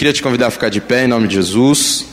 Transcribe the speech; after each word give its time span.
queria 0.00 0.14
te 0.14 0.22
convidar 0.22 0.46
a 0.46 0.50
ficar 0.50 0.70
de 0.70 0.80
pé 0.80 1.04
em 1.04 1.08
nome 1.08 1.28
de 1.28 1.34
Jesus. 1.34 2.06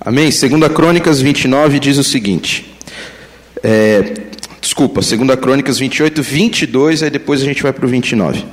Amém? 0.00 0.32
Segunda 0.32 0.68
Crônicas 0.68 1.20
29 1.20 1.78
diz 1.78 1.98
o 1.98 2.02
seguinte. 2.02 2.74
É, 3.62 4.14
desculpa, 4.60 5.00
Segunda 5.00 5.36
Crônicas 5.36 5.78
28, 5.78 6.20
22, 6.20 7.04
aí 7.04 7.10
depois 7.10 7.40
a 7.40 7.44
gente 7.44 7.62
vai 7.62 7.72
para 7.72 7.86
o 7.86 7.88
29. 7.88 8.44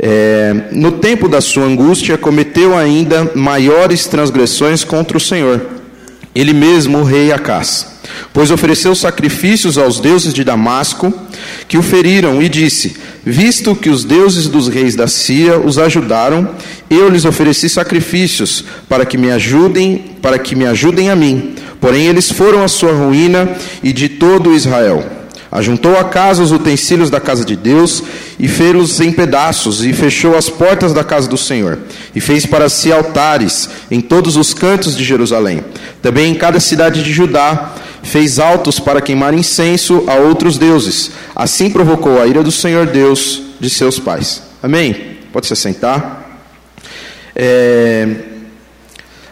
É, 0.00 0.54
no 0.72 0.92
tempo 0.92 1.28
da 1.28 1.42
sua 1.42 1.64
angústia, 1.64 2.16
cometeu 2.16 2.74
ainda 2.74 3.30
maiores 3.34 4.06
transgressões 4.06 4.82
contra 4.82 5.18
o 5.18 5.20
Senhor, 5.20 5.60
ele 6.34 6.54
mesmo, 6.54 7.00
o 7.00 7.04
rei 7.04 7.32
Acás, 7.32 7.95
pois 8.32 8.50
ofereceu 8.50 8.94
sacrifícios 8.94 9.78
aos 9.78 10.00
deuses 10.00 10.32
de 10.32 10.44
Damasco, 10.44 11.12
que 11.68 11.78
o 11.78 11.82
feriram, 11.82 12.42
e 12.42 12.48
disse: 12.48 12.96
Visto 13.24 13.74
que 13.74 13.90
os 13.90 14.04
deuses 14.04 14.48
dos 14.48 14.68
reis 14.68 14.94
da 14.94 15.08
Síria 15.08 15.58
os 15.58 15.78
ajudaram, 15.78 16.50
eu 16.88 17.08
lhes 17.08 17.24
ofereci 17.24 17.68
sacrifícios 17.68 18.64
para 18.88 19.04
que 19.04 19.18
me 19.18 19.30
ajudem, 19.30 20.16
para 20.22 20.38
que 20.38 20.54
me 20.54 20.66
ajudem 20.66 21.10
a 21.10 21.16
mim. 21.16 21.54
Porém, 21.80 22.06
eles 22.06 22.30
foram 22.30 22.62
a 22.62 22.68
sua 22.68 22.92
ruína 22.92 23.50
e 23.82 23.92
de 23.92 24.08
todo 24.08 24.54
Israel. 24.54 25.16
Ajuntou 25.50 25.96
a 25.96 26.04
casa 26.04 26.42
os 26.42 26.52
utensílios 26.52 27.08
da 27.08 27.20
casa 27.20 27.44
de 27.44 27.56
Deus 27.56 28.02
e 28.38 28.48
fez-los 28.48 29.00
em 29.00 29.12
pedaços, 29.12 29.84
e 29.84 29.92
fechou 29.92 30.36
as 30.36 30.50
portas 30.50 30.92
da 30.92 31.04
casa 31.04 31.28
do 31.28 31.38
Senhor, 31.38 31.78
e 32.14 32.20
fez 32.20 32.44
para 32.44 32.68
si 32.68 32.92
altares 32.92 33.70
em 33.90 34.00
todos 34.00 34.36
os 34.36 34.52
cantos 34.52 34.96
de 34.96 35.04
Jerusalém. 35.04 35.64
Também 36.02 36.32
em 36.32 36.34
cada 36.34 36.60
cidade 36.60 37.02
de 37.02 37.12
Judá 37.12 37.74
fez 38.06 38.38
altos 38.38 38.80
para 38.80 39.00
queimar 39.00 39.34
incenso 39.34 40.04
a 40.06 40.14
outros 40.14 40.56
deuses. 40.56 41.10
Assim 41.34 41.68
provocou 41.68 42.20
a 42.20 42.26
ira 42.26 42.42
do 42.42 42.52
Senhor 42.52 42.86
Deus 42.86 43.42
de 43.60 43.68
seus 43.68 43.98
pais. 43.98 44.42
Amém? 44.62 45.18
Pode 45.32 45.46
se 45.46 45.56
sentar. 45.56 46.40
É... 47.34 48.08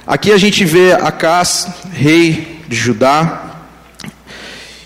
Aqui 0.07 0.31
a 0.33 0.37
gente 0.37 0.65
vê 0.65 0.93
Acás, 0.93 1.67
rei 1.93 2.61
de 2.69 2.77
Judá, 2.77 3.63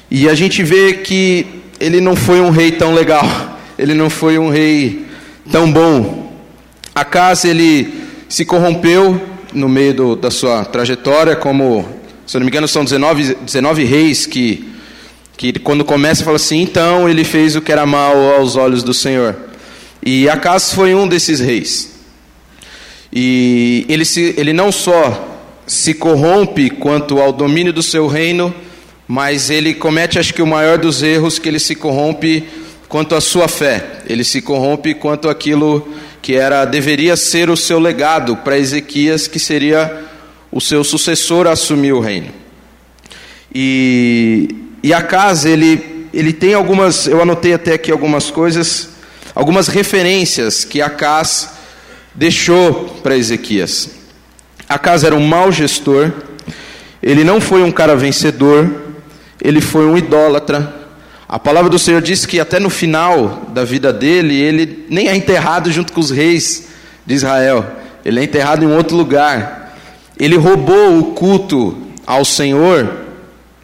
e 0.08 0.28
a 0.28 0.34
gente 0.34 0.62
vê 0.62 0.94
que 0.94 1.44
ele 1.80 2.00
não 2.00 2.14
foi 2.14 2.40
um 2.40 2.50
rei 2.50 2.70
tão 2.70 2.94
legal, 2.94 3.26
ele 3.76 3.94
não 3.94 4.08
foi 4.08 4.38
um 4.38 4.48
rei 4.48 5.06
tão 5.50 5.70
bom. 5.72 6.32
Acas 6.94 7.44
ele 7.44 7.92
se 8.28 8.44
corrompeu 8.44 9.20
no 9.52 9.68
meio 9.68 9.94
do, 9.94 10.16
da 10.16 10.30
sua 10.30 10.64
trajetória, 10.64 11.34
como, 11.34 11.88
se 12.28 12.36
eu 12.36 12.40
não 12.40 12.44
me 12.44 12.50
engano, 12.50 12.68
são 12.68 12.84
19, 12.84 13.36
19 13.36 13.84
reis 13.84 14.26
que, 14.26 14.62
que 15.34 15.50
quando 15.60 15.82
começa 15.82 16.22
fala 16.22 16.36
assim, 16.36 16.60
então 16.60 17.08
ele 17.08 17.24
fez 17.24 17.56
o 17.56 17.62
que 17.62 17.72
era 17.72 17.86
mal 17.86 18.14
aos 18.34 18.54
olhos 18.54 18.82
do 18.82 18.92
Senhor. 18.92 19.34
E 20.04 20.28
Acas 20.28 20.74
foi 20.74 20.94
um 20.94 21.08
desses 21.08 21.40
reis. 21.40 21.90
E 23.10 23.86
ele, 23.88 24.04
se, 24.04 24.34
ele 24.36 24.52
não 24.52 24.70
só 24.70 25.26
se 25.66 25.94
corrompe 25.94 26.68
quanto 26.68 27.18
ao 27.18 27.32
domínio 27.32 27.72
do 27.72 27.82
seu 27.82 28.06
reino, 28.06 28.54
mas 29.06 29.48
ele 29.48 29.72
comete, 29.72 30.18
acho 30.18 30.34
que, 30.34 30.42
o 30.42 30.46
maior 30.46 30.76
dos 30.76 31.02
erros, 31.02 31.38
que 31.38 31.48
ele 31.48 31.58
se 31.58 31.74
corrompe 31.74 32.44
quanto 32.90 33.14
à 33.14 33.22
sua 33.22 33.48
fé. 33.48 34.02
Ele 34.06 34.22
se 34.22 34.42
corrompe 34.42 34.92
quanto 34.92 35.30
àquilo 35.30 35.88
que 36.20 36.34
era 36.34 36.66
deveria 36.66 37.16
ser 37.16 37.48
o 37.48 37.56
seu 37.56 37.78
legado 37.78 38.36
para 38.36 38.58
Ezequias, 38.58 39.26
que 39.26 39.38
seria 39.38 40.07
o 40.50 40.60
seu 40.60 40.82
sucessor 40.82 41.46
a 41.46 41.52
assumir 41.52 41.92
o 41.92 42.00
reino. 42.00 42.28
E, 43.54 44.54
e 44.82 44.92
Acas, 44.92 45.44
ele, 45.44 46.08
ele 46.12 46.32
tem 46.32 46.54
algumas, 46.54 47.06
eu 47.06 47.20
anotei 47.20 47.54
até 47.54 47.74
aqui 47.74 47.90
algumas 47.90 48.30
coisas, 48.30 48.90
algumas 49.34 49.68
referências 49.68 50.64
que 50.64 50.80
Acas 50.82 51.50
deixou 52.14 52.98
para 53.02 53.16
Ezequias. 53.16 53.90
Acas 54.68 55.04
era 55.04 55.14
um 55.14 55.26
mau 55.26 55.50
gestor, 55.50 56.12
ele 57.02 57.24
não 57.24 57.40
foi 57.40 57.62
um 57.62 57.72
cara 57.72 57.96
vencedor, 57.96 58.68
ele 59.42 59.60
foi 59.60 59.86
um 59.86 59.96
idólatra. 59.96 60.74
A 61.28 61.38
palavra 61.38 61.70
do 61.70 61.78
Senhor 61.78 62.02
diz 62.02 62.26
que 62.26 62.40
até 62.40 62.58
no 62.58 62.70
final 62.70 63.48
da 63.52 63.64
vida 63.64 63.92
dele, 63.92 64.34
ele 64.34 64.86
nem 64.90 65.08
é 65.08 65.16
enterrado 65.16 65.70
junto 65.70 65.92
com 65.92 66.00
os 66.00 66.10
reis 66.10 66.68
de 67.06 67.14
Israel, 67.14 67.64
ele 68.04 68.20
é 68.20 68.24
enterrado 68.24 68.64
em 68.64 68.72
outro 68.72 68.96
lugar. 68.96 69.67
Ele 70.18 70.36
roubou 70.36 70.98
o 70.98 71.04
culto 71.12 71.76
ao 72.06 72.24
Senhor 72.24 72.90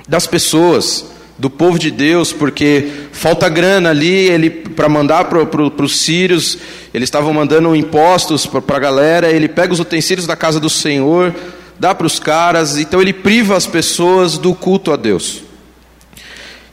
das 0.09 0.26
pessoas, 0.26 1.06
do 1.37 1.50
povo 1.50 1.78
de 1.78 1.91
Deus, 1.91 2.32
porque 2.32 2.88
falta 3.12 3.48
grana 3.48 3.91
ali, 3.91 4.28
ele 4.28 4.50
para 4.50 4.88
mandar 4.88 5.25
para 5.25 5.44
pro, 5.47 5.72
os 5.82 5.98
sírios, 5.98 6.59
eles 6.93 7.09
estavam 7.09 7.32
mandando 7.32 7.75
impostos 7.75 8.47
para 8.47 8.76
a 8.76 8.81
galera, 8.81 9.31
ele 9.31 9.48
pega 9.48 9.72
os 9.72 9.81
utensílios 9.81 10.26
da 10.26 10.37
casa 10.37 10.60
do 10.60 10.70
Senhor, 10.70 11.34
dá 11.78 11.94
para 11.94 12.06
os 12.06 12.20
caras, 12.20 12.78
então 12.78 13.00
ele 13.03 13.12
priva 13.12 13.56
as 13.56 13.66
pessoas 13.66 14.38
do 14.38 14.54
culto 14.54 14.93
a 14.93 14.97
Deus. 14.97 15.43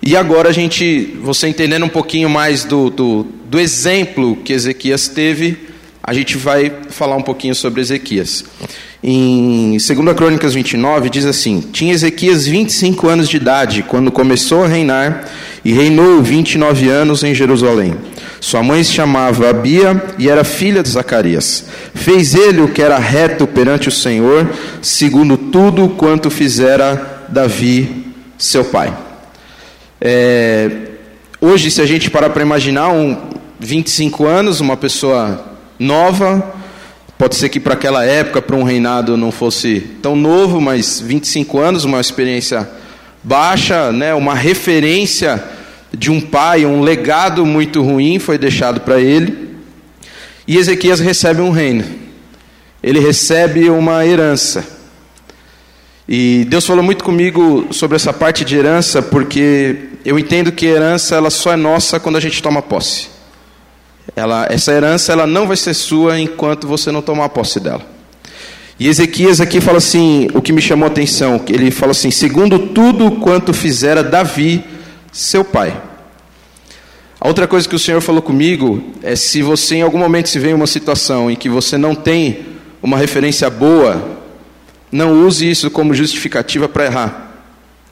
E 0.03 0.15
agora 0.15 0.49
a 0.49 0.53
gente, 0.53 1.17
você 1.21 1.47
entendendo 1.47 1.85
um 1.85 1.89
pouquinho 1.89 2.29
mais 2.29 2.63
do, 2.63 2.89
do, 2.89 3.27
do 3.45 3.59
exemplo 3.59 4.35
que 4.37 4.53
Ezequias 4.53 5.07
teve, 5.07 5.69
a 6.03 6.13
gente 6.13 6.37
vai 6.37 6.71
falar 6.89 7.15
um 7.15 7.21
pouquinho 7.21 7.53
sobre 7.53 7.81
Ezequias. 7.81 8.43
Em 9.03 9.71
2 9.71 10.15
Crônicas 10.15 10.53
29 10.53 11.09
diz 11.09 11.25
assim: 11.25 11.61
Tinha 11.71 11.93
Ezequias 11.93 12.45
25 12.45 13.07
anos 13.07 13.29
de 13.29 13.37
idade 13.37 13.83
quando 13.83 14.11
começou 14.11 14.63
a 14.63 14.67
reinar 14.67 15.25
e 15.63 15.71
reinou 15.71 16.21
29 16.21 16.89
anos 16.89 17.23
em 17.23 17.33
Jerusalém. 17.33 17.95
Sua 18.39 18.63
mãe 18.63 18.83
se 18.83 18.91
chamava 18.93 19.49
Abia 19.49 20.03
e 20.17 20.27
era 20.29 20.43
filha 20.43 20.81
de 20.81 20.89
Zacarias. 20.89 21.65
Fez 21.93 22.33
ele 22.33 22.61
o 22.61 22.67
que 22.67 22.81
era 22.81 22.97
reto 22.97 23.45
perante 23.45 23.87
o 23.87 23.91
Senhor, 23.91 24.49
segundo 24.81 25.37
tudo 25.37 25.89
quanto 25.89 26.31
fizera 26.31 27.25
Davi, 27.29 28.13
seu 28.37 28.65
pai. 28.65 28.91
É, 29.99 30.69
hoje, 31.39 31.69
se 31.69 31.81
a 31.81 31.85
gente 31.85 32.09
parar 32.09 32.31
para 32.31 32.41
imaginar, 32.41 32.89
um 32.89 33.15
25 33.59 34.25
anos, 34.25 34.59
uma 34.59 34.75
pessoa 34.75 35.50
nova, 35.81 36.53
pode 37.17 37.35
ser 37.35 37.49
que 37.49 37.59
para 37.59 37.73
aquela 37.73 38.05
época, 38.05 38.41
para 38.41 38.55
um 38.55 38.63
reinado, 38.63 39.17
não 39.17 39.31
fosse 39.31 39.79
tão 40.01 40.15
novo, 40.15 40.61
mas 40.61 40.99
25 40.99 41.57
anos, 41.59 41.83
uma 41.83 41.99
experiência 41.99 42.69
baixa, 43.23 43.91
né, 43.91 44.13
uma 44.13 44.35
referência 44.35 45.43
de 45.91 46.11
um 46.11 46.21
pai, 46.21 46.65
um 46.65 46.81
legado 46.81 47.45
muito 47.45 47.81
ruim 47.81 48.19
foi 48.19 48.37
deixado 48.37 48.81
para 48.81 48.99
ele. 48.99 49.49
E 50.47 50.57
Ezequias 50.57 50.99
recebe 50.99 51.41
um 51.41 51.51
reino, 51.51 51.83
ele 52.81 52.99
recebe 52.99 53.69
uma 53.69 54.05
herança. 54.05 54.63
E 56.07 56.45
Deus 56.49 56.65
falou 56.65 56.83
muito 56.83 57.03
comigo 57.03 57.67
sobre 57.71 57.95
essa 57.95 58.11
parte 58.11 58.43
de 58.43 58.55
herança, 58.55 59.01
porque 59.01 59.75
eu 60.03 60.19
entendo 60.19 60.51
que 60.51 60.65
herança 60.65 61.15
ela 61.15 61.29
só 61.29 61.53
é 61.53 61.55
nossa 61.55 61.99
quando 61.99 62.17
a 62.17 62.19
gente 62.19 62.41
toma 62.41 62.61
posse. 62.61 63.20
Ela, 64.15 64.47
essa 64.49 64.71
herança 64.71 65.11
ela 65.11 65.27
não 65.27 65.47
vai 65.47 65.57
ser 65.57 65.73
sua 65.73 66.19
enquanto 66.19 66.67
você 66.67 66.91
não 66.91 67.01
tomar 67.01 67.29
posse 67.29 67.59
dela. 67.59 67.81
E 68.79 68.87
Ezequias 68.87 69.39
aqui 69.39 69.61
fala 69.61 69.77
assim, 69.77 70.27
o 70.33 70.41
que 70.41 70.51
me 70.51 70.61
chamou 70.61 70.85
a 70.85 70.91
atenção, 70.91 71.41
ele 71.47 71.69
fala 71.69 71.91
assim, 71.91 72.09
segundo 72.09 72.57
tudo 72.57 73.11
quanto 73.11 73.53
fizera 73.53 74.03
Davi, 74.03 74.63
seu 75.11 75.45
pai. 75.45 75.79
A 77.19 77.27
outra 77.27 77.47
coisa 77.47 77.69
que 77.69 77.75
o 77.75 77.79
Senhor 77.79 78.01
falou 78.01 78.21
comigo 78.21 78.83
é 79.03 79.15
se 79.15 79.43
você 79.43 79.75
em 79.75 79.81
algum 79.83 79.99
momento 79.99 80.29
se 80.29 80.39
vê 80.39 80.49
em 80.49 80.55
uma 80.55 80.65
situação 80.65 81.29
em 81.29 81.35
que 81.35 81.47
você 81.47 81.77
não 81.77 81.93
tem 81.93 82.39
uma 82.81 82.97
referência 82.97 83.47
boa 83.49 84.19
não 84.91 85.25
use 85.25 85.49
isso 85.49 85.71
como 85.71 85.93
justificativa 85.93 86.67
para 86.67 86.85
errar. 86.85 87.31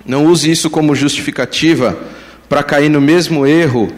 Não 0.06 0.26
use 0.26 0.52
isso 0.52 0.70
como 0.70 0.94
justificativa 0.94 1.98
para 2.50 2.62
cair 2.62 2.90
no 2.90 3.00
mesmo 3.00 3.46
erro 3.46 3.90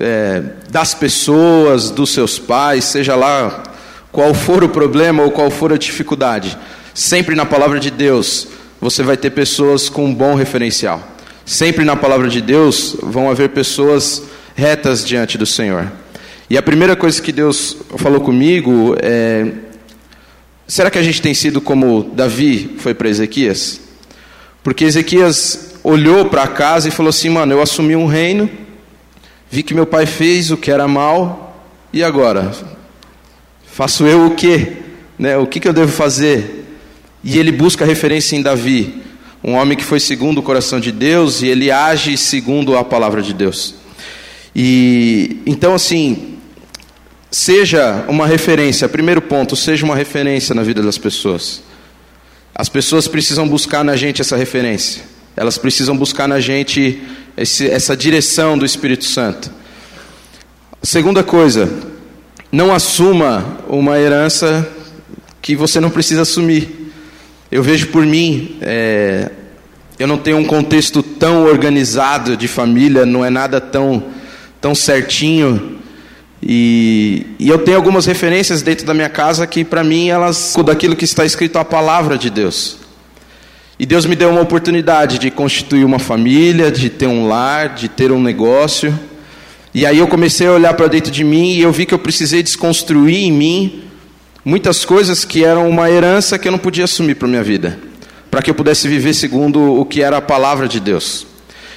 é, 0.00 0.42
das 0.70 0.94
pessoas, 0.94 1.90
dos 1.90 2.10
seus 2.10 2.38
pais, 2.38 2.84
seja 2.84 3.14
lá 3.14 3.62
qual 4.10 4.32
for 4.34 4.62
o 4.62 4.68
problema 4.68 5.22
ou 5.22 5.30
qual 5.30 5.50
for 5.50 5.72
a 5.72 5.78
dificuldade. 5.78 6.56
Sempre 6.92 7.34
na 7.34 7.44
palavra 7.44 7.80
de 7.80 7.90
Deus 7.90 8.48
você 8.80 9.02
vai 9.02 9.16
ter 9.16 9.30
pessoas 9.30 9.88
com 9.88 10.04
um 10.04 10.14
bom 10.14 10.34
referencial. 10.34 11.02
Sempre 11.44 11.84
na 11.84 11.96
palavra 11.96 12.28
de 12.28 12.40
Deus 12.40 12.96
vão 13.02 13.30
haver 13.30 13.50
pessoas 13.50 14.22
retas 14.54 15.04
diante 15.04 15.38
do 15.38 15.46
Senhor. 15.46 15.90
E 16.48 16.58
a 16.58 16.62
primeira 16.62 16.94
coisa 16.94 17.20
que 17.20 17.32
Deus 17.32 17.76
falou 17.96 18.20
comigo 18.20 18.94
é 19.00 19.52
Será 20.66 20.90
que 20.90 20.98
a 20.98 21.02
gente 21.02 21.20
tem 21.20 21.34
sido 21.34 21.60
como 21.60 22.02
Davi 22.14 22.76
foi 22.78 22.94
para 22.94 23.08
Ezequias? 23.08 23.80
Porque 24.62 24.84
Ezequias 24.84 25.74
olhou 25.84 26.24
para 26.26 26.46
casa 26.46 26.88
e 26.88 26.90
falou 26.90 27.10
assim: 27.10 27.28
Mano, 27.28 27.52
eu 27.52 27.60
assumi 27.60 27.94
um 27.94 28.06
reino, 28.06 28.48
vi 29.54 29.62
que 29.62 29.72
meu 29.72 29.86
pai 29.86 30.04
fez 30.04 30.50
o 30.50 30.56
que 30.56 30.68
era 30.68 30.88
mal, 30.88 31.64
e 31.92 32.02
agora? 32.02 32.50
Faço 33.64 34.04
eu 34.04 34.26
o 34.26 34.34
que? 34.34 34.78
Né? 35.16 35.36
O 35.36 35.46
que, 35.46 35.60
que 35.60 35.68
eu 35.68 35.72
devo 35.72 35.92
fazer? 35.92 36.66
E 37.22 37.38
ele 37.38 37.52
busca 37.52 37.84
referência 37.84 38.34
em 38.34 38.42
Davi, 38.42 39.00
um 39.44 39.52
homem 39.52 39.78
que 39.78 39.84
foi 39.84 40.00
segundo 40.00 40.38
o 40.38 40.42
coração 40.42 40.80
de 40.80 40.90
Deus 40.90 41.40
e 41.40 41.46
ele 41.46 41.70
age 41.70 42.16
segundo 42.16 42.76
a 42.76 42.82
palavra 42.82 43.22
de 43.22 43.32
Deus. 43.32 43.76
E 44.56 45.40
então, 45.46 45.72
assim, 45.72 46.36
seja 47.30 48.04
uma 48.08 48.26
referência. 48.26 48.88
Primeiro 48.88 49.22
ponto, 49.22 49.54
seja 49.54 49.84
uma 49.84 49.94
referência 49.94 50.52
na 50.52 50.64
vida 50.64 50.82
das 50.82 50.98
pessoas. 50.98 51.62
As 52.52 52.68
pessoas 52.68 53.06
precisam 53.06 53.48
buscar 53.48 53.84
na 53.84 53.94
gente 53.94 54.20
essa 54.20 54.36
referência. 54.36 55.04
Elas 55.36 55.58
precisam 55.58 55.96
buscar 55.96 56.26
na 56.26 56.40
gente 56.40 57.00
esse, 57.36 57.68
essa 57.68 57.96
direção 57.96 58.56
do 58.56 58.64
Espírito 58.64 59.04
Santo. 59.04 59.50
Segunda 60.82 61.22
coisa, 61.22 61.68
não 62.52 62.72
assuma 62.72 63.58
uma 63.68 63.98
herança 63.98 64.68
que 65.40 65.56
você 65.56 65.80
não 65.80 65.90
precisa 65.90 66.22
assumir. 66.22 66.92
Eu 67.50 67.62
vejo 67.62 67.88
por 67.88 68.04
mim, 68.04 68.58
é, 68.60 69.30
eu 69.98 70.06
não 70.06 70.18
tenho 70.18 70.38
um 70.38 70.44
contexto 70.44 71.02
tão 71.02 71.44
organizado 71.44 72.36
de 72.36 72.48
família, 72.48 73.06
não 73.06 73.24
é 73.24 73.30
nada 73.30 73.60
tão, 73.60 74.04
tão 74.60 74.74
certinho. 74.74 75.78
E, 76.42 77.26
e 77.38 77.48
eu 77.48 77.58
tenho 77.58 77.76
algumas 77.76 78.04
referências 78.06 78.60
dentro 78.60 78.84
da 78.84 78.92
minha 78.92 79.08
casa 79.08 79.46
que, 79.46 79.64
para 79.64 79.82
mim, 79.82 80.08
elas 80.08 80.54
daquilo 80.64 80.94
que 80.94 81.04
está 81.04 81.24
escrito 81.24 81.58
a 81.58 81.64
palavra 81.64 82.18
de 82.18 82.28
Deus. 82.28 82.83
E 83.84 83.86
Deus 83.86 84.06
me 84.06 84.16
deu 84.16 84.30
uma 84.30 84.40
oportunidade 84.40 85.18
de 85.18 85.30
constituir 85.30 85.84
uma 85.84 85.98
família, 85.98 86.72
de 86.72 86.88
ter 86.88 87.06
um 87.06 87.28
lar, 87.28 87.74
de 87.74 87.86
ter 87.86 88.10
um 88.10 88.18
negócio. 88.18 88.98
E 89.74 89.84
aí 89.84 89.98
eu 89.98 90.08
comecei 90.08 90.46
a 90.46 90.52
olhar 90.52 90.72
para 90.72 90.86
dentro 90.86 91.12
de 91.12 91.22
mim 91.22 91.52
e 91.52 91.60
eu 91.60 91.70
vi 91.70 91.84
que 91.84 91.92
eu 91.92 91.98
precisei 91.98 92.42
desconstruir 92.42 93.24
em 93.24 93.30
mim 93.30 93.82
muitas 94.42 94.86
coisas 94.86 95.26
que 95.26 95.44
eram 95.44 95.68
uma 95.68 95.90
herança 95.90 96.38
que 96.38 96.48
eu 96.48 96.52
não 96.52 96.58
podia 96.58 96.84
assumir 96.84 97.16
para 97.16 97.28
minha 97.28 97.42
vida, 97.42 97.78
para 98.30 98.40
que 98.40 98.48
eu 98.48 98.54
pudesse 98.54 98.88
viver 98.88 99.12
segundo 99.12 99.60
o 99.78 99.84
que 99.84 100.02
era 100.02 100.16
a 100.16 100.22
palavra 100.22 100.66
de 100.66 100.80
Deus. 100.80 101.26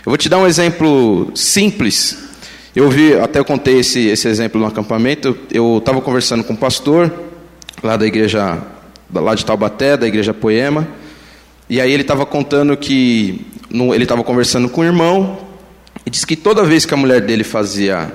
Eu 0.06 0.10
vou 0.10 0.18
te 0.18 0.30
dar 0.30 0.38
um 0.38 0.48
exemplo 0.48 1.30
simples 1.36 2.26
eu 2.74 2.90
vi, 2.90 3.16
até 3.16 3.38
eu 3.38 3.44
contei 3.44 3.80
esse, 3.80 4.08
esse 4.08 4.30
exemplo 4.30 4.62
no 4.62 4.68
acampamento. 4.68 5.38
Eu 5.52 5.80
estava 5.80 6.00
conversando 6.00 6.42
com 6.42 6.54
um 6.54 6.56
pastor 6.56 7.12
lá 7.84 7.98
da 7.98 8.06
igreja, 8.06 8.62
lá 9.14 9.36
de 9.36 9.44
Taubaté, 9.44 9.98
da 9.98 10.08
igreja 10.08 10.34
Poema. 10.34 10.88
E 11.70 11.82
aí 11.82 11.92
ele 11.92 12.04
estava 12.04 12.26
contando 12.26 12.76
que 12.78 13.46
no, 13.70 13.94
ele 13.94 14.04
estava 14.04 14.24
conversando 14.24 14.70
com 14.70 14.82
o 14.82 14.84
irmão 14.84 15.38
e 16.06 16.10
disse 16.10 16.26
que 16.26 16.36
toda 16.36 16.64
vez 16.64 16.86
que 16.86 16.94
a 16.94 16.98
mulher 16.98 17.22
dele 17.22 17.44
fazia 17.44 18.12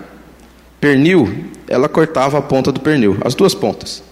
pernil, 0.81 1.47
ela 1.69 1.89
cortava 1.89 2.39
a 2.39 2.43
ponta 2.43 2.73
do 2.73 2.81
pernil, 2.81 3.19
as 3.25 3.35
duas 3.35 3.55
pontas. 3.55 4.03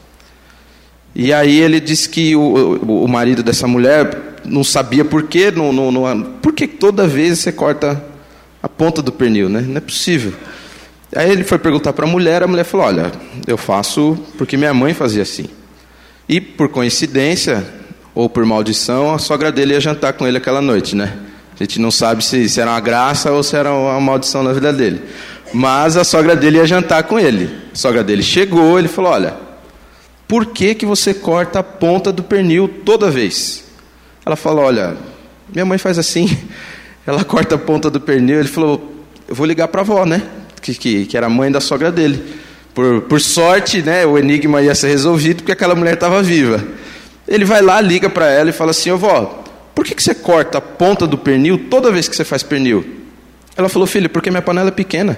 E 1.15 1.33
aí 1.33 1.59
ele 1.59 1.81
disse 1.81 2.09
que 2.09 2.37
o, 2.37 2.41
o, 2.41 3.05
o 3.05 3.09
marido 3.09 3.43
dessa 3.43 3.67
mulher 3.67 4.39
não 4.45 4.63
sabia 4.63 5.05
por 5.05 5.25
quê, 5.25 5.51
não, 5.51 5.73
não, 5.73 5.91
não, 5.91 6.23
por 6.41 6.53
que 6.53 6.67
toda 6.67 7.07
vez 7.07 7.39
você 7.39 7.51
corta 7.51 8.03
a 8.63 8.69
ponta 8.69 9.03
do 9.03 9.11
pernil, 9.11 9.49
né? 9.49 9.61
Não 9.61 9.79
é 9.79 9.81
possível. 9.81 10.33
Aí 11.15 11.31
ele 11.31 11.43
foi 11.43 11.59
perguntar 11.59 11.93
para 11.93 12.05
a 12.05 12.09
mulher, 12.09 12.43
a 12.43 12.47
mulher 12.47 12.65
falou: 12.65 12.87
Olha, 12.87 13.11
eu 13.47 13.57
faço 13.57 14.17
porque 14.39 14.57
minha 14.57 14.73
mãe 14.73 14.95
fazia 14.95 15.23
assim. 15.23 15.47
E 16.29 16.41
por 16.41 16.69
coincidência, 16.69 17.67
ou 18.21 18.29
por 18.29 18.45
maldição, 18.45 19.15
a 19.15 19.19
sogra 19.19 19.51
dele 19.51 19.73
ia 19.73 19.81
jantar 19.81 20.13
com 20.13 20.27
ele 20.27 20.37
aquela 20.37 20.61
noite, 20.61 20.95
né? 20.95 21.15
A 21.59 21.65
gente 21.65 21.81
não 21.81 21.91
sabe 21.91 22.23
se, 22.23 22.51
se 22.51 22.61
era 22.61 22.71
uma 22.71 22.81
graça 22.81 23.33
ou 23.33 23.43
se 23.43 23.57
era 23.57 23.73
uma 23.73 23.99
maldição 23.99 24.43
na 24.43 24.53
vida 24.53 24.75
dele. 24.75 25.01
Mas 25.55 25.97
a 25.97 26.05
sogra 26.05 26.37
dele 26.37 26.59
ia 26.59 26.67
jantar 26.67 27.05
com 27.05 27.19
ele. 27.19 27.51
A 27.73 27.75
sogra 27.75 28.05
dele 28.05 28.23
chegou, 28.23 28.79
ele 28.79 28.89
falou: 28.89 29.13
Olha, 29.13 29.37
por 30.29 30.45
que, 30.45 30.75
que 30.75 30.85
você 30.85 31.15
corta 31.15 31.61
a 31.61 31.63
ponta 31.63 32.13
do 32.13 32.23
pernil 32.23 32.69
toda 32.85 33.11
vez? 33.11 33.65
Ela 34.25 34.37
falou: 34.37 34.67
Olha, 34.67 34.99
minha 35.51 35.65
mãe 35.65 35.79
faz 35.79 35.99
assim. 35.99 36.29
Ela 37.07 37.25
corta 37.25 37.55
a 37.55 37.59
ponta 37.59 37.89
do 37.89 38.03
pernil. 38.03 38.39
Ele 38.39 38.49
falou: 38.49 39.03
Eu 39.27 39.35
vou 39.35 39.47
ligar 39.47 39.69
para 39.69 39.81
a 39.81 39.85
avó, 39.85 40.05
né? 40.05 40.21
Que, 40.61 40.75
que, 40.75 41.07
que 41.07 41.17
era 41.17 41.25
a 41.25 41.31
mãe 41.31 41.51
da 41.51 41.61
sogra 41.61 41.91
dele. 41.91 42.23
Por, 42.75 43.01
por 43.03 43.19
sorte, 43.19 43.81
né, 43.81 44.05
o 44.05 44.19
enigma 44.19 44.61
ia 44.61 44.75
ser 44.75 44.89
resolvido 44.89 45.39
porque 45.39 45.53
aquela 45.53 45.75
mulher 45.75 45.95
estava 45.95 46.23
viva. 46.23 46.63
Ele 47.31 47.44
vai 47.44 47.62
lá, 47.62 47.81
liga 47.81 48.11
para 48.11 48.29
ela 48.29 48.50
e 48.50 48.53
fala 48.53 48.73
assim: 48.73 48.91
Ô 48.91 48.99
vó, 48.99 49.44
por 49.73 49.85
que, 49.85 49.94
que 49.94 50.03
você 50.03 50.15
corta 50.15 50.59
a 50.59 50.61
ponta 50.61 51.06
do 51.06 51.17
pernil 51.17 51.67
toda 51.71 51.93
vez 51.93 52.09
que 52.09 52.17
você 52.17 52.25
faz 52.25 52.43
pernil? 52.43 52.85
Ela 53.56 53.69
falou: 53.69 53.87
Filho, 53.87 54.11
porque 54.11 54.31
minha 54.31 54.43
panela 54.43 54.69
é 54.69 54.73
pequena. 54.73 55.17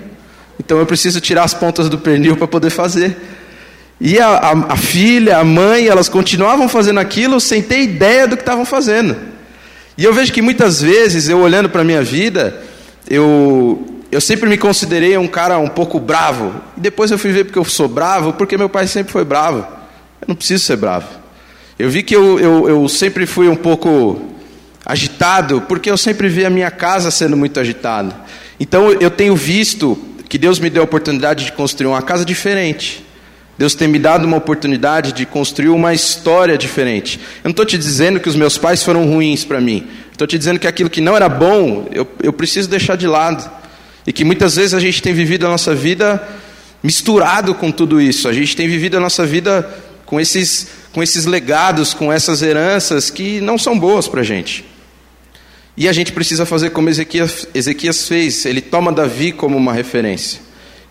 Então 0.60 0.78
eu 0.78 0.84
preciso 0.84 1.22
tirar 1.22 1.44
as 1.44 1.54
pontas 1.54 1.88
do 1.88 1.98
pernil 1.98 2.36
para 2.36 2.46
poder 2.46 2.68
fazer. 2.68 3.16
E 3.98 4.18
a, 4.18 4.28
a, 4.28 4.52
a, 4.74 4.76
filha, 4.76 5.38
a 5.38 5.44
mãe, 5.44 5.86
elas 5.86 6.08
continuavam 6.08 6.68
fazendo 6.68 7.00
aquilo 7.00 7.40
sem 7.40 7.62
ter 7.62 7.80
ideia 7.80 8.26
do 8.26 8.36
que 8.36 8.42
estavam 8.42 8.64
fazendo. 8.64 9.16
E 9.96 10.04
eu 10.04 10.12
vejo 10.12 10.32
que 10.32 10.42
muitas 10.42 10.82
vezes, 10.82 11.28
eu 11.28 11.38
olhando 11.38 11.70
para 11.70 11.80
a 11.80 11.84
minha 11.84 12.02
vida, 12.02 12.60
eu, 13.08 14.02
eu 14.10 14.20
sempre 14.20 14.48
me 14.48 14.58
considerei 14.58 15.16
um 15.16 15.28
cara 15.28 15.58
um 15.58 15.68
pouco 15.68 15.98
bravo. 15.98 16.52
E 16.76 16.80
depois 16.80 17.10
eu 17.10 17.18
fui 17.18 17.32
ver 17.32 17.44
porque 17.44 17.58
eu 17.58 17.64
sou 17.64 17.88
bravo, 17.88 18.32
porque 18.34 18.58
meu 18.58 18.68
pai 18.68 18.86
sempre 18.86 19.12
foi 19.12 19.24
bravo. 19.24 19.66
Eu 20.20 20.28
não 20.28 20.34
preciso 20.34 20.64
ser 20.64 20.76
bravo. 20.76 21.21
Eu 21.78 21.88
vi 21.88 22.02
que 22.02 22.14
eu, 22.14 22.38
eu, 22.38 22.68
eu 22.68 22.88
sempre 22.88 23.26
fui 23.26 23.48
um 23.48 23.56
pouco 23.56 24.20
agitado, 24.84 25.60
porque 25.62 25.90
eu 25.90 25.96
sempre 25.96 26.28
vi 26.28 26.44
a 26.44 26.50
minha 26.50 26.70
casa 26.70 27.10
sendo 27.10 27.36
muito 27.36 27.58
agitada. 27.58 28.14
Então 28.58 28.92
eu 28.92 29.10
tenho 29.10 29.34
visto 29.34 29.98
que 30.28 30.38
Deus 30.38 30.58
me 30.58 30.70
deu 30.70 30.82
a 30.82 30.84
oportunidade 30.84 31.44
de 31.44 31.52
construir 31.52 31.88
uma 31.88 32.02
casa 32.02 32.24
diferente. 32.24 33.04
Deus 33.58 33.74
tem 33.74 33.86
me 33.86 33.98
dado 33.98 34.24
uma 34.24 34.38
oportunidade 34.38 35.12
de 35.12 35.26
construir 35.26 35.68
uma 35.68 35.92
história 35.92 36.56
diferente. 36.56 37.18
Eu 37.44 37.48
não 37.48 37.50
estou 37.50 37.66
te 37.66 37.76
dizendo 37.76 38.18
que 38.18 38.28
os 38.28 38.34
meus 38.34 38.56
pais 38.56 38.82
foram 38.82 39.06
ruins 39.06 39.44
para 39.44 39.60
mim. 39.60 39.86
Estou 40.10 40.26
te 40.26 40.38
dizendo 40.38 40.58
que 40.58 40.66
aquilo 40.66 40.90
que 40.90 41.00
não 41.00 41.14
era 41.14 41.28
bom, 41.28 41.88
eu, 41.92 42.08
eu 42.22 42.32
preciso 42.32 42.68
deixar 42.68 42.96
de 42.96 43.06
lado. 43.06 43.48
E 44.06 44.12
que 44.12 44.24
muitas 44.24 44.56
vezes 44.56 44.74
a 44.74 44.80
gente 44.80 45.02
tem 45.02 45.12
vivido 45.12 45.46
a 45.46 45.50
nossa 45.50 45.74
vida 45.74 46.26
misturado 46.82 47.54
com 47.54 47.70
tudo 47.70 48.00
isso. 48.00 48.28
A 48.28 48.32
gente 48.32 48.56
tem 48.56 48.66
vivido 48.66 48.96
a 48.96 49.00
nossa 49.00 49.24
vida 49.24 49.68
com 50.04 50.20
esses, 50.20 50.68
com 50.92 51.02
esses 51.02 51.24
legados, 51.24 51.94
com 51.94 52.12
essas 52.12 52.42
heranças 52.42 53.10
que 53.10 53.40
não 53.40 53.56
são 53.56 53.78
boas 53.78 54.06
para 54.06 54.20
a 54.20 54.24
gente. 54.24 54.64
E 55.76 55.88
a 55.88 55.92
gente 55.92 56.12
precisa 56.12 56.44
fazer 56.44 56.70
como 56.70 56.88
Ezequias, 56.90 57.48
Ezequias 57.54 58.06
fez. 58.06 58.44
Ele 58.44 58.60
toma 58.60 58.92
Davi 58.92 59.32
como 59.32 59.56
uma 59.56 59.72
referência. 59.72 60.40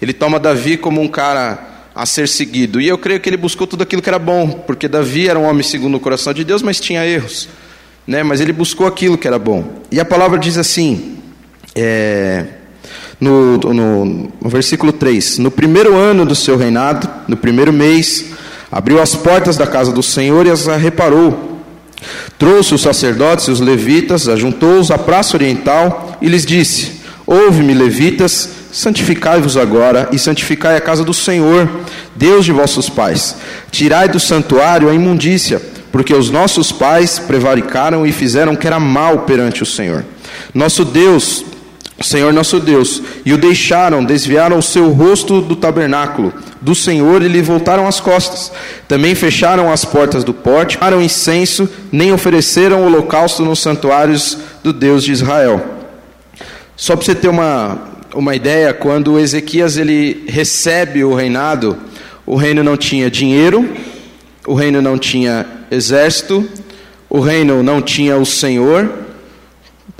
Ele 0.01 0.11
toma 0.11 0.39
Davi 0.39 0.75
como 0.77 0.99
um 0.99 1.07
cara 1.07 1.89
a 1.93 2.05
ser 2.05 2.27
seguido. 2.27 2.81
E 2.81 2.87
eu 2.87 2.97
creio 2.97 3.19
que 3.19 3.29
ele 3.29 3.37
buscou 3.37 3.67
tudo 3.67 3.83
aquilo 3.83 4.01
que 4.01 4.09
era 4.09 4.17
bom, 4.17 4.49
porque 4.65 4.87
Davi 4.87 5.27
era 5.27 5.37
um 5.37 5.43
homem 5.43 5.61
segundo 5.61 5.95
o 5.95 5.99
coração 5.99 6.33
de 6.33 6.43
Deus, 6.43 6.63
mas 6.63 6.79
tinha 6.79 7.05
erros. 7.05 7.47
Né? 8.07 8.23
Mas 8.23 8.41
ele 8.41 8.51
buscou 8.51 8.87
aquilo 8.87 9.17
que 9.17 9.27
era 9.27 9.37
bom. 9.37 9.81
E 9.91 9.99
a 9.99 10.05
palavra 10.05 10.39
diz 10.39 10.57
assim, 10.57 11.17
é, 11.75 12.45
no, 13.19 13.57
no, 13.57 14.05
no 14.41 14.49
versículo 14.49 14.91
3: 14.91 15.37
No 15.37 15.51
primeiro 15.51 15.95
ano 15.95 16.25
do 16.25 16.33
seu 16.33 16.57
reinado, 16.57 17.07
no 17.27 17.37
primeiro 17.37 17.71
mês, 17.71 18.25
abriu 18.71 19.01
as 19.01 19.15
portas 19.15 19.57
da 19.57 19.67
casa 19.67 19.91
do 19.91 20.01
Senhor 20.01 20.45
e 20.45 20.49
as 20.49 20.65
reparou. 20.65 21.59
Trouxe 22.37 22.73
os 22.73 22.81
sacerdotes 22.81 23.47
e 23.47 23.51
os 23.51 23.59
levitas, 23.59 24.27
ajuntou-os 24.27 24.89
à 24.89 24.97
praça 24.97 25.37
oriental 25.37 26.17
e 26.21 26.27
lhes 26.27 26.45
disse: 26.45 27.01
Ouve-me, 27.27 27.73
levitas, 27.73 28.49
santificai-vos 28.71 29.57
agora 29.57 30.09
e 30.11 30.17
santificai 30.17 30.75
a 30.75 30.81
casa 30.81 31.03
do 31.03 31.13
Senhor, 31.13 31.69
Deus 32.15 32.45
de 32.45 32.51
vossos 32.51 32.89
pais. 32.89 33.35
Tirai 33.69 34.07
do 34.07 34.19
santuário 34.19 34.89
a 34.89 34.93
imundícia, 34.93 35.61
porque 35.91 36.13
os 36.13 36.31
nossos 36.31 36.71
pais 36.71 37.19
prevaricaram 37.19 38.05
e 38.05 38.11
fizeram 38.11 38.55
que 38.55 38.65
era 38.65 38.79
mal 38.79 39.19
perante 39.19 39.61
o 39.61 39.65
Senhor. 39.65 40.03
Nosso 40.53 40.83
Deus, 40.83 41.45
Senhor 42.03 42.33
nosso 42.33 42.59
Deus, 42.59 43.01
e 43.25 43.33
o 43.33 43.37
deixaram, 43.37 44.03
desviaram 44.03 44.57
o 44.57 44.61
seu 44.61 44.89
rosto 44.89 45.41
do 45.41 45.55
tabernáculo 45.55 46.33
do 46.61 46.75
Senhor 46.75 47.21
e 47.21 47.27
lhe 47.27 47.41
voltaram 47.41 47.87
as 47.87 47.99
costas. 47.99 48.51
Também 48.87 49.15
fecharam 49.15 49.71
as 49.71 49.83
portas 49.83 50.23
do 50.23 50.33
porte, 50.33 50.77
pararam 50.77 51.01
incenso, 51.01 51.69
nem 51.91 52.13
ofereceram 52.13 52.85
holocausto 52.85 53.43
nos 53.43 53.59
santuários 53.59 54.37
do 54.63 54.71
Deus 54.71 55.03
de 55.03 55.11
Israel. 55.11 55.63
Só 56.75 56.95
para 56.95 57.05
você 57.05 57.15
ter 57.15 57.27
uma, 57.27 57.79
uma 58.13 58.35
ideia, 58.35 58.73
quando 58.73 59.19
Ezequias 59.19 59.77
ele 59.77 60.23
recebe 60.27 61.03
o 61.03 61.13
reinado, 61.13 61.77
o 62.25 62.35
reino 62.35 62.63
não 62.63 62.77
tinha 62.77 63.09
dinheiro, 63.09 63.69
o 64.47 64.53
reino 64.53 64.81
não 64.81 64.97
tinha 64.97 65.45
exército, 65.69 66.47
o 67.09 67.19
reino 67.19 67.61
não 67.61 67.81
tinha 67.81 68.17
o 68.17 68.25
Senhor, 68.25 68.89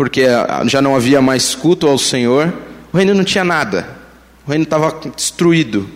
porque 0.02 0.24
já 0.66 0.82
não 0.82 0.96
havia 0.96 1.22
mais 1.22 1.54
culto 1.54 1.86
ao 1.86 1.96
Senhor, 1.96 2.52
o 2.92 2.98
reino 2.98 3.14
não 3.14 3.24
tinha 3.24 3.44
nada, 3.44 3.88
o 4.48 4.50
reino 4.50 4.64
estava 4.64 5.00
destruído. 5.16 5.88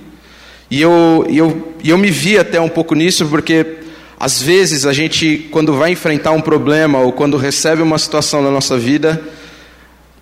E 0.70 0.80
eu, 0.80 1.26
eu, 1.28 1.74
eu 1.84 1.98
me 1.98 2.12
vi 2.12 2.38
até 2.38 2.62
um 2.62 2.70
pouco 2.70 2.94
nisso, 2.94 3.26
porque 3.26 3.78
às 4.20 4.40
vezes 4.40 4.86
a 4.86 4.94
gente, 4.94 5.48
quando 5.50 5.74
vai 5.74 5.94
enfrentar 5.94 6.34
um 6.34 6.40
problema 6.40 7.00
ou 7.00 7.14
quando 7.14 7.36
recebe 7.36 7.82
uma 7.82 7.98
situação 7.98 8.44
na 8.44 8.52
nossa 8.52 8.78
vida, 8.78 9.20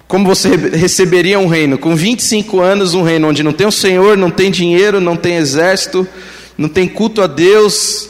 como 0.08 0.26
você 0.26 0.56
receberia 0.56 1.38
um 1.38 1.48
reino? 1.48 1.78
Com 1.78 1.94
25 1.94 2.62
anos, 2.62 2.94
um 2.94 3.04
reino 3.04 3.28
onde 3.28 3.44
não 3.44 3.52
tem 3.52 3.68
o 3.68 3.72
Senhor, 3.72 4.16
não 4.16 4.32
tem 4.32 4.50
dinheiro, 4.50 5.02
não 5.02 5.18
tem 5.18 5.36
exército, 5.36 6.08
não 6.58 6.70
tem 6.70 6.88
culto 6.88 7.22
a 7.22 7.28
Deus. 7.28 8.08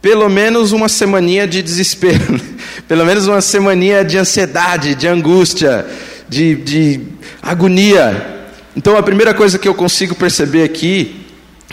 Pelo 0.00 0.28
menos 0.28 0.72
uma 0.72 0.88
semaninha 0.88 1.46
de 1.46 1.62
desespero, 1.62 2.40
pelo 2.88 3.04
menos 3.04 3.26
uma 3.26 3.40
semaninha 3.40 4.04
de 4.04 4.18
ansiedade, 4.18 4.94
de 4.94 5.06
angústia, 5.06 5.86
de, 6.28 6.54
de 6.56 7.00
agonia. 7.42 8.46
Então 8.76 8.96
a 8.96 9.02
primeira 9.02 9.34
coisa 9.34 9.58
que 9.58 9.68
eu 9.68 9.74
consigo 9.74 10.14
perceber 10.14 10.64
aqui 10.64 11.22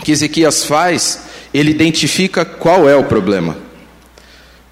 que 0.02 0.12
Ezequias 0.12 0.64
faz, 0.64 1.24
ele 1.52 1.70
identifica 1.70 2.44
qual 2.44 2.88
é 2.88 2.96
o 2.96 3.04
problema. 3.04 3.56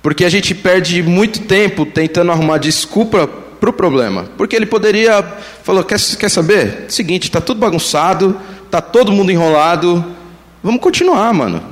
Porque 0.03 0.25
a 0.25 0.29
gente 0.29 0.55
perde 0.55 1.03
muito 1.03 1.41
tempo 1.41 1.85
tentando 1.85 2.33
arrumar 2.33 2.59
desculpa 2.59 3.27
para 3.27 3.71
o 3.71 3.73
problema. 3.73 4.27
Porque 4.37 4.55
ele 4.55 4.67
poderia, 4.67 5.23
falou, 5.63 5.85
quer, 5.85 6.01
quer 6.01 6.31
saber? 6.31 6.87
Seguinte, 6.89 7.25
está 7.25 7.41
tudo 7.41 7.61
bagunçado, 7.61 8.39
está 8.65 8.81
todo 8.81 9.13
mundo 9.13 9.31
enrolado, 9.31 10.05
vamos 10.63 10.81
continuar, 10.81 11.33
mano. 11.35 11.63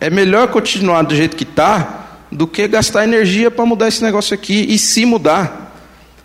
É 0.00 0.10
melhor 0.10 0.48
continuar 0.48 1.02
do 1.02 1.14
jeito 1.14 1.36
que 1.36 1.44
está 1.44 2.05
do 2.30 2.46
que 2.46 2.66
gastar 2.66 3.04
energia 3.04 3.50
para 3.50 3.64
mudar 3.64 3.88
esse 3.88 4.02
negócio 4.02 4.34
aqui 4.34 4.66
e 4.68 4.78
se 4.78 5.04
mudar. 5.04 5.66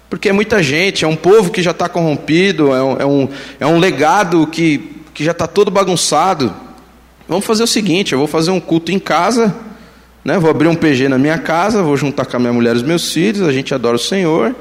Porque 0.09 0.29
é 0.29 0.33
muita 0.33 0.61
gente, 0.61 1.05
é 1.05 1.07
um 1.07 1.15
povo 1.15 1.51
que 1.51 1.61
já 1.61 1.71
está 1.71 1.87
corrompido, 1.87 2.73
é 2.73 2.83
um, 2.83 2.97
é, 2.97 3.05
um, 3.05 3.29
é 3.61 3.65
um 3.65 3.79
legado 3.79 4.45
que, 4.47 5.01
que 5.13 5.23
já 5.23 5.31
está 5.31 5.47
todo 5.47 5.71
bagunçado. 5.71 6.53
Vamos 7.29 7.45
fazer 7.45 7.63
o 7.63 7.67
seguinte: 7.67 8.11
eu 8.11 8.19
vou 8.19 8.27
fazer 8.27 8.51
um 8.51 8.59
culto 8.59 8.91
em 8.91 8.99
casa, 8.99 9.55
né? 10.23 10.37
vou 10.37 10.51
abrir 10.51 10.67
um 10.67 10.75
PG 10.75 11.07
na 11.07 11.17
minha 11.17 11.37
casa, 11.37 11.81
vou 11.81 11.95
juntar 11.95 12.25
com 12.25 12.35
a 12.35 12.39
minha 12.39 12.51
mulher 12.51 12.75
e 12.75 12.77
os 12.77 12.83
meus 12.83 13.11
filhos, 13.13 13.47
a 13.47 13.53
gente 13.53 13.73
adora 13.73 13.95
o 13.95 13.99
Senhor. 13.99 14.53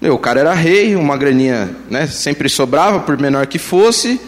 Meu, 0.00 0.14
o 0.14 0.18
cara 0.18 0.40
era 0.40 0.52
rei, 0.52 0.94
uma 0.94 1.16
graninha 1.16 1.74
né, 1.90 2.06
sempre 2.06 2.48
sobrava, 2.48 3.00
por 3.00 3.18
menor 3.18 3.46
que 3.46 3.58
fosse, 3.58 4.20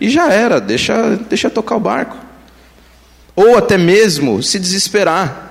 e 0.00 0.08
já 0.08 0.32
era, 0.32 0.60
deixa, 0.60 1.16
deixa 1.28 1.50
tocar 1.50 1.76
o 1.76 1.80
barco. 1.80 2.16
Ou 3.34 3.58
até 3.58 3.76
mesmo 3.76 4.42
se 4.42 4.58
desesperar, 4.58 5.45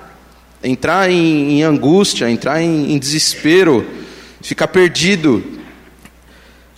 entrar 0.65 1.09
em, 1.09 1.59
em 1.59 1.63
angústia, 1.63 2.29
entrar 2.29 2.61
em, 2.61 2.93
em 2.93 2.97
desespero, 2.97 3.85
ficar 4.41 4.67
perdido. 4.67 5.43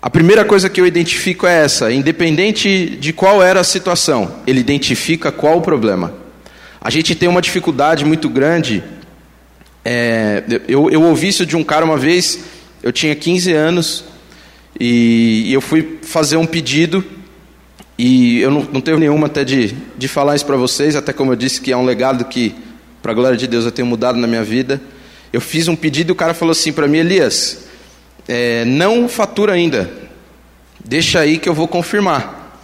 A 0.02 0.10
primeira 0.10 0.46
coisa 0.46 0.70
que 0.70 0.80
eu 0.80 0.86
identifico 0.86 1.48
é 1.48 1.64
essa: 1.64 1.92
independente 1.92 2.98
de 3.00 3.14
qual 3.14 3.42
era 3.42 3.60
a 3.60 3.64
situação, 3.64 4.36
ele 4.46 4.60
identifica 4.60 5.32
qual 5.32 5.58
o 5.58 5.62
problema. 5.62 6.14
A 6.80 6.90
gente 6.90 7.16
tem 7.16 7.28
uma 7.28 7.42
dificuldade 7.42 8.06
muito 8.06 8.30
grande. 8.30 8.84
É, 9.84 10.44
eu, 10.68 10.90
eu 10.90 11.02
ouvi 11.02 11.30
isso 11.30 11.46
de 11.46 11.56
um 11.56 11.64
cara 11.64 11.86
uma 11.86 11.98
vez 11.98 12.40
eu 12.84 12.92
tinha 12.92 13.16
15 13.16 13.52
anos 13.54 14.06
e, 14.80 15.52
eu 15.52 15.62
fui 15.62 16.00
fazer 16.04 16.38
um 16.38 16.46
pedido 16.46 17.04
e 17.98 18.40
eu 18.40 18.52
não, 18.52 18.68
não 18.74 18.82
tenho 18.82 19.00
nenhuma 19.00 19.28
até 19.28 19.44
de, 19.44 19.76
de 19.98 20.08
falar 20.08 20.36
isso 20.36 20.46
para 20.46 20.56
vocês, 20.56 20.96
até 20.96 21.12
como 21.12 21.32
eu 21.32 21.36
disse 21.36 21.60
que 21.60 21.72
é 21.72 21.78
um 21.78 21.84
legado 21.84 22.26
que, 22.26 22.56
para 23.02 23.12
a 23.12 23.16
glória 23.16 23.38
de 23.38 23.48
Deus, 23.48 23.66
eu 23.66 23.72
tenho 23.72 23.88
mudado 23.88 24.18
na 24.18 24.28
minha 24.28 24.44
vida. 24.44 24.82
Eu 25.32 25.42
fiz 25.42 25.68
um 25.68 25.76
pedido 25.76 26.10
e 26.10 26.14
o 26.14 26.16
cara 26.16 26.34
falou 26.34 26.52
assim 26.52 26.72
para 26.72 26.88
mim, 26.88 27.00
Elias, 27.00 27.66
é, 28.28 28.66
não 28.66 29.08
fatura 29.08 29.54
ainda, 29.54 29.90
deixa 30.84 31.20
aí 31.20 31.38
que 31.38 31.48
eu 31.48 31.54
vou 31.54 31.68
confirmar. 31.68 32.60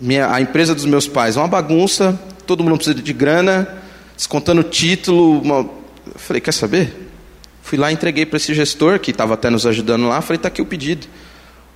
Minha, 0.00 0.32
a 0.32 0.40
empresa 0.40 0.74
dos 0.74 0.86
meus 0.86 1.06
pais 1.06 1.36
é 1.36 1.40
uma 1.40 1.48
bagunça, 1.48 2.18
todo 2.46 2.64
mundo 2.64 2.76
precisa 2.76 3.00
de 3.00 3.12
grana, 3.12 3.68
descontando 4.16 4.62
título. 4.62 5.40
Uma... 5.40 5.58
Eu 5.58 6.18
falei, 6.18 6.40
quer 6.40 6.52
saber? 6.52 7.10
Fui 7.62 7.78
lá, 7.78 7.92
entreguei 7.92 8.24
para 8.24 8.38
esse 8.38 8.54
gestor, 8.54 8.98
que 8.98 9.10
estava 9.10 9.34
até 9.34 9.50
nos 9.50 9.66
ajudando 9.66 10.08
lá, 10.08 10.20
falei, 10.20 10.36
está 10.36 10.48
aqui 10.48 10.62
o 10.62 10.66
pedido. 10.66 11.06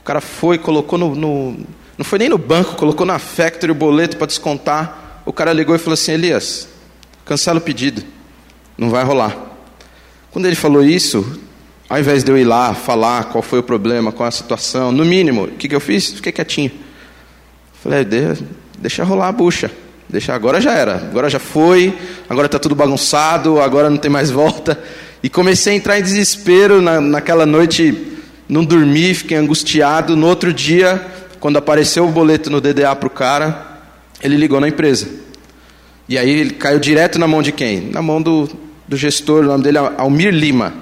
O 0.00 0.04
cara 0.04 0.20
foi, 0.20 0.58
colocou 0.58 0.98
no, 0.98 1.14
no, 1.14 1.56
Não 1.96 2.04
foi 2.04 2.18
nem 2.18 2.28
no 2.28 2.38
banco, 2.38 2.76
colocou 2.76 3.06
na 3.06 3.18
factory 3.18 3.72
o 3.72 3.74
boleto 3.74 4.16
para 4.16 4.26
descontar. 4.26 5.22
O 5.24 5.32
cara 5.32 5.52
ligou 5.52 5.74
e 5.74 5.78
falou 5.78 5.94
assim, 5.94 6.12
Elias, 6.12 6.68
cancela 7.24 7.58
o 7.58 7.62
pedido. 7.62 8.02
Não 8.76 8.90
vai 8.90 9.04
rolar. 9.04 9.36
Quando 10.30 10.46
ele 10.46 10.56
falou 10.56 10.84
isso, 10.84 11.40
ao 11.88 11.98
invés 11.98 12.24
de 12.24 12.30
eu 12.30 12.36
ir 12.36 12.44
lá 12.44 12.74
falar 12.74 13.24
qual 13.24 13.42
foi 13.42 13.60
o 13.60 13.62
problema, 13.62 14.10
qual 14.10 14.28
a 14.28 14.32
situação, 14.32 14.90
no 14.90 15.04
mínimo, 15.04 15.44
o 15.44 15.48
que, 15.48 15.68
que 15.68 15.74
eu 15.74 15.80
fiz? 15.80 16.10
Fiquei 16.10 16.32
quietinho. 16.32 16.72
Falei, 17.82 18.06
deixa 18.78 19.04
rolar 19.04 19.28
a 19.28 19.32
bucha. 19.32 19.70
Deixa, 20.08 20.34
agora 20.34 20.60
já 20.60 20.72
era, 20.72 20.96
agora 20.96 21.30
já 21.30 21.38
foi, 21.38 21.96
agora 22.28 22.46
está 22.46 22.58
tudo 22.58 22.74
bagunçado, 22.74 23.60
agora 23.60 23.88
não 23.88 23.96
tem 23.96 24.10
mais 24.10 24.30
volta. 24.30 24.78
E 25.22 25.28
comecei 25.28 25.72
a 25.72 25.76
entrar 25.76 25.98
em 25.98 26.02
desespero 26.02 26.82
na, 26.82 27.00
naquela 27.00 27.46
noite, 27.46 28.18
não 28.48 28.64
dormi, 28.64 29.14
fiquei 29.14 29.36
angustiado. 29.36 30.14
No 30.14 30.26
outro 30.26 30.52
dia, 30.52 31.04
quando 31.40 31.56
apareceu 31.56 32.06
o 32.06 32.12
boleto 32.12 32.50
no 32.50 32.60
DDA 32.60 32.94
para 32.94 33.06
o 33.06 33.10
cara, 33.10 33.80
ele 34.22 34.36
ligou 34.36 34.60
na 34.60 34.68
empresa. 34.68 35.23
E 36.08 36.18
aí 36.18 36.28
ele 36.28 36.50
caiu 36.50 36.78
direto 36.78 37.18
na 37.18 37.26
mão 37.26 37.42
de 37.42 37.52
quem? 37.52 37.80
Na 37.80 38.02
mão 38.02 38.20
do, 38.20 38.48
do 38.86 38.96
gestor, 38.96 39.42
o 39.42 39.46
nome 39.46 39.64
dele 39.64 39.78
é 39.78 39.92
Almir 39.96 40.32
Lima. 40.32 40.74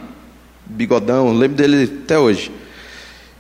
Bigodão, 0.67 1.33
lembro 1.33 1.57
dele 1.57 1.91
até 2.05 2.19
hoje. 2.19 2.50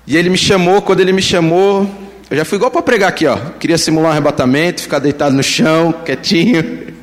E 0.06 0.16
ele 0.16 0.28
me 0.28 0.38
chamou, 0.38 0.82
quando 0.82 1.00
ele 1.00 1.12
me 1.12 1.22
chamou, 1.22 1.88
eu 2.30 2.36
já 2.36 2.44
fui 2.44 2.56
igual 2.56 2.70
para 2.70 2.82
pregar 2.82 3.08
aqui, 3.08 3.26
ó. 3.26 3.36
Queria 3.58 3.78
simular 3.78 4.08
um 4.08 4.12
arrebatamento, 4.12 4.82
ficar 4.82 4.98
deitado 4.98 5.34
no 5.34 5.42
chão, 5.42 5.92
quietinho, 6.04 6.94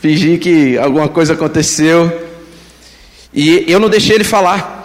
fingir 0.00 0.38
que 0.38 0.78
alguma 0.78 1.08
coisa 1.08 1.34
aconteceu. 1.34 2.30
E 3.32 3.64
eu 3.68 3.78
não 3.78 3.88
deixei 3.88 4.16
ele 4.16 4.24
falar. 4.24 4.80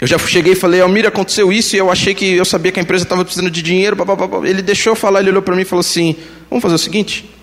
Eu 0.00 0.06
já 0.06 0.18
cheguei 0.18 0.52
e 0.52 0.56
falei, 0.56 0.80
Almir, 0.80 1.06
aconteceu 1.06 1.52
isso 1.52 1.76
e 1.76 1.78
eu 1.78 1.90
achei 1.90 2.14
que 2.14 2.34
eu 2.34 2.44
sabia 2.44 2.72
que 2.72 2.80
a 2.80 2.82
empresa 2.82 3.04
estava 3.04 3.24
precisando 3.24 3.50
de 3.50 3.62
dinheiro. 3.62 3.96
Ele 4.44 4.60
deixou 4.60 4.92
eu 4.92 4.96
falar, 4.96 5.20
ele 5.20 5.30
olhou 5.30 5.42
para 5.42 5.54
mim 5.54 5.62
e 5.62 5.64
falou 5.64 5.80
assim: 5.80 6.16
Vamos 6.50 6.62
fazer 6.62 6.74
o 6.74 6.78
seguinte, 6.78 7.33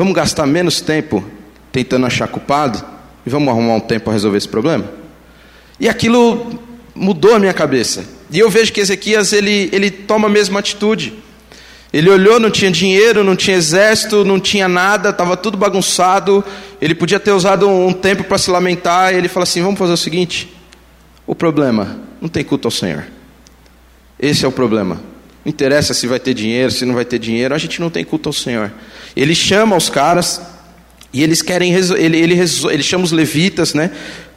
vamos 0.00 0.14
gastar 0.14 0.46
menos 0.46 0.80
tempo 0.80 1.22
tentando 1.70 2.06
achar 2.06 2.26
culpado 2.26 2.82
e 3.26 3.28
vamos 3.28 3.50
arrumar 3.50 3.74
um 3.74 3.80
tempo 3.80 4.04
para 4.04 4.14
resolver 4.14 4.38
esse 4.38 4.48
problema. 4.48 4.90
E 5.78 5.90
aquilo 5.90 6.58
mudou 6.94 7.34
a 7.34 7.38
minha 7.38 7.52
cabeça. 7.52 8.06
E 8.30 8.38
eu 8.38 8.48
vejo 8.48 8.72
que 8.72 8.80
Ezequias 8.80 9.34
ele, 9.34 9.68
ele 9.70 9.90
toma 9.90 10.26
a 10.26 10.30
mesma 10.30 10.58
atitude. 10.58 11.12
Ele 11.92 12.08
olhou, 12.08 12.40
não 12.40 12.50
tinha 12.50 12.70
dinheiro, 12.70 13.22
não 13.22 13.36
tinha 13.36 13.54
exército, 13.54 14.24
não 14.24 14.40
tinha 14.40 14.66
nada, 14.66 15.10
estava 15.10 15.36
tudo 15.36 15.58
bagunçado. 15.58 16.42
Ele 16.80 16.94
podia 16.94 17.20
ter 17.20 17.32
usado 17.32 17.68
um 17.68 17.92
tempo 17.92 18.24
para 18.24 18.38
se 18.38 18.50
lamentar. 18.50 19.12
E 19.12 19.18
ele 19.18 19.28
fala 19.28 19.44
assim: 19.44 19.60
vamos 19.60 19.78
fazer 19.78 19.92
o 19.92 19.98
seguinte: 19.98 20.50
o 21.26 21.34
problema, 21.34 22.00
não 22.22 22.28
tem 22.30 22.42
culto 22.42 22.66
ao 22.66 22.72
Senhor. 22.72 23.04
Esse 24.18 24.46
é 24.46 24.48
o 24.48 24.52
problema. 24.52 25.09
Não 25.44 25.50
interessa 25.50 25.94
se 25.94 26.06
vai 26.06 26.20
ter 26.20 26.34
dinheiro, 26.34 26.70
se 26.70 26.84
não 26.84 26.94
vai 26.94 27.04
ter 27.04 27.18
dinheiro, 27.18 27.54
a 27.54 27.58
gente 27.58 27.80
não 27.80 27.90
tem 27.90 28.04
culto 28.04 28.28
ao 28.28 28.32
Senhor. 28.32 28.72
Ele 29.16 29.34
chama 29.34 29.76
os 29.76 29.88
caras 29.88 30.40
e 31.12 31.22
eles 31.22 31.42
querem, 31.42 31.72
ele, 31.72 32.18
ele, 32.18 32.38
ele 32.70 32.82
chama 32.82 33.04
os 33.04 33.12
levitas, 33.12 33.74
né? 33.74 33.90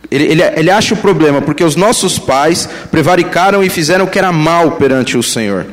Ele, 0.09 0.25
ele, 0.25 0.41
ele 0.41 0.71
acha 0.71 0.93
o 0.93 0.97
problema, 0.97 1.41
porque 1.41 1.63
os 1.63 1.75
nossos 1.75 2.17
pais 2.17 2.69
prevaricaram 2.89 3.63
e 3.63 3.69
fizeram 3.69 4.05
o 4.05 4.09
que 4.09 4.17
era 4.17 4.31
mal 4.31 4.71
perante 4.71 5.17
o 5.17 5.23
Senhor. 5.23 5.65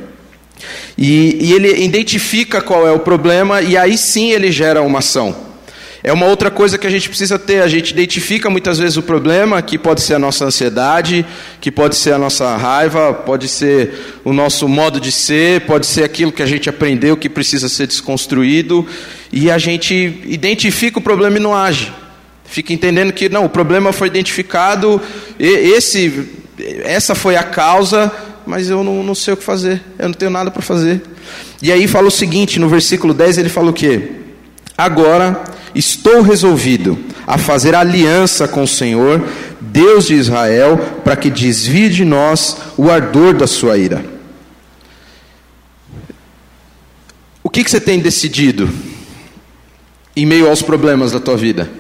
E, 0.97 1.39
e 1.41 1.53
ele 1.53 1.83
identifica 1.83 2.61
qual 2.61 2.87
é 2.87 2.93
o 2.93 2.99
problema 2.99 3.63
e 3.63 3.77
aí 3.77 3.97
sim 3.97 4.33
ele 4.33 4.53
gera 4.53 4.83
uma 4.83 4.99
ação. 4.99 5.50
É 6.03 6.13
uma 6.13 6.27
outra 6.27 6.51
coisa 6.51 6.79
que 6.79 6.87
a 6.87 6.91
gente 6.91 7.09
precisa 7.09 7.39
ter. 7.39 7.63
A 7.63 7.69
gente 7.69 7.91
identifica 7.91 8.49
muitas 8.49 8.79
vezes 8.79 8.97
o 8.97 9.03
problema, 9.03 9.61
que 9.61 9.77
pode 9.79 10.01
ser 10.01 10.15
a 10.15 10.19
nossa 10.19 10.47
ansiedade, 10.47 11.27
que 11.61 11.71
pode 11.71 11.95
ser 11.97 12.15
a 12.15 12.19
nossa 12.19 12.57
raiva, 12.57 13.13
pode 13.13 13.47
ser 13.49 14.19
o 14.25 14.33
nosso 14.33 14.67
modo 14.67 14.99
de 14.99 15.13
ser, 15.13 15.61
pode 15.63 15.87
ser 15.87 16.05
aquilo 16.05 16.33
que 16.33 16.43
a 16.43 16.47
gente 16.47 16.71
aprendeu 16.71 17.17
que 17.17 17.29
precisa 17.29 17.69
ser 17.69 17.87
desconstruído. 17.87 18.87
E 19.31 19.51
a 19.51 19.59
gente 19.59 20.23
identifica 20.25 20.99
o 20.99 21.03
problema 21.03 21.37
e 21.37 21.41
não 21.41 21.55
age. 21.55 21.93
Fica 22.45 22.73
entendendo 22.73 23.13
que 23.13 23.29
não, 23.29 23.45
o 23.45 23.49
problema 23.49 23.93
foi 23.93 24.09
identificado, 24.09 25.01
esse, 25.39 26.31
essa 26.83 27.15
foi 27.15 27.37
a 27.37 27.45
causa, 27.45 28.11
mas 28.45 28.69
eu 28.69 28.83
não, 28.83 29.05
não 29.05 29.15
sei 29.15 29.35
o 29.35 29.37
que 29.37 29.45
fazer, 29.45 29.81
eu 29.97 30.09
não 30.09 30.15
tenho 30.15 30.33
nada 30.33 30.51
para 30.51 30.61
fazer. 30.61 31.01
E 31.63 31.71
aí 31.71 31.87
fala 31.87 32.09
o 32.09 32.11
seguinte, 32.11 32.59
no 32.59 32.69
versículo 32.69 33.15
10 33.15 33.39
ele 33.39 33.49
fala 33.49 33.71
o 33.71 33.73
quê? 33.73 34.11
Agora 34.77 35.45
estou 35.75 36.23
resolvido 36.23 36.99
a 37.27 37.39
fazer 37.39 37.75
aliança 37.75 38.49
com 38.49 38.63
o 38.63 38.69
Senhor, 38.69 39.23
Deus 39.61 40.07
de 40.07 40.15
Israel, 40.15 40.79
para 41.05 41.17
que 41.17 41.31
desvie 41.31 41.89
de 41.89 42.05
nós 42.05 42.57
o 42.77 42.91
ardor 42.91 43.35
da 43.35 43.47
sua 43.47 43.79
ira. 43.79 44.05
O 47.43 47.49
que, 47.49 47.65
que 47.65 47.71
você 47.71 47.81
tem 47.81 47.99
decidido 47.99 48.69
em 50.15 50.27
meio 50.27 50.49
aos 50.49 50.63
problemas 50.63 51.13
da 51.13 51.21
tua 51.21 51.37
vida? 51.37 51.71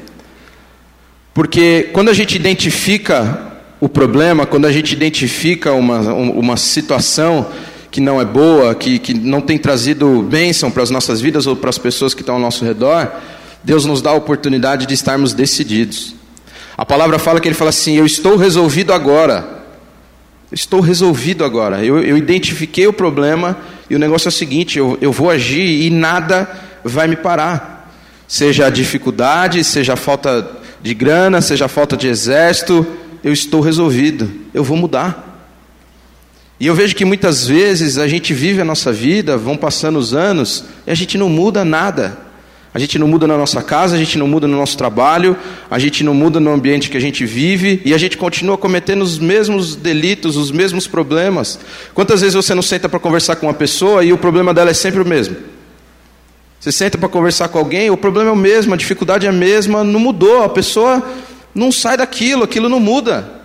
Porque 1.32 1.90
quando 1.92 2.08
a 2.08 2.14
gente 2.14 2.34
identifica 2.34 3.50
o 3.80 3.88
problema, 3.88 4.46
quando 4.46 4.66
a 4.66 4.72
gente 4.72 4.92
identifica 4.92 5.72
uma, 5.72 6.00
uma 6.12 6.56
situação 6.56 7.46
que 7.90 8.00
não 8.00 8.20
é 8.20 8.24
boa, 8.24 8.74
que, 8.74 8.98
que 8.98 9.14
não 9.14 9.40
tem 9.40 9.58
trazido 9.58 10.22
bênção 10.22 10.70
para 10.70 10.82
as 10.82 10.90
nossas 10.90 11.20
vidas 11.20 11.46
ou 11.46 11.56
para 11.56 11.70
as 11.70 11.78
pessoas 11.78 12.14
que 12.14 12.20
estão 12.20 12.36
ao 12.36 12.40
nosso 12.40 12.64
redor, 12.64 13.10
Deus 13.62 13.84
nos 13.84 14.00
dá 14.00 14.10
a 14.10 14.14
oportunidade 14.14 14.86
de 14.86 14.94
estarmos 14.94 15.32
decididos. 15.32 16.14
A 16.76 16.84
palavra 16.84 17.18
fala 17.18 17.40
que 17.40 17.48
ele 17.48 17.54
fala 17.54 17.70
assim: 17.70 17.96
Eu 17.96 18.06
estou 18.06 18.36
resolvido 18.36 18.92
agora. 18.92 19.60
Estou 20.50 20.80
resolvido 20.80 21.44
agora. 21.44 21.84
Eu, 21.84 22.02
eu 22.02 22.16
identifiquei 22.16 22.86
o 22.86 22.92
problema 22.92 23.56
e 23.88 23.94
o 23.94 23.98
negócio 23.98 24.28
é 24.28 24.30
o 24.30 24.32
seguinte: 24.32 24.78
eu, 24.78 24.96
eu 25.00 25.12
vou 25.12 25.30
agir 25.30 25.86
e 25.86 25.90
nada 25.90 26.48
vai 26.84 27.06
me 27.06 27.16
parar. 27.16 27.92
Seja 28.26 28.66
a 28.66 28.70
dificuldade, 28.70 29.62
seja 29.64 29.94
a 29.94 29.96
falta 29.96 30.48
de 30.80 30.94
grana, 30.94 31.40
seja 31.40 31.66
a 31.66 31.68
falta 31.68 31.96
de 31.96 32.08
exército, 32.08 32.86
eu 33.22 33.32
estou 33.32 33.60
resolvido, 33.60 34.30
eu 34.54 34.64
vou 34.64 34.76
mudar. 34.76 35.26
E 36.58 36.66
eu 36.66 36.74
vejo 36.74 36.94
que 36.94 37.04
muitas 37.04 37.46
vezes 37.46 37.98
a 37.98 38.06
gente 38.06 38.32
vive 38.32 38.60
a 38.60 38.64
nossa 38.64 38.92
vida, 38.92 39.36
vão 39.36 39.56
passando 39.56 39.98
os 39.98 40.14
anos, 40.14 40.64
e 40.86 40.90
a 40.90 40.94
gente 40.94 41.18
não 41.18 41.28
muda 41.28 41.64
nada. 41.64 42.29
A 42.72 42.78
gente 42.78 42.98
não 42.98 43.08
muda 43.08 43.26
na 43.26 43.36
nossa 43.36 43.62
casa, 43.62 43.96
a 43.96 43.98
gente 43.98 44.16
não 44.16 44.28
muda 44.28 44.46
no 44.46 44.56
nosso 44.56 44.78
trabalho, 44.78 45.36
a 45.68 45.78
gente 45.78 46.04
não 46.04 46.14
muda 46.14 46.38
no 46.38 46.52
ambiente 46.52 46.88
que 46.88 46.96
a 46.96 47.00
gente 47.00 47.26
vive 47.26 47.82
e 47.84 47.92
a 47.92 47.98
gente 47.98 48.16
continua 48.16 48.56
cometendo 48.56 49.02
os 49.02 49.18
mesmos 49.18 49.74
delitos, 49.74 50.36
os 50.36 50.52
mesmos 50.52 50.86
problemas. 50.86 51.58
Quantas 51.94 52.20
vezes 52.20 52.34
você 52.34 52.54
não 52.54 52.62
senta 52.62 52.88
para 52.88 53.00
conversar 53.00 53.36
com 53.36 53.46
uma 53.46 53.54
pessoa 53.54 54.04
e 54.04 54.12
o 54.12 54.18
problema 54.18 54.54
dela 54.54 54.70
é 54.70 54.74
sempre 54.74 55.00
o 55.00 55.04
mesmo? 55.04 55.36
Você 56.60 56.70
senta 56.70 56.96
para 56.96 57.08
conversar 57.08 57.48
com 57.48 57.58
alguém, 57.58 57.90
o 57.90 57.96
problema 57.96 58.30
é 58.30 58.32
o 58.32 58.36
mesmo, 58.36 58.72
a 58.72 58.76
dificuldade 58.76 59.26
é 59.26 59.30
a 59.30 59.32
mesma, 59.32 59.82
não 59.82 59.98
mudou, 59.98 60.44
a 60.44 60.48
pessoa 60.48 61.02
não 61.52 61.72
sai 61.72 61.96
daquilo, 61.96 62.44
aquilo 62.44 62.68
não 62.68 62.78
muda. 62.78 63.40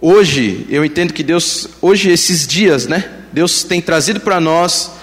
Hoje, 0.00 0.66
eu 0.70 0.84
entendo 0.84 1.12
que 1.12 1.22
Deus, 1.22 1.68
hoje 1.80 2.10
esses 2.10 2.46
dias, 2.46 2.86
né? 2.88 3.10
Deus 3.32 3.62
tem 3.62 3.80
trazido 3.80 4.20
para 4.20 4.40
nós 4.40 4.97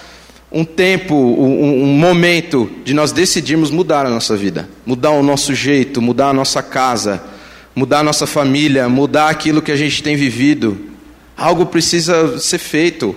um 0.52 0.64
tempo, 0.64 1.16
um, 1.16 1.84
um, 1.84 1.88
momento 1.88 2.70
de 2.84 2.94
nós 2.94 3.12
decidirmos 3.12 3.72
mudar 3.72 4.06
a 4.06 4.10
nossa 4.10 4.36
vida, 4.38 4.70
mudar 4.86 5.12
o 5.12 5.24
nosso 5.24 5.54
jeito, 5.54 6.02
mudar 6.02 6.30
a 6.30 6.34
nossa 6.34 6.62
casa, 6.64 7.22
mudar 7.75 8.00
a 8.00 8.04
nossa 8.04 8.25
família, 8.25 8.88
mudar 8.88 9.30
aquilo 9.30 9.62
que 9.62 9.72
a 9.72 9.75
gente 9.75 10.02
tem 10.02 10.16
vivido. 10.16 10.78
Algo 11.36 11.66
precisa 11.66 12.40
ser 12.40 12.60
feito. 12.60 13.16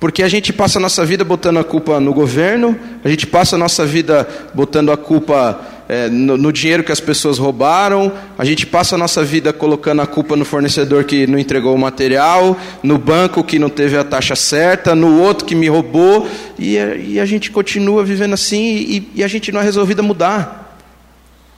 Porque 0.00 0.22
a 0.22 0.28
gente 0.28 0.52
passa 0.52 0.78
a 0.78 0.82
nossa 0.82 1.04
vida 1.04 1.24
botando 1.24 1.58
a 1.58 1.64
culpa 1.64 1.98
no 1.98 2.12
governo, 2.12 2.78
a 3.02 3.08
gente 3.08 3.26
passa 3.26 3.56
a 3.56 3.58
nossa 3.58 3.86
vida 3.86 4.28
botando 4.52 4.92
a 4.92 4.96
culpa 4.96 5.60
é, 5.88 6.08
no, 6.08 6.36
no, 6.36 6.52
dinheiro 6.52 6.82
que 6.82 6.92
as 6.92 7.00
pessoas 7.00 7.38
roubaram, 7.38 8.12
a 8.38 8.44
gente 8.44 8.66
passa 8.66 8.94
a 8.94 8.98
nossa 8.98 9.22
vida 9.22 9.52
colocando 9.52 10.00
a 10.00 10.06
culpa 10.06 10.34
no 10.34 10.44
fornecedor 10.44 11.04
que 11.04 11.26
não 11.26 11.38
entregou 11.38 11.74
o 11.74 11.78
material, 11.78 12.58
no 12.82 12.96
banco 12.96 13.44
que 13.44 13.58
não 13.58 13.68
teve 13.68 13.96
a 13.96 14.04
taxa 14.04 14.34
certa, 14.34 14.94
no 14.94 15.20
outro 15.20 15.44
que 15.44 15.54
me 15.54 15.68
roubou, 15.68 16.28
e, 16.58 16.76
e 16.76 17.20
a 17.20 17.26
gente 17.26 17.50
continua 17.50 18.02
vivendo 18.02 18.32
assim 18.32 18.76
e, 18.76 19.10
e 19.16 19.24
a 19.24 19.28
gente 19.28 19.52
não 19.52 19.60
é 19.60 19.64
resolvido 19.64 20.00
a 20.00 20.02
mudar. 20.02 20.78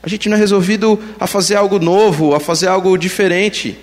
A 0.02 0.08
gente 0.08 0.28
não 0.28 0.36
é 0.36 0.40
resolvido 0.40 0.98
a 1.18 1.26
fazer 1.26 1.56
algo 1.56 1.78
novo, 1.78 2.34
a 2.34 2.40
fazer 2.40 2.68
algo 2.68 2.96
diferente. 2.96 3.76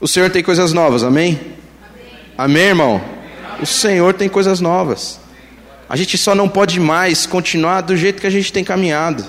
O 0.00 0.08
Senhor 0.08 0.30
tem 0.30 0.42
coisas 0.42 0.72
novas, 0.72 1.04
amém? 1.04 1.38
Amém, 1.82 2.10
amém 2.36 2.62
irmão? 2.64 3.00
O 3.60 3.66
Senhor 3.66 4.12
tem 4.14 4.28
coisas 4.28 4.60
novas. 4.60 5.21
A 5.92 5.96
gente 5.96 6.16
só 6.16 6.34
não 6.34 6.48
pode 6.48 6.80
mais 6.80 7.26
continuar 7.26 7.82
do 7.82 7.94
jeito 7.94 8.18
que 8.18 8.26
a 8.26 8.30
gente 8.30 8.50
tem 8.50 8.64
caminhado. 8.64 9.24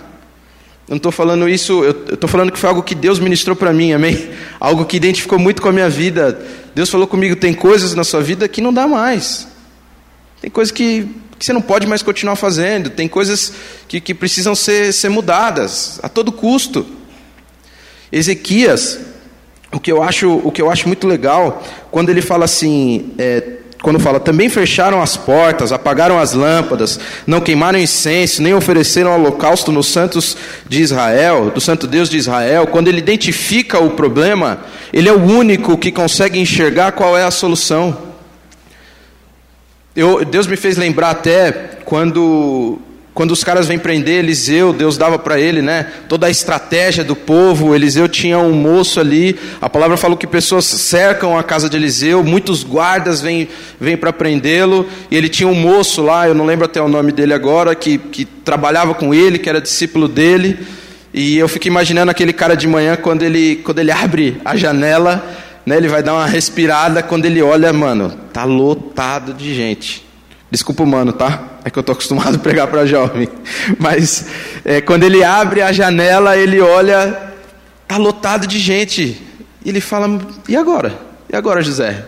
Eu 0.88 0.91
não 0.91 0.96
estou 0.96 1.12
falando 1.12 1.50
isso, 1.50 1.84
eu 1.84 2.13
estou 2.13 2.29
falando 2.29 2.53
que 2.53 2.58
foi 2.58 2.70
algo 2.70 2.82
que 2.82 2.96
Deus 2.96 3.20
ministrou 3.20 3.53
para 3.53 3.74
mim, 3.74 3.91
amém? 3.91 4.29
Algo 4.62 4.86
que 4.86 4.96
identificou 4.96 5.38
muito 5.38 5.62
com 5.62 5.67
a 5.67 5.74
minha 5.74 5.89
vida. 5.89 6.41
Deus 6.74 6.89
falou 6.89 7.05
comigo: 7.05 7.36
tem 7.36 7.53
coisas 7.53 7.93
na 7.96 8.05
sua 8.05 8.22
vida 8.22 8.48
que 8.48 8.62
não 8.62 8.74
dá 8.74 8.88
mais. 8.88 9.46
Tem 10.39 10.50
coisas 10.50 10.72
que, 10.72 11.05
que 11.38 11.46
você 11.46 11.51
não 11.51 11.62
pode 11.62 11.86
mais 11.86 12.01
continuar 12.01 12.38
fazendo. 12.38 12.89
Tem 12.89 13.10
coisas 13.10 13.51
que, 13.86 14.00
que 14.00 14.13
precisam 14.13 14.55
ser, 14.55 14.93
ser 14.93 15.10
mudadas 15.10 16.00
a 16.01 16.08
todo 16.08 16.32
custo. 16.32 16.86
Ezequias, 18.10 19.01
o 19.70 19.82
que 19.82 19.91
eu 19.91 20.01
acho, 20.01 20.32
o 20.32 20.50
que 20.50 20.62
eu 20.62 20.72
acho 20.72 20.88
muito 20.88 21.08
legal, 21.08 21.62
quando 21.91 22.10
ele 22.10 22.22
fala 22.22 22.46
assim: 22.46 23.12
é, 23.17 23.62
quando 23.84 24.00
fala, 24.00 24.18
também 24.18 24.48
fecharam 24.48 25.02
as 25.02 25.18
portas, 25.18 25.74
apagaram 25.74 26.18
as 26.18 26.32
lâmpadas, 26.32 26.98
não 27.28 27.42
queimaram 27.42 27.78
incenso, 27.78 28.42
nem 28.42 28.54
ofereceram 28.54 29.13
holocausto 29.13 29.74
nos 29.74 29.88
santos 29.88 30.38
de 30.66 30.82
Israel, 30.82 31.52
do 31.52 31.60
santo 31.60 31.86
Deus 31.86 32.10
de 32.10 32.18
Israel, 32.18 32.66
quando 32.68 32.88
ele 32.88 33.00
identifica 33.00 33.80
o 33.80 33.90
problema, 33.90 34.62
ele 34.94 35.10
é 35.10 35.12
o 35.12 35.22
único 35.22 35.78
que 35.78 35.92
consegue 35.92 36.40
enxergar 36.40 36.94
qual 36.94 37.18
é 37.18 37.25
a 37.25 37.30
solução. 37.30 37.98
Eu, 39.94 40.24
Deus 40.24 40.48
me 40.48 40.56
fez 40.56 40.78
lembrar 40.78 41.10
até 41.10 41.52
quando 41.84 42.80
quando 43.13 43.30
os 43.30 43.43
caras 43.43 43.67
vêm 43.67 43.78
prender 43.78 44.23
Eliseu, 44.23 44.73
Deus 44.73 44.97
dava 44.97 45.19
para 45.19 45.39
ele, 45.39 45.62
né, 45.62 45.86
toda 46.10 46.26
a 46.26 46.32
estratégia 46.32 47.04
do 47.04 47.15
povo. 47.15 47.76
Eliseu 47.76 48.10
tinha 48.10 48.39
um 48.39 48.54
moço 48.54 48.99
ali. 48.99 49.39
A 49.62 49.69
palavra 49.69 49.97
falou 49.97 50.17
que 50.17 50.26
pessoas 50.26 50.65
cercam 50.65 51.38
a 51.38 51.43
casa 51.43 51.69
de 51.69 51.78
Eliseu, 51.78 52.23
muitos 52.23 52.63
guardas 52.63 53.21
vêm, 53.21 53.47
vêm 53.80 53.95
para 53.95 54.12
prendê-lo. 54.12 54.88
E 55.12 55.15
ele 55.15 55.30
tinha 55.30 55.47
um 55.47 55.54
moço 55.54 56.02
lá, 56.02 56.28
eu 56.28 56.34
não 56.34 56.43
lembro 56.43 56.65
até 56.65 56.82
o 56.82 56.88
nome 56.88 57.12
dele 57.12 57.36
agora, 57.36 57.76
que, 57.76 57.99
que 57.99 58.26
trabalhava 58.26 58.95
com 58.95 59.13
ele, 59.13 59.38
que 59.38 59.47
era 59.47 59.62
discípulo 59.62 60.08
dele. 60.08 60.58
E 61.13 61.38
eu 61.38 61.47
fico 61.47 61.67
imaginando 61.67 62.10
aquele 62.10 62.34
cara 62.34 62.56
de 62.56 62.67
manhã 62.67 62.95
quando 62.95 63.21
ele, 63.21 63.58
quando 63.58 63.78
ele 63.78 63.91
abre 63.93 64.41
a 64.43 64.56
janela, 64.56 65.23
né, 65.67 65.78
ele 65.78 65.88
vai 65.88 66.02
dar 66.02 66.13
uma 66.13 66.26
respirada. 66.26 67.04
Quando 67.04 67.26
ele 67.26 67.43
olha, 67.43 67.71
mano, 67.71 68.12
tá 68.34 68.43
lotado 68.43 69.36
de 69.36 69.54
gente. 69.54 70.12
Desculpa, 70.54 70.86
mano, 70.86 71.12
tá? 71.12 71.58
É 71.66 71.72
que 71.72 71.80
eu 71.80 71.82
estou 71.82 71.94
acostumado 71.94 72.36
a 72.36 72.38
pregar 72.38 72.68
para 72.68 72.86
jovem. 72.86 73.28
Mas 73.80 74.28
é, 74.63 74.82
quando 74.82 75.02
ele 75.02 75.24
abre 75.24 75.63
a 75.63 75.72
janela, 75.72 76.38
ele 76.38 76.62
olha, 76.62 77.34
tá 77.88 77.98
lotado 77.98 78.46
de 78.46 78.60
gente. 78.60 79.20
E 79.66 79.70
ele 79.70 79.82
fala: 79.82 80.22
E 80.48 80.56
agora? 80.56 80.94
E 81.28 81.36
agora, 81.36 81.63
José? 81.63 82.06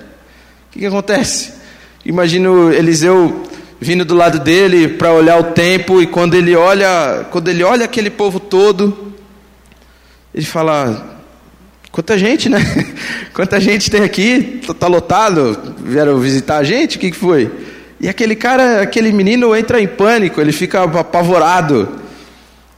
O 0.68 0.74
que, 0.74 0.78
que 0.78 0.86
acontece? 0.86 1.54
Imagino 2.06 2.72
Eliseu 2.72 3.48
vindo 3.82 4.06
do 4.06 4.14
lado 4.14 4.38
dele 4.38 4.90
para 4.90 5.12
olhar 5.12 5.40
o 5.40 5.46
tempo 5.46 6.00
e 6.00 6.06
quando 6.06 6.36
ele 6.36 6.56
olha, 6.56 7.26
quando 7.32 7.48
ele 7.48 7.64
olha 7.64 7.86
aquele 7.86 8.12
povo 8.12 8.40
todo, 8.40 9.12
ele 10.32 10.46
fala: 10.46 11.20
Quanta 11.92 12.16
gente, 12.16 12.48
né? 12.48 12.60
Quanta 13.34 13.60
gente 13.60 13.90
tem 13.90 14.04
aqui? 14.04 14.60
Está 14.62 14.86
lotado? 14.86 15.74
Vieram 15.80 16.20
visitar 16.20 16.58
a 16.58 16.64
gente? 16.64 16.98
O 16.98 17.00
que, 17.00 17.10
que 17.10 17.18
foi? 17.18 17.65
E 18.06 18.08
aquele 18.08 18.36
cara, 18.36 18.84
aquele 18.84 19.12
menino 19.12 19.56
entra 19.56 19.82
em 19.82 19.88
pânico, 19.88 20.40
ele 20.40 20.52
fica 20.52 20.84
apavorado. 20.84 21.90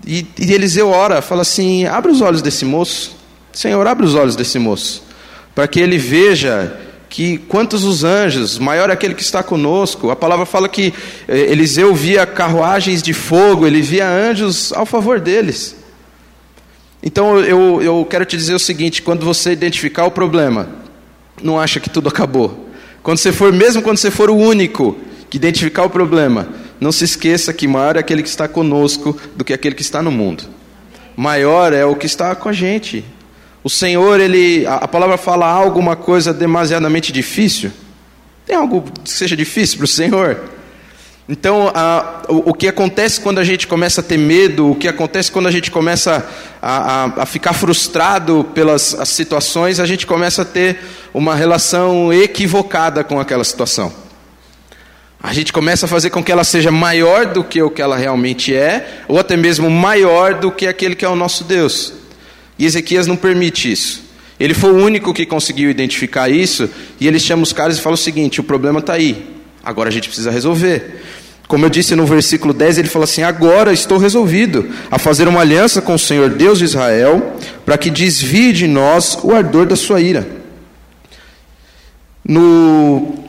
E, 0.05 0.25
e 0.39 0.53
Eliseu 0.53 0.87
ora, 0.87 1.21
fala 1.21 1.41
assim: 1.41 1.85
abre 1.85 2.09
os 2.09 2.21
olhos 2.21 2.41
desse 2.41 2.63
moço, 2.63 3.13
Senhor, 3.51 3.85
abre 3.85 4.05
os 4.05 4.15
olhos 4.15 4.37
desse 4.37 4.57
moço, 4.57 5.03
para 5.53 5.67
que 5.67 5.81
ele 5.81 5.97
veja 5.97 6.79
que 7.09 7.39
quantos 7.39 7.83
os 7.83 8.05
anjos, 8.05 8.57
maior 8.57 8.89
é 8.89 8.93
aquele 8.93 9.13
que 9.13 9.21
está 9.21 9.43
conosco. 9.43 10.09
A 10.09 10.15
palavra 10.15 10.45
fala 10.45 10.69
que 10.69 10.93
eh, 11.27 11.51
Eliseu 11.51 11.93
via 11.93 12.25
carruagens 12.25 13.03
de 13.03 13.11
fogo, 13.11 13.67
ele 13.67 13.81
via 13.81 14.07
anjos 14.09 14.71
ao 14.71 14.85
favor 14.85 15.19
deles. 15.19 15.75
Então 17.03 17.37
eu, 17.41 17.81
eu 17.81 18.07
quero 18.09 18.23
te 18.23 18.37
dizer 18.37 18.53
o 18.53 18.59
seguinte: 18.59 19.01
quando 19.01 19.25
você 19.25 19.51
identificar 19.51 20.05
o 20.05 20.11
problema, 20.11 20.69
não 21.43 21.59
acha 21.59 21.81
que 21.81 21.89
tudo 21.89 22.07
acabou. 22.07 22.69
Quando 23.03 23.17
você 23.17 23.33
for, 23.33 23.51
mesmo 23.51 23.81
quando 23.81 23.97
você 23.97 24.09
for 24.09 24.29
o 24.29 24.35
único 24.37 24.95
que 25.29 25.37
identificar 25.37 25.83
o 25.83 25.89
problema, 25.89 26.47
não 26.79 26.91
se 26.91 27.03
esqueça 27.03 27.53
que 27.53 27.67
maior 27.67 27.95
é 27.95 27.99
aquele 27.99 28.23
que 28.23 28.29
está 28.29 28.47
conosco 28.47 29.19
do 29.35 29.43
que 29.43 29.53
aquele 29.53 29.75
que 29.75 29.81
está 29.81 30.01
no 30.01 30.11
mundo. 30.11 30.43
Maior 31.15 31.73
é 31.73 31.85
o 31.85 31.95
que 31.95 32.05
está 32.05 32.35
com 32.35 32.49
a 32.49 32.53
gente. 32.53 33.03
O 33.63 33.69
Senhor, 33.69 34.19
ele, 34.19 34.65
a 34.67 34.87
palavra 34.87 35.17
fala 35.17 35.47
alguma 35.47 35.95
coisa 35.95 36.33
demasiadamente 36.33 37.11
difícil. 37.11 37.71
Tem 38.45 38.55
algo 38.55 38.83
que 39.03 39.09
seja 39.09 39.35
difícil 39.35 39.77
para 39.77 39.85
o 39.85 39.87
Senhor? 39.87 40.39
Então, 41.27 41.69
a, 41.75 42.21
o, 42.29 42.51
o, 42.51 42.53
que 42.53 42.67
acontece 42.67 43.19
quando 43.19 43.39
a 43.39 43.43
gente 43.43 43.67
começa 43.67 43.99
a 43.99 44.03
ter 44.03 44.17
medo, 44.17 44.71
o 44.71 44.75
que 44.75 44.87
acontece 44.87 45.29
quando 45.29 45.47
a 45.47 45.51
gente 45.51 45.69
começa 45.69 46.25
a, 46.61 47.03
a, 47.03 47.23
a 47.23 47.25
ficar 47.25 47.51
frustrado 47.51 48.45
pelas 48.53 48.95
situações, 49.05 49.81
a 49.81 49.85
gente 49.85 50.07
começa 50.07 50.43
a 50.43 50.45
ter 50.45 50.79
uma 51.13 51.35
relação 51.35 52.13
equivocada 52.13 53.03
com 53.03 53.19
aquela 53.19 53.43
situação. 53.43 54.06
A 55.21 55.33
gente 55.33 55.51
começa 55.51 55.85
a 55.85 55.89
fazer 55.89 56.09
com 56.09 56.23
que 56.23 56.31
ela 56.31 56.43
seja 56.43 56.71
maior 56.71 57.25
do 57.25 57.43
que 57.43 57.61
o 57.61 57.71
que 57.71 57.81
ela 57.81 57.97
realmente 57.97 58.53
é, 58.53 59.01
ou 59.07 59.17
até 59.17 59.35
mesmo 59.35 59.69
maior 59.69 60.35
do 60.35 60.51
que 60.51 60.67
aquele 60.67 60.95
que 60.95 61.03
é 61.03 61.09
o 61.09 61.15
nosso 61.15 61.43
Deus. 61.43 61.93
E 62.57 62.65
Ezequias 62.65 63.07
não 63.07 63.15
permite 63.15 63.71
isso. 63.71 64.03
Ele 64.39 64.53
foi 64.53 64.71
o 64.71 64.77
único 64.77 65.13
que 65.13 65.25
conseguiu 65.25 65.69
identificar 65.69 66.29
isso, 66.29 66.69
e 66.99 67.07
ele 67.07 67.19
chama 67.19 67.41
os 67.41 67.51
caras 67.51 67.77
e 67.77 67.81
fala 67.81 67.95
o 67.95 67.97
seguinte: 67.97 68.39
o 68.39 68.43
problema 68.43 68.79
está 68.79 68.93
aí, 68.93 69.35
agora 69.63 69.89
a 69.89 69.91
gente 69.91 70.07
precisa 70.07 70.29
resolver. 70.29 71.01
Como 71.47 71.65
eu 71.65 71.69
disse 71.69 71.95
no 71.95 72.05
versículo 72.05 72.53
10, 72.53 72.77
ele 72.77 72.87
fala 72.87 73.05
assim: 73.05 73.23
Agora 73.23 73.73
estou 73.73 73.97
resolvido 73.97 74.69
a 74.91 74.99
fazer 74.99 75.27
uma 75.27 75.41
aliança 75.41 75.81
com 75.81 75.95
o 75.95 75.99
Senhor 75.99 76.29
Deus 76.29 76.59
de 76.59 76.65
Israel, 76.65 77.35
para 77.65 77.77
que 77.77 77.89
desvie 77.89 78.53
de 78.53 78.67
nós 78.67 79.17
o 79.23 79.33
ardor 79.33 79.65
da 79.65 79.75
sua 79.75 79.99
ira. 79.99 80.27
No, 82.23 83.26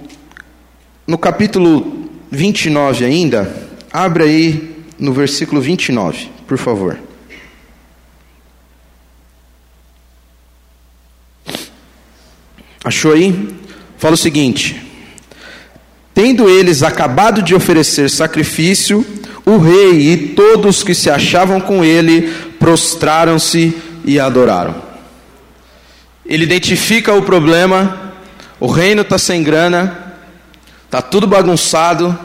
no 1.08 1.16
capítulo 1.16 2.10
29 2.30 3.06
ainda, 3.06 3.50
abre 3.90 4.24
aí 4.24 4.76
no 4.98 5.10
versículo 5.10 5.58
29, 5.58 6.28
por 6.46 6.58
favor. 6.58 7.00
Achou 12.84 13.14
aí? 13.14 13.56
Fala 13.96 14.14
o 14.14 14.18
seguinte: 14.18 14.82
Tendo 16.12 16.46
eles 16.46 16.82
acabado 16.82 17.42
de 17.42 17.54
oferecer 17.54 18.10
sacrifício, 18.10 19.04
o 19.46 19.56
rei 19.56 20.12
e 20.12 20.16
todos 20.34 20.82
que 20.82 20.94
se 20.94 21.08
achavam 21.08 21.58
com 21.58 21.82
ele 21.82 22.30
prostraram-se 22.58 23.74
e 24.04 24.20
adoraram. 24.20 24.74
Ele 26.26 26.44
identifica 26.44 27.14
o 27.14 27.22
problema, 27.22 28.12
O 28.60 28.66
reino 28.66 29.02
está 29.02 29.16
sem 29.16 29.42
grana, 29.42 30.07
está 30.88 31.02
tudo 31.02 31.26
bagunçado. 31.26 32.18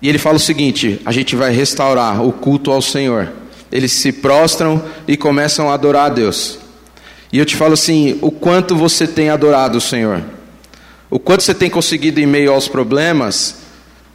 E 0.00 0.08
ele 0.08 0.18
fala 0.18 0.36
o 0.36 0.40
seguinte: 0.40 1.00
a 1.04 1.12
gente 1.12 1.36
vai 1.36 1.52
restaurar 1.52 2.22
o 2.22 2.32
culto 2.32 2.72
ao 2.72 2.82
Senhor. 2.82 3.30
Eles 3.70 3.92
se 3.92 4.10
prostram 4.10 4.82
e 5.06 5.16
começam 5.16 5.70
a 5.70 5.74
adorar 5.74 6.06
a 6.06 6.14
Deus. 6.14 6.58
E 7.30 7.38
eu 7.38 7.44
te 7.44 7.56
falo 7.56 7.74
assim: 7.74 8.18
o 8.20 8.30
quanto 8.30 8.74
você 8.74 9.06
tem 9.06 9.28
adorado 9.28 9.78
o 9.78 9.80
Senhor, 9.80 10.22
o 11.10 11.18
quanto 11.18 11.42
você 11.42 11.54
tem 11.54 11.68
conseguido 11.68 12.20
em 12.20 12.26
meio 12.26 12.52
aos 12.52 12.68
problemas, 12.68 13.56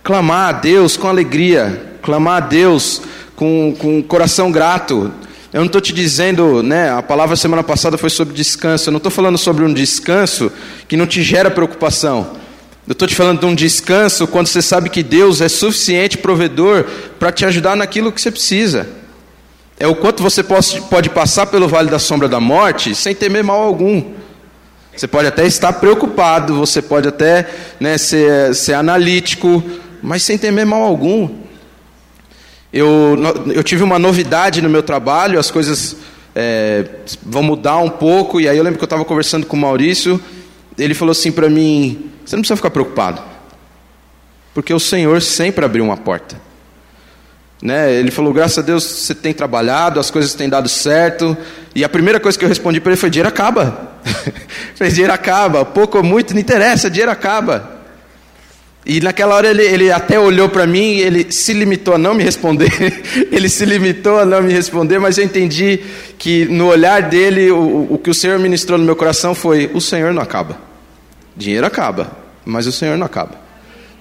clamar 0.04 0.49
a 0.49 0.52
Deus 0.54 0.97
com 0.97 1.08
alegria, 1.08 1.97
clamar 2.02 2.38
a 2.38 2.45
Deus 2.45 3.02
com, 3.36 3.75
com 3.78 4.02
coração 4.02 4.52
grato. 4.52 5.12
Eu 5.52 5.62
não 5.62 5.65
estou 5.65 5.82
te 5.82 5.91
dizendo, 5.91 6.62
né? 6.62 6.91
A 6.91 7.02
palavra 7.02 7.36
semana 7.36 7.63
passada 7.63 7.97
foi 7.97 8.10
sobre 8.10 8.36
descanso. 8.36 8.89
Eu 8.89 8.91
não 8.91 8.97
estou 8.97 9.12
falando 9.12 9.38
sobre 9.38 9.63
um 9.65 9.73
descanso 9.73 10.52
que 10.88 10.95
não 10.95 11.08
te 11.08 11.23
gera 11.23 11.49
preocupação. 11.49 12.38
Eu 12.89 12.93
estou 12.93 13.08
te 13.08 13.13
falando 13.13 13.41
de 13.41 13.45
um 13.45 13.54
descanso 13.54 14.25
quando 14.25 14.47
você 14.47 14.63
sabe 14.63 14.89
que 14.89 15.04
Deus 15.04 15.41
é 15.41 15.47
suficiente 15.47 16.17
provedor 16.17 16.86
para 17.19 17.32
te 17.32 17.45
ajudar 17.45 17.75
naquilo 17.75 18.12
que 18.12 18.19
você 18.19 18.32
precisa. 18.32 18.89
É 19.80 19.86
o 19.86 19.93
quanto 19.95 20.23
você 20.23 20.41
pode, 20.41 21.12
passar 21.12 21.45
pelo 21.45 21.67
vale 21.67 21.91
da 21.91 21.99
sombra 21.99 22.28
da 22.28 22.39
morte 22.39 22.95
sem 22.95 23.13
temer 23.13 23.43
mal 23.43 23.62
algum. 23.62 24.04
Você 24.97 25.08
pode 25.08 25.28
até 25.28 25.45
estar 25.45 25.73
preocupado, 25.73 26.56
você 26.56 26.82
pode 26.82 27.08
até 27.08 27.47
né, 27.80 27.95
ser, 27.99 28.56
ser 28.56 28.73
analítico, 28.73 29.63
mas 30.02 30.23
sem 30.23 30.36
temer 30.36 30.65
mal 30.65 30.82
algum. 30.82 31.30
Eu, 32.73 33.19
eu 33.54 33.63
tive 33.63 33.84
uma 33.84 33.99
novidade 33.99 34.63
no 34.63 34.69
meu 34.69 34.82
trabalho, 34.82 35.38
as 35.38 35.52
coisas 35.52 35.95
é, 36.36 36.86
vão 37.21 37.43
mudar 37.43 37.78
um 37.78 37.89
pouco, 37.89 38.41
e 38.41 38.49
aí 38.49 38.58
eu 38.58 38.63
lembro 38.63 38.80
que 38.80 38.84
eu 38.84 38.88
estava 38.88 39.06
conversando 39.06 39.45
com 39.45 39.56
o 39.56 39.60
Maurício, 39.60 40.19
ele 40.75 40.95
falou 40.95 41.12
assim 41.12 41.32
para 41.32 41.47
mim: 41.47 42.10
você 42.29 42.35
não 42.35 42.41
precisa 42.41 42.57
ficar 42.57 42.69
preocupado, 42.69 43.23
porque 44.53 44.71
o 44.71 44.79
Senhor 44.79 45.19
sempre 45.19 45.65
abriu 45.65 45.83
uma 45.83 45.97
porta. 45.97 46.39
Né? 47.59 47.91
Ele 47.95 48.11
falou: 48.11 48.31
graças 48.31 48.59
a 48.59 48.61
Deus 48.61 48.83
você 48.83 49.15
tem 49.15 49.33
trabalhado, 49.33 49.99
as 49.99 50.11
coisas 50.11 50.35
têm 50.35 50.47
dado 50.47 50.69
certo. 50.69 51.35
E 51.73 51.83
a 51.83 51.89
primeira 51.89 52.19
coisa 52.19 52.37
que 52.37 52.45
eu 52.45 52.49
respondi 52.49 52.79
para 52.79 52.91
ele 52.91 53.01
foi: 53.01 53.09
dinheiro 53.09 53.27
acaba. 53.27 53.95
falei: 54.77 54.93
dinheiro 54.93 55.11
acaba, 55.11 55.65
pouco 55.65 55.97
ou 55.97 56.03
muito, 56.03 56.35
não 56.35 56.39
interessa, 56.39 56.87
dinheiro 56.87 57.11
acaba. 57.11 57.79
E 58.85 59.01
naquela 59.01 59.33
hora 59.33 59.47
ele, 59.47 59.63
ele 59.63 59.91
até 59.91 60.19
olhou 60.19 60.49
para 60.49 60.67
mim, 60.67 60.97
ele 60.97 61.31
se 61.31 61.51
limitou 61.51 61.95
a 61.95 61.97
não 61.97 62.13
me 62.13 62.23
responder, 62.23 62.71
ele 63.31 63.49
se 63.49 63.65
limitou 63.65 64.19
a 64.19 64.25
não 64.25 64.43
me 64.43 64.53
responder, 64.53 64.99
mas 64.99 65.17
eu 65.17 65.23
entendi 65.23 65.79
que 66.19 66.45
no 66.45 66.67
olhar 66.67 67.01
dele, 67.01 67.49
o, 67.49 67.87
o 67.89 67.97
que 67.97 68.11
o 68.11 68.13
Senhor 68.13 68.37
ministrou 68.37 68.77
no 68.77 68.85
meu 68.85 68.95
coração 68.95 69.33
foi: 69.33 69.71
o 69.73 69.81
Senhor 69.81 70.13
não 70.13 70.21
acaba. 70.21 70.69
Dinheiro 71.39 71.65
acaba, 71.65 72.11
mas 72.49 72.67
o 72.67 72.71
Senhor 72.71 72.97
não 72.97 73.05
acaba. 73.05 73.49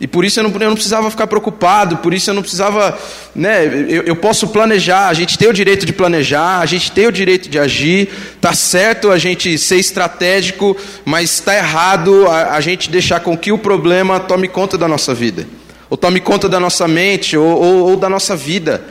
E 0.00 0.06
por 0.06 0.24
isso 0.24 0.38
eu 0.38 0.44
não, 0.44 0.50
eu 0.52 0.68
não, 0.68 0.74
precisava 0.74 1.10
ficar 1.10 1.26
preocupado, 1.26 1.96
por 1.96 2.14
isso 2.14 2.30
eu 2.30 2.34
não 2.34 2.42
precisava. 2.42 2.96
Né, 3.34 3.66
eu, 3.88 4.02
eu, 4.04 4.14
posso 4.14 4.46
planejar, 4.48 5.08
a 5.08 5.14
gente 5.14 5.36
tem 5.36 5.48
o 5.48 5.52
direito 5.52 5.84
de 5.84 5.92
planejar, 5.92 6.60
a 6.60 6.66
gente 6.66 6.92
tem 6.92 7.08
o 7.08 7.12
direito 7.12 7.48
de 7.48 7.58
agir, 7.58 8.08
está 8.36 8.52
certo 8.52 9.10
a 9.10 9.18
gente 9.18 9.58
ser 9.58 9.76
estratégico, 9.76 10.76
mas 11.04 11.34
está 11.34 11.56
errado 11.56 12.26
a, 12.28 12.54
a, 12.54 12.60
gente 12.60 12.88
deixar 12.90 13.20
com 13.20 13.36
que 13.36 13.50
o 13.50 13.58
problema 13.58 14.20
tome 14.20 14.46
conta 14.46 14.78
da 14.78 14.86
nossa 14.86 15.12
vida, 15.12 15.48
ou 15.90 15.96
tome 15.96 16.20
conta 16.20 16.48
da 16.48 16.60
nossa 16.60 16.86
mente, 16.86 17.36
ou, 17.36 17.60
ou, 17.60 17.90
ou 17.90 17.96
da 17.96 18.08
nossa 18.08 18.36
vida, 18.36 18.84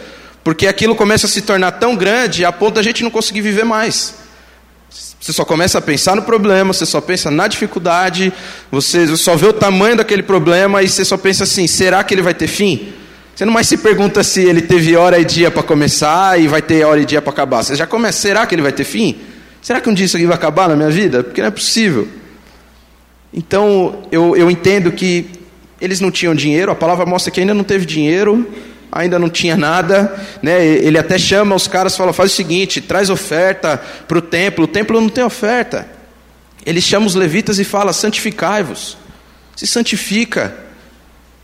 porque 0.43 0.67
aquilo 0.67 0.93
começa 0.93 1.26
a 1.26 1.30
se 1.30 1.41
tornar 1.41 1.72
tão 1.72 1.96
grande 1.96 2.43
a 2.43 2.52
ponto 2.52 2.76
da 2.76 2.84
gente 2.84 3.02
não 3.02 3.12
conseguir 3.12 3.41
viver 3.41 3.63
mais. 3.63 4.27
Você 4.89 5.34
só 5.34 5.43
começa 5.43 5.78
a 5.78 5.82
pensar 5.82 6.15
no 6.15 6.21
problema, 6.21 6.73
você 6.73 6.86
só 6.86 7.02
pensa 7.02 7.30
na 7.30 7.47
dificuldade, 7.47 8.32
você 8.71 9.15
só 9.17 9.36
vê 9.36 9.47
o 9.47 9.54
tamanho 9.54 9.97
daquele 9.97 10.23
problema 10.23 10.82
e 10.82 10.88
você 10.88 11.04
só 11.04 11.17
pensa 11.17 11.43
assim: 11.43 11.67
será 11.67 12.04
que 12.04 12.13
ele 12.13 12.21
vai 12.21 12.34
ter 12.34 12.47
fim? 12.47 12.93
Você 13.36 13.45
não 13.45 13.54
mais 13.54 13.67
se 13.67 13.78
pergunta 13.78 14.23
se 14.23 14.41
ele 14.41 14.62
teve 14.62 14.95
hora 14.95 15.19
e 15.19 15.26
dia 15.26 15.52
para 15.52 15.62
começar 15.62 16.39
e 16.39 16.47
vai 16.47 16.62
ter 16.62 16.86
hora 16.86 17.02
e 17.02 17.06
dia 17.06 17.21
para 17.21 17.32
acabar. 17.32 17.63
Você 17.63 17.76
já 17.76 17.86
começa: 17.86 18.19
será 18.19 18.45
que 18.45 18.56
ele 18.56 18.62
vai 18.62 18.71
ter 18.71 18.84
fim? 18.84 19.17
Será 19.62 19.82
que 19.82 19.89
um 19.89 19.93
dia 19.93 20.06
isso 20.06 20.15
aqui 20.15 20.26
vai 20.26 20.36
acabar 20.36 20.69
na 20.69 20.76
minha 20.76 20.89
vida? 20.89 21.23
Porque 21.23 21.41
não 21.41 21.50
é 21.50 21.52
possível. 21.52 22.08
Então 23.34 24.04
eu, 24.12 24.36
eu 24.36 24.50
entendo 24.50 24.91
que 24.91 25.30
eles 25.80 26.00
não 26.00 26.10
tinham 26.10 26.34
dinheiro, 26.34 26.71
a 26.71 26.76
palavra 26.76 27.06
mostra 27.06 27.32
que 27.32 27.39
ainda 27.39 27.54
não 27.54 27.63
teve 27.63 27.86
dinheiro, 27.86 28.47
ainda 28.91 29.19
não 29.19 29.30
tinha 29.30 29.56
nada, 29.58 30.15
né? 30.41 30.65
Ele 30.65 30.97
até 30.97 31.17
chama 31.17 31.56
os 31.56 31.67
caras 31.67 31.93
e 31.93 31.97
fala: 31.97 32.13
faz 32.13 32.32
o 32.32 32.36
seguinte, 32.36 32.82
traz 32.82 33.10
oferta 33.10 33.82
para 34.08 34.17
o 34.17 34.21
templo. 34.21 34.65
O 34.65 34.67
templo 34.67 35.00
não 35.00 35.10
tem 35.10 35.23
oferta. 35.23 35.88
Ele 36.65 36.82
chama 36.82 37.06
os 37.06 37.15
levitas 37.15 37.60
e 37.60 37.63
fala: 37.63 37.93
santificai-vos, 37.93 38.97
se 39.56 39.67
santifica, 39.67 40.56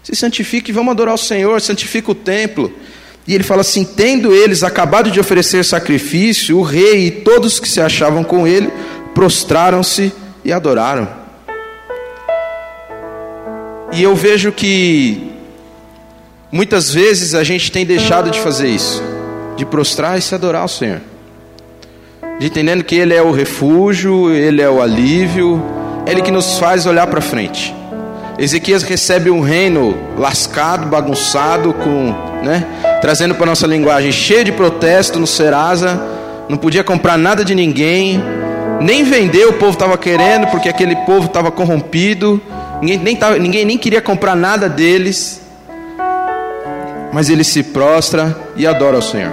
se 0.03 0.15
santifica 0.15 0.69
e 0.69 0.73
vamos 0.73 0.91
adorar 0.91 1.15
o 1.15 1.17
Senhor, 1.17 1.59
santifica 1.61 2.11
o 2.11 2.15
templo. 2.15 2.73
E 3.27 3.33
ele 3.33 3.43
fala 3.43 3.61
assim: 3.61 3.83
tendo 3.83 4.33
eles 4.33 4.63
acabado 4.63 5.11
de 5.11 5.19
oferecer 5.19 5.63
sacrifício, 5.63 6.57
o 6.57 6.61
rei 6.61 7.07
e 7.07 7.11
todos 7.11 7.59
que 7.59 7.69
se 7.69 7.81
achavam 7.81 8.23
com 8.23 8.47
ele 8.47 8.71
prostraram-se 9.13 10.11
e 10.43 10.51
adoraram. 10.51 11.07
E 13.93 14.01
eu 14.01 14.15
vejo 14.15 14.51
que 14.51 15.32
Muitas 16.53 16.93
vezes 16.93 17.33
a 17.33 17.43
gente 17.43 17.71
tem 17.71 17.83
deixado 17.83 18.29
de 18.29 18.39
fazer 18.39 18.67
isso, 18.67 19.01
de 19.57 19.65
prostrar 19.65 20.19
e 20.19 20.21
se 20.21 20.35
adorar 20.35 20.61
ao 20.61 20.67
Senhor, 20.67 21.01
de 22.39 22.45
entendendo 22.45 22.83
que 22.83 22.93
Ele 22.93 23.11
é 23.11 23.23
o 23.23 23.31
refúgio, 23.31 24.29
Ele 24.29 24.61
é 24.61 24.69
o 24.69 24.79
alívio, 24.79 25.59
Ele 26.05 26.21
que 26.21 26.29
nos 26.29 26.59
faz 26.59 26.85
olhar 26.85 27.07
para 27.07 27.21
frente. 27.21 27.73
Ezequias 28.37 28.83
recebe 28.83 29.31
um 29.31 29.41
reino 29.41 29.97
lascado, 30.15 30.85
bagunçado, 30.85 31.73
com, 31.73 32.13
né, 32.43 32.67
trazendo 33.01 33.33
para 33.33 33.47
nossa 33.47 33.65
linguagem 33.65 34.11
cheio 34.11 34.45
de 34.45 34.51
protesto 34.51 35.19
no 35.19 35.25
Serasa, 35.25 35.99
não 36.47 36.57
podia 36.59 36.83
comprar 36.83 37.17
nada 37.17 37.43
de 37.43 37.55
ninguém, 37.55 38.23
nem 38.79 39.03
vender 39.03 39.47
o 39.47 39.53
povo 39.53 39.71
estava 39.71 39.97
querendo, 39.97 40.45
porque 40.51 40.69
aquele 40.69 40.97
povo 40.97 41.25
estava 41.25 41.49
corrompido, 41.49 42.39
ninguém 42.79 42.99
nem, 42.99 43.15
tava, 43.15 43.39
ninguém 43.39 43.65
nem 43.65 43.75
queria 43.75 44.03
comprar 44.03 44.35
nada 44.35 44.69
deles 44.69 45.41
mas 47.13 47.29
ele 47.29 47.43
se 47.43 47.61
prostra 47.61 48.35
e 48.55 48.65
adora 48.65 48.97
o 48.97 49.01
Senhor. 49.01 49.31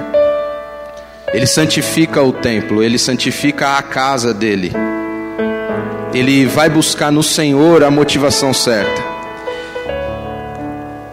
Ele 1.33 1.47
santifica 1.47 2.23
o 2.23 2.31
templo, 2.31 2.83
ele 2.83 2.99
santifica 2.99 3.79
a 3.79 3.83
casa 3.83 4.35
dele. 4.35 4.71
Ele 6.13 6.45
vai 6.45 6.69
buscar 6.69 7.11
no 7.11 7.23
Senhor 7.23 7.83
a 7.83 7.91
motivação 7.91 8.53
certa. 8.53 9.11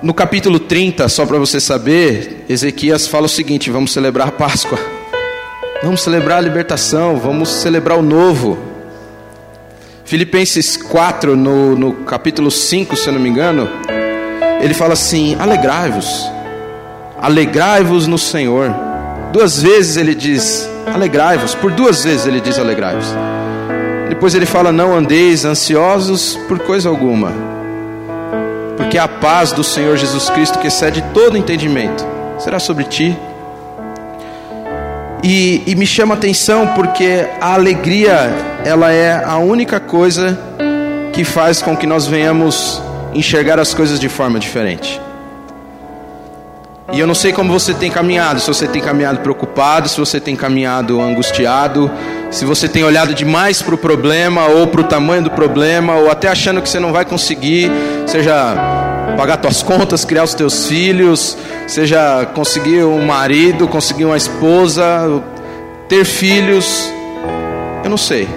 No 0.02 0.14
capítulo 0.14 0.60
30, 0.60 1.08
só 1.08 1.26
para 1.26 1.40
você 1.40 1.60
saber, 1.60 2.44
Ezequias 2.50 3.08
fala 3.08 3.28
o 3.28 3.30
seguinte: 3.30 3.72
vamos 3.72 3.94
celebrar 3.94 4.28
a 4.28 4.32
Páscoa, 4.32 4.78
vamos 5.82 6.02
celebrar 6.02 6.40
a 6.40 6.42
libertação, 6.42 7.18
vamos 7.18 7.50
celebrar 7.50 7.98
o 7.98 8.02
novo. 8.02 8.58
Filipenses 10.04 10.76
4, 10.76 11.36
no, 11.36 11.76
no 11.76 11.94
capítulo 11.94 12.52
5, 12.52 12.96
se 12.96 13.08
eu 13.08 13.14
não 13.14 13.20
me 13.20 13.30
engano, 13.30 13.70
ele 14.62 14.74
fala 14.74 14.94
assim: 14.94 15.36
alegrai-vos 15.40 16.37
Alegrai-vos 17.22 18.06
no 18.08 18.18
Senhor. 18.18 18.74
Duas 19.34 19.62
vezes 19.62 19.98
ele 19.98 20.14
diz: 20.14 20.70
Alegrai-vos. 20.86 21.56
Por 21.56 21.72
duas 21.72 22.04
vezes 22.04 22.28
ele 22.28 22.40
diz: 22.40 22.60
Alegrai-vos. 22.60 23.08
Depois 24.08 24.36
ele 24.36 24.46
fala: 24.46 24.72
Não 24.72 24.96
andeis 24.96 25.44
ansiosos 25.44 26.38
por 26.48 26.60
coisa 26.60 26.90
alguma, 26.90 27.32
porque 28.76 28.98
a 28.98 29.08
paz 29.08 29.52
do 29.52 29.64
Senhor 29.64 29.98
Jesus 29.98 30.30
Cristo, 30.30 30.60
que 30.60 30.68
excede 30.68 31.04
todo 31.14 31.38
entendimento, 31.38 32.06
será 32.40 32.60
sobre 32.60 32.84
ti. 32.84 33.18
E, 35.24 35.64
e 35.66 35.76
me 35.76 35.86
chama 35.86 36.14
a 36.14 36.18
atenção 36.18 36.68
porque 36.68 37.28
a 37.42 37.56
alegria, 37.56 38.32
ela 38.64 38.92
é 38.92 39.24
a 39.26 39.38
única 39.38 39.80
coisa 39.80 40.40
que 41.12 41.24
faz 41.24 41.62
com 41.62 41.76
que 41.76 41.88
nós 41.88 42.06
venhamos 42.06 42.82
enxergar 43.14 43.60
as 43.60 43.74
coisas 43.74 44.00
de 44.00 44.08
forma 44.08 44.40
diferente. 44.40 45.02
E 46.94 47.02
eu 47.02 47.06
não 47.06 47.14
sei 47.14 47.34
como 47.34 47.52
você 47.52 47.74
tem 47.74 47.92
caminhado, 47.92 48.40
se 48.40 48.48
você 48.48 48.66
tem 48.66 48.82
caminhado 48.82 49.20
preocupado, 49.20 49.90
se 49.90 50.00
você 50.00 50.22
tem 50.22 50.38
caminhado 50.38 51.02
angustiado, 51.02 51.92
se 52.32 52.46
você 52.46 52.70
tem 52.70 52.82
olhado 52.84 53.14
demais 53.14 53.62
para 53.62 53.76
o 53.76 53.78
problema 53.78 54.46
ou 54.46 54.68
para 54.68 54.82
o 54.82 54.84
tamanho 54.86 55.24
do 55.24 55.32
problema, 55.32 55.96
ou 55.96 56.10
até 56.10 56.30
achando 56.30 56.62
que 56.62 56.70
você 56.70 56.80
não 56.80 56.94
vai 56.94 57.04
conseguir, 57.04 57.70
seja 58.06 58.56
pagar 59.18 59.38
suas 59.42 59.62
contas, 59.62 60.06
criar 60.06 60.24
os 60.24 60.34
teus 60.34 60.68
filhos, 60.68 61.38
seja 61.68 62.26
conseguir 62.34 62.84
um 62.86 63.06
marido, 63.06 63.68
conseguir 63.68 64.06
uma 64.06 64.18
esposa, 64.18 65.22
ter 65.90 66.06
filhos. 66.06 66.90
Eu 67.84 67.90
não 67.90 67.98
sei. 67.98 68.30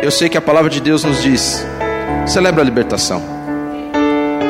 Eu 0.00 0.10
sei 0.10 0.30
que 0.30 0.38
a 0.38 0.42
palavra 0.42 0.70
de 0.70 0.80
Deus 0.80 1.04
nos 1.04 1.22
diz: 1.22 1.66
celebra 2.26 2.62
a 2.62 2.64
libertação, 2.64 3.22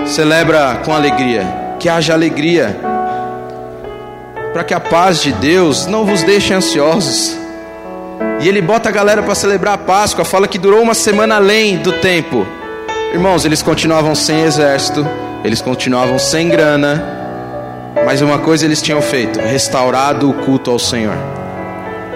celebra 0.07 0.83
com 0.85 0.95
alegria, 0.95 1.45
que 1.81 1.89
haja 1.89 2.13
alegria 2.13 2.88
para 4.53 4.65
que 4.65 4.75
a 4.75 4.81
paz 4.81 5.23
de 5.23 5.33
Deus 5.33 5.87
não 5.87 6.05
vos 6.05 6.23
deixe 6.23 6.55
ansiosos. 6.55 7.37
E 8.41 8.49
ele 8.49 8.61
bota 8.61 8.89
a 8.89 8.93
galera 8.93 9.23
para 9.23 9.35
celebrar 9.35 9.75
a 9.75 9.79
Páscoa, 9.79 10.25
fala 10.25 10.49
que 10.49 10.59
durou 10.59 10.81
uma 10.81 10.95
semana 10.95 11.37
além 11.37 11.79
do 11.79 11.93
tempo. 11.93 12.47
Irmãos, 13.13 13.45
eles 13.45 13.63
continuavam 13.63 14.15
sem 14.15 14.43
exército, 14.43 15.07
eles 15.45 15.61
continuavam 15.61 16.19
sem 16.19 16.49
grana, 16.49 17.03
mas 18.05 18.21
uma 18.21 18.39
coisa 18.39 18.65
eles 18.65 18.81
tinham 18.83 19.01
feito: 19.03 19.41
restaurado 19.41 20.31
o 20.31 20.35
culto 20.35 20.71
ao 20.71 20.79
Senhor. 20.79 21.17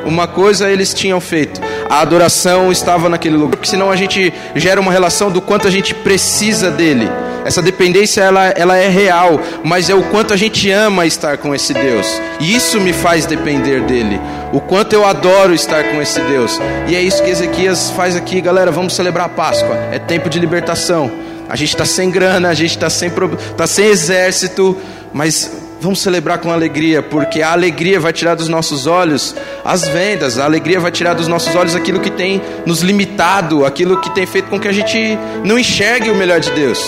Uma 0.04 0.26
coisa 0.26 0.70
eles 0.70 0.92
tinham 0.92 1.20
feito: 1.20 1.60
a 1.88 2.00
adoração 2.00 2.70
estava 2.70 3.08
naquele 3.08 3.36
lugar, 3.36 3.56
porque 3.56 3.68
senão 3.68 3.90
a 3.90 3.96
gente 3.96 4.32
gera 4.54 4.80
uma 4.80 4.92
relação 4.92 5.30
do 5.30 5.40
quanto 5.40 5.66
a 5.66 5.70
gente 5.70 5.94
precisa 5.94 6.70
dele. 6.70 7.08
Essa 7.44 7.60
dependência 7.60 8.20
ela, 8.20 8.46
ela 8.50 8.76
é 8.76 8.88
real, 8.88 9.40
mas 9.64 9.90
é 9.90 9.94
o 9.94 10.02
quanto 10.04 10.32
a 10.32 10.36
gente 10.36 10.70
ama 10.70 11.06
estar 11.06 11.38
com 11.38 11.54
esse 11.54 11.74
Deus. 11.74 12.06
E 12.40 12.54
isso 12.54 12.80
me 12.80 12.92
faz 12.92 13.26
depender 13.26 13.82
dele. 13.82 14.20
O 14.52 14.60
quanto 14.60 14.92
eu 14.92 15.04
adoro 15.04 15.54
estar 15.54 15.84
com 15.84 16.00
esse 16.00 16.20
Deus. 16.20 16.60
E 16.88 16.94
é 16.94 17.00
isso 17.00 17.22
que 17.22 17.30
Ezequias 17.30 17.90
faz 17.90 18.16
aqui, 18.16 18.40
galera. 18.40 18.70
Vamos 18.70 18.94
celebrar 18.94 19.26
a 19.26 19.28
Páscoa. 19.28 19.76
É 19.90 19.98
tempo 19.98 20.28
de 20.28 20.38
libertação. 20.38 21.10
A 21.48 21.56
gente 21.56 21.70
está 21.70 21.84
sem 21.84 22.10
grana, 22.10 22.48
a 22.48 22.54
gente 22.54 22.70
está 22.70 22.88
sem, 22.88 23.10
tá 23.56 23.66
sem 23.66 23.86
exército, 23.86 24.76
mas 25.12 25.50
vamos 25.82 26.00
celebrar 26.00 26.38
com 26.38 26.50
alegria, 26.50 27.02
porque 27.02 27.42
a 27.42 27.52
alegria 27.52 27.98
vai 27.98 28.12
tirar 28.12 28.36
dos 28.36 28.48
nossos 28.48 28.86
olhos 28.86 29.34
as 29.64 29.86
vendas, 29.88 30.38
a 30.38 30.44
alegria 30.44 30.78
vai 30.78 30.92
tirar 30.92 31.12
dos 31.12 31.26
nossos 31.26 31.54
olhos 31.56 31.74
aquilo 31.74 31.98
que 32.00 32.10
tem 32.10 32.40
nos 32.64 32.80
limitado, 32.82 33.66
aquilo 33.66 34.00
que 34.00 34.08
tem 34.14 34.24
feito 34.24 34.48
com 34.48 34.60
que 34.60 34.68
a 34.68 34.72
gente 34.72 35.18
não 35.44 35.58
enxergue 35.58 36.08
o 36.08 36.14
melhor 36.14 36.38
de 36.38 36.50
Deus. 36.52 36.80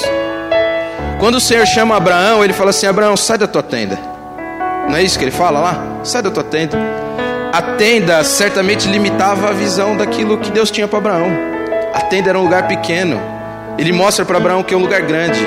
Quando 1.24 1.36
o 1.36 1.40
Senhor 1.40 1.66
chama 1.66 1.96
Abraão, 1.96 2.44
ele 2.44 2.52
fala 2.52 2.68
assim: 2.68 2.86
Abraão, 2.86 3.16
sai 3.16 3.38
da 3.38 3.46
tua 3.46 3.62
tenda. 3.62 3.98
Não 4.86 4.94
é 4.94 5.02
isso 5.02 5.18
que 5.18 5.24
ele 5.24 5.30
fala 5.30 5.58
lá? 5.58 5.82
Sai 6.04 6.20
da 6.20 6.30
tua 6.30 6.44
tenda. 6.44 6.76
A 7.50 7.62
tenda 7.78 8.22
certamente 8.22 8.86
limitava 8.86 9.48
a 9.48 9.52
visão 9.54 9.96
daquilo 9.96 10.36
que 10.36 10.50
Deus 10.50 10.70
tinha 10.70 10.86
para 10.86 10.98
Abraão. 10.98 11.28
A 11.94 12.00
tenda 12.02 12.28
era 12.28 12.38
um 12.38 12.42
lugar 12.42 12.68
pequeno. 12.68 13.18
Ele 13.78 13.90
mostra 13.90 14.22
para 14.26 14.36
Abraão 14.36 14.62
que 14.62 14.74
é 14.74 14.76
um 14.76 14.82
lugar 14.82 15.00
grande. 15.00 15.40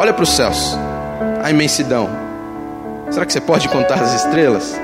Olha 0.00 0.12
para 0.12 0.24
os 0.24 0.30
céus, 0.30 0.76
a 1.40 1.48
imensidão. 1.52 2.10
Será 3.08 3.24
que 3.24 3.32
você 3.32 3.40
pode 3.40 3.68
contar 3.68 4.02
as 4.02 4.24
estrelas? 4.24 4.76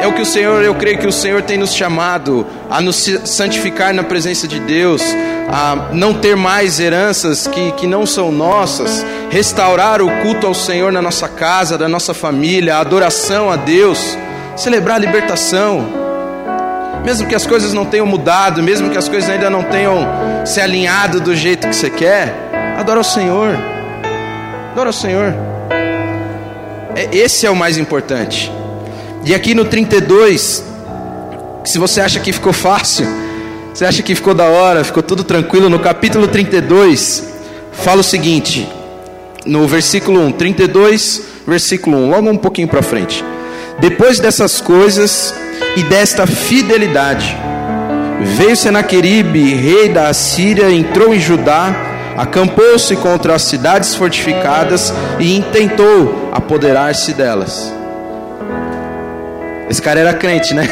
É 0.00 0.06
o 0.06 0.12
que 0.12 0.22
o 0.22 0.26
Senhor, 0.26 0.62
eu 0.62 0.74
creio 0.76 0.98
que 0.98 1.06
o 1.06 1.12
Senhor 1.12 1.42
tem 1.42 1.58
nos 1.58 1.74
chamado 1.74 2.46
a 2.70 2.80
nos 2.80 2.96
santificar 3.24 3.92
na 3.92 4.04
presença 4.04 4.46
de 4.46 4.60
Deus, 4.60 5.02
a 5.50 5.88
não 5.92 6.14
ter 6.14 6.36
mais 6.36 6.78
heranças 6.78 7.48
que, 7.48 7.72
que 7.72 7.86
não 7.86 8.06
são 8.06 8.30
nossas, 8.30 9.04
restaurar 9.28 10.00
o 10.00 10.08
culto 10.22 10.46
ao 10.46 10.54
Senhor 10.54 10.92
na 10.92 11.02
nossa 11.02 11.28
casa, 11.28 11.76
da 11.76 11.88
nossa 11.88 12.14
família, 12.14 12.76
a 12.76 12.80
adoração 12.80 13.50
a 13.50 13.56
Deus, 13.56 14.16
celebrar 14.56 14.96
a 14.96 15.00
libertação. 15.00 15.84
Mesmo 17.04 17.26
que 17.26 17.34
as 17.34 17.46
coisas 17.46 17.72
não 17.72 17.84
tenham 17.84 18.06
mudado, 18.06 18.62
mesmo 18.62 18.90
que 18.90 18.98
as 18.98 19.08
coisas 19.08 19.28
ainda 19.28 19.50
não 19.50 19.64
tenham 19.64 20.06
se 20.44 20.60
alinhado 20.60 21.20
do 21.20 21.34
jeito 21.34 21.66
que 21.66 21.74
você 21.74 21.90
quer, 21.90 22.34
adora 22.78 23.00
o 23.00 23.04
Senhor. 23.04 23.56
Adora 24.72 24.90
o 24.90 24.92
Senhor. 24.92 25.34
É, 26.94 27.08
esse 27.16 27.46
é 27.46 27.50
o 27.50 27.56
mais 27.56 27.78
importante. 27.78 28.57
E 29.28 29.34
aqui 29.34 29.54
no 29.54 29.66
32, 29.66 30.64
se 31.62 31.78
você 31.78 32.00
acha 32.00 32.18
que 32.18 32.32
ficou 32.32 32.50
fácil, 32.50 33.06
você 33.74 33.84
acha 33.84 34.02
que 34.02 34.14
ficou 34.14 34.32
da 34.32 34.46
hora, 34.46 34.82
ficou 34.82 35.02
tudo 35.02 35.22
tranquilo, 35.22 35.68
no 35.68 35.78
capítulo 35.78 36.26
32, 36.26 37.24
fala 37.70 38.00
o 38.00 38.02
seguinte, 38.02 38.66
no 39.44 39.68
versículo 39.68 40.18
1, 40.28 40.32
32, 40.32 41.22
versículo 41.46 41.98
1, 41.98 42.10
logo 42.10 42.30
um 42.30 42.38
pouquinho 42.38 42.68
para 42.68 42.80
frente. 42.80 43.22
Depois 43.78 44.18
dessas 44.18 44.62
coisas 44.62 45.34
e 45.76 45.82
desta 45.82 46.26
fidelidade, 46.26 47.36
veio 48.38 48.56
Senaqueribe, 48.56 49.52
rei 49.56 49.90
da 49.90 50.08
Assíria, 50.08 50.70
entrou 50.70 51.12
em 51.12 51.20
Judá, 51.20 51.76
acampou-se 52.16 52.96
contra 52.96 53.34
as 53.34 53.42
cidades 53.42 53.94
fortificadas 53.94 54.90
e 55.20 55.36
intentou 55.36 56.30
apoderar-se 56.32 57.12
delas. 57.12 57.76
Esse 59.70 59.82
cara 59.82 60.00
era 60.00 60.14
crente, 60.14 60.54
né? 60.54 60.66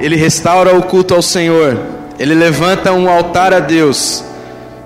Ele 0.00 0.16
restaura 0.16 0.74
o 0.76 0.82
culto 0.82 1.14
ao 1.14 1.22
Senhor. 1.22 1.78
Ele 2.18 2.34
levanta 2.34 2.92
um 2.92 3.08
altar 3.08 3.52
a 3.54 3.60
Deus. 3.60 4.24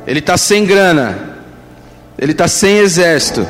Ele 0.07 0.21
está 0.21 0.37
sem 0.37 0.65
grana. 0.65 1.19
Ele 2.19 2.33
está 2.33 2.47
sem 2.47 2.79
exército. 2.79 3.47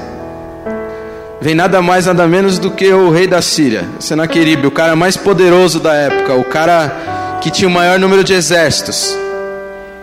Vem 1.41 1.55
nada 1.55 1.83
mais, 1.83 2.07
nada 2.07 2.27
menos 2.27 2.59
do 2.59 2.71
que 2.71 2.91
o 2.93 3.11
rei 3.11 3.27
da 3.27 3.43
Síria, 3.43 3.85
Senaqueribe, 3.99 4.67
o 4.67 4.71
cara 4.71 4.97
mais 4.97 5.15
poderoso 5.15 5.79
da 5.79 5.93
época, 5.93 6.33
o 6.35 6.45
cara 6.45 7.39
que 7.43 7.51
tinha 7.51 7.69
o 7.69 7.71
maior 7.71 7.99
número 7.99 8.25
de 8.25 8.33
exércitos. 8.33 9.15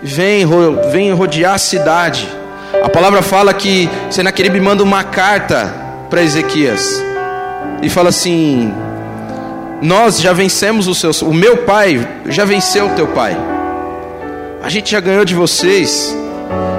Vem, 0.03 0.45
vem 0.91 1.11
rodear 1.13 1.55
a 1.55 1.57
cidade. 1.57 2.29
A 2.83 2.89
palavra 2.89 3.23
fala 3.23 3.55
que 3.55 3.89
Senaqueribe 4.11 4.59
manda 4.59 4.83
uma 4.83 5.03
carta 5.03 5.73
para 6.11 6.21
Ezequias 6.21 7.10
e 7.81 7.89
fala 7.89 8.09
assim: 8.09 8.73
Nós 9.81 10.19
já 10.19 10.33
vencemos 10.33 10.87
o 10.87 10.95
seu, 10.95 11.11
o 11.27 11.33
meu 11.33 11.57
pai 11.57 12.07
já 12.27 12.45
venceu 12.45 12.87
o 12.87 12.89
teu 12.89 13.07
pai. 13.07 13.37
A 14.63 14.69
gente 14.69 14.91
já 14.91 14.99
ganhou 14.99 15.25
de 15.25 15.33
vocês. 15.33 16.15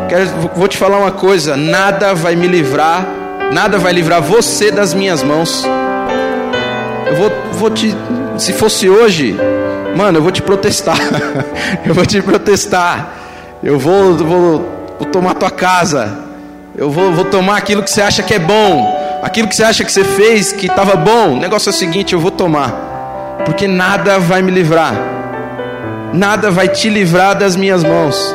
Quero, 0.08 0.26
vou 0.54 0.68
te 0.68 0.76
falar 0.76 0.98
uma 0.98 1.10
coisa: 1.10 1.56
nada 1.56 2.14
vai 2.14 2.36
me 2.36 2.46
livrar, 2.46 3.06
nada 3.52 3.78
vai 3.78 3.92
livrar 3.92 4.22
você 4.22 4.70
das 4.70 4.94
minhas 4.94 5.22
mãos. 5.22 5.64
Eu 7.06 7.16
vou, 7.16 7.32
vou 7.52 7.70
te, 7.70 7.94
se 8.38 8.52
fosse 8.52 8.88
hoje, 8.88 9.36
mano, 9.96 10.18
eu 10.18 10.22
vou 10.22 10.30
te 10.30 10.40
protestar. 10.40 10.98
eu 11.84 11.94
vou 11.94 12.06
te 12.06 12.22
protestar. 12.22 13.18
Eu 13.62 13.78
vou, 13.78 14.16
vou, 14.16 14.96
vou 14.98 15.08
tomar 15.10 15.34
tua 15.34 15.50
casa. 15.50 16.18
Eu 16.76 16.90
vou, 16.90 17.12
vou 17.12 17.24
tomar 17.26 17.58
aquilo 17.58 17.82
que 17.82 17.90
você 17.90 18.00
acha 18.00 18.22
que 18.22 18.34
é 18.34 18.38
bom 18.38 18.91
aquilo 19.22 19.46
que 19.46 19.54
você 19.54 19.62
acha 19.62 19.85
que 19.85 19.92
você 19.92 20.02
fez 20.02 20.52
que 20.52 20.66
estava 20.66 20.96
bom, 20.96 21.35
o 21.35 21.38
negócio 21.38 21.70
é 21.70 21.72
o 21.72 21.74
seguinte: 21.74 22.12
eu 22.12 22.18
vou 22.18 22.32
tomar, 22.32 22.72
porque 23.44 23.68
nada 23.68 24.18
vai 24.18 24.42
me 24.42 24.50
livrar, 24.50 24.94
nada 26.12 26.50
vai 26.50 26.68
te 26.68 26.90
livrar 26.90 27.38
das 27.38 27.54
minhas 27.54 27.85
mãos. 27.85 28.35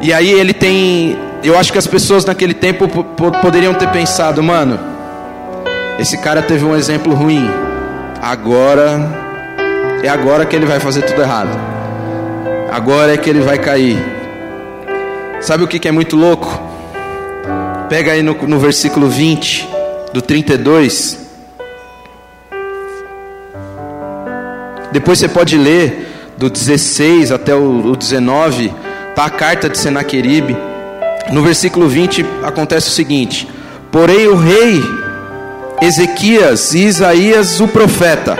E 0.00 0.12
aí 0.12 0.30
ele 0.30 0.52
tem, 0.52 1.18
eu 1.42 1.58
acho 1.58 1.72
que 1.72 1.78
as 1.78 1.86
pessoas 1.86 2.24
naquele 2.24 2.54
tempo 2.54 2.88
poderiam 3.42 3.74
ter 3.74 3.88
pensado, 3.88 4.42
mano, 4.42 4.78
esse 5.98 6.18
cara 6.18 6.40
teve 6.40 6.64
um 6.64 6.74
exemplo 6.74 7.12
ruim, 7.12 7.50
agora 8.20 9.00
é 10.02 10.08
agora 10.08 10.46
que 10.46 10.56
ele 10.56 10.66
vai 10.66 10.80
fazer 10.80 11.02
tudo 11.02 11.22
errado, 11.22 11.50
agora 12.70 13.14
é 13.14 13.16
que 13.16 13.28
ele 13.28 13.40
vai 13.40 13.58
cair. 13.58 13.98
Sabe 15.40 15.64
o 15.64 15.68
que, 15.68 15.80
que 15.80 15.88
é 15.88 15.92
muito 15.92 16.16
louco? 16.16 16.71
Pega 17.92 18.12
aí 18.12 18.22
no, 18.22 18.32
no 18.32 18.58
versículo 18.58 19.06
20 19.06 19.68
do 20.14 20.22
32. 20.22 21.18
Depois 24.90 25.18
você 25.18 25.28
pode 25.28 25.58
ler 25.58 26.32
do 26.38 26.48
16 26.48 27.30
até 27.30 27.54
o, 27.54 27.92
o 27.92 27.94
19, 27.94 28.72
tá 29.14 29.26
a 29.26 29.30
carta 29.30 29.68
de 29.68 29.76
Senaqueribe. 29.76 30.56
No 31.32 31.42
versículo 31.42 31.86
20 31.86 32.24
acontece 32.42 32.88
o 32.88 32.92
seguinte: 32.92 33.46
Porém 33.90 34.26
o 34.26 34.36
rei 34.36 34.82
Ezequias 35.82 36.72
e 36.72 36.86
Isaías 36.86 37.60
o 37.60 37.68
profeta 37.68 38.38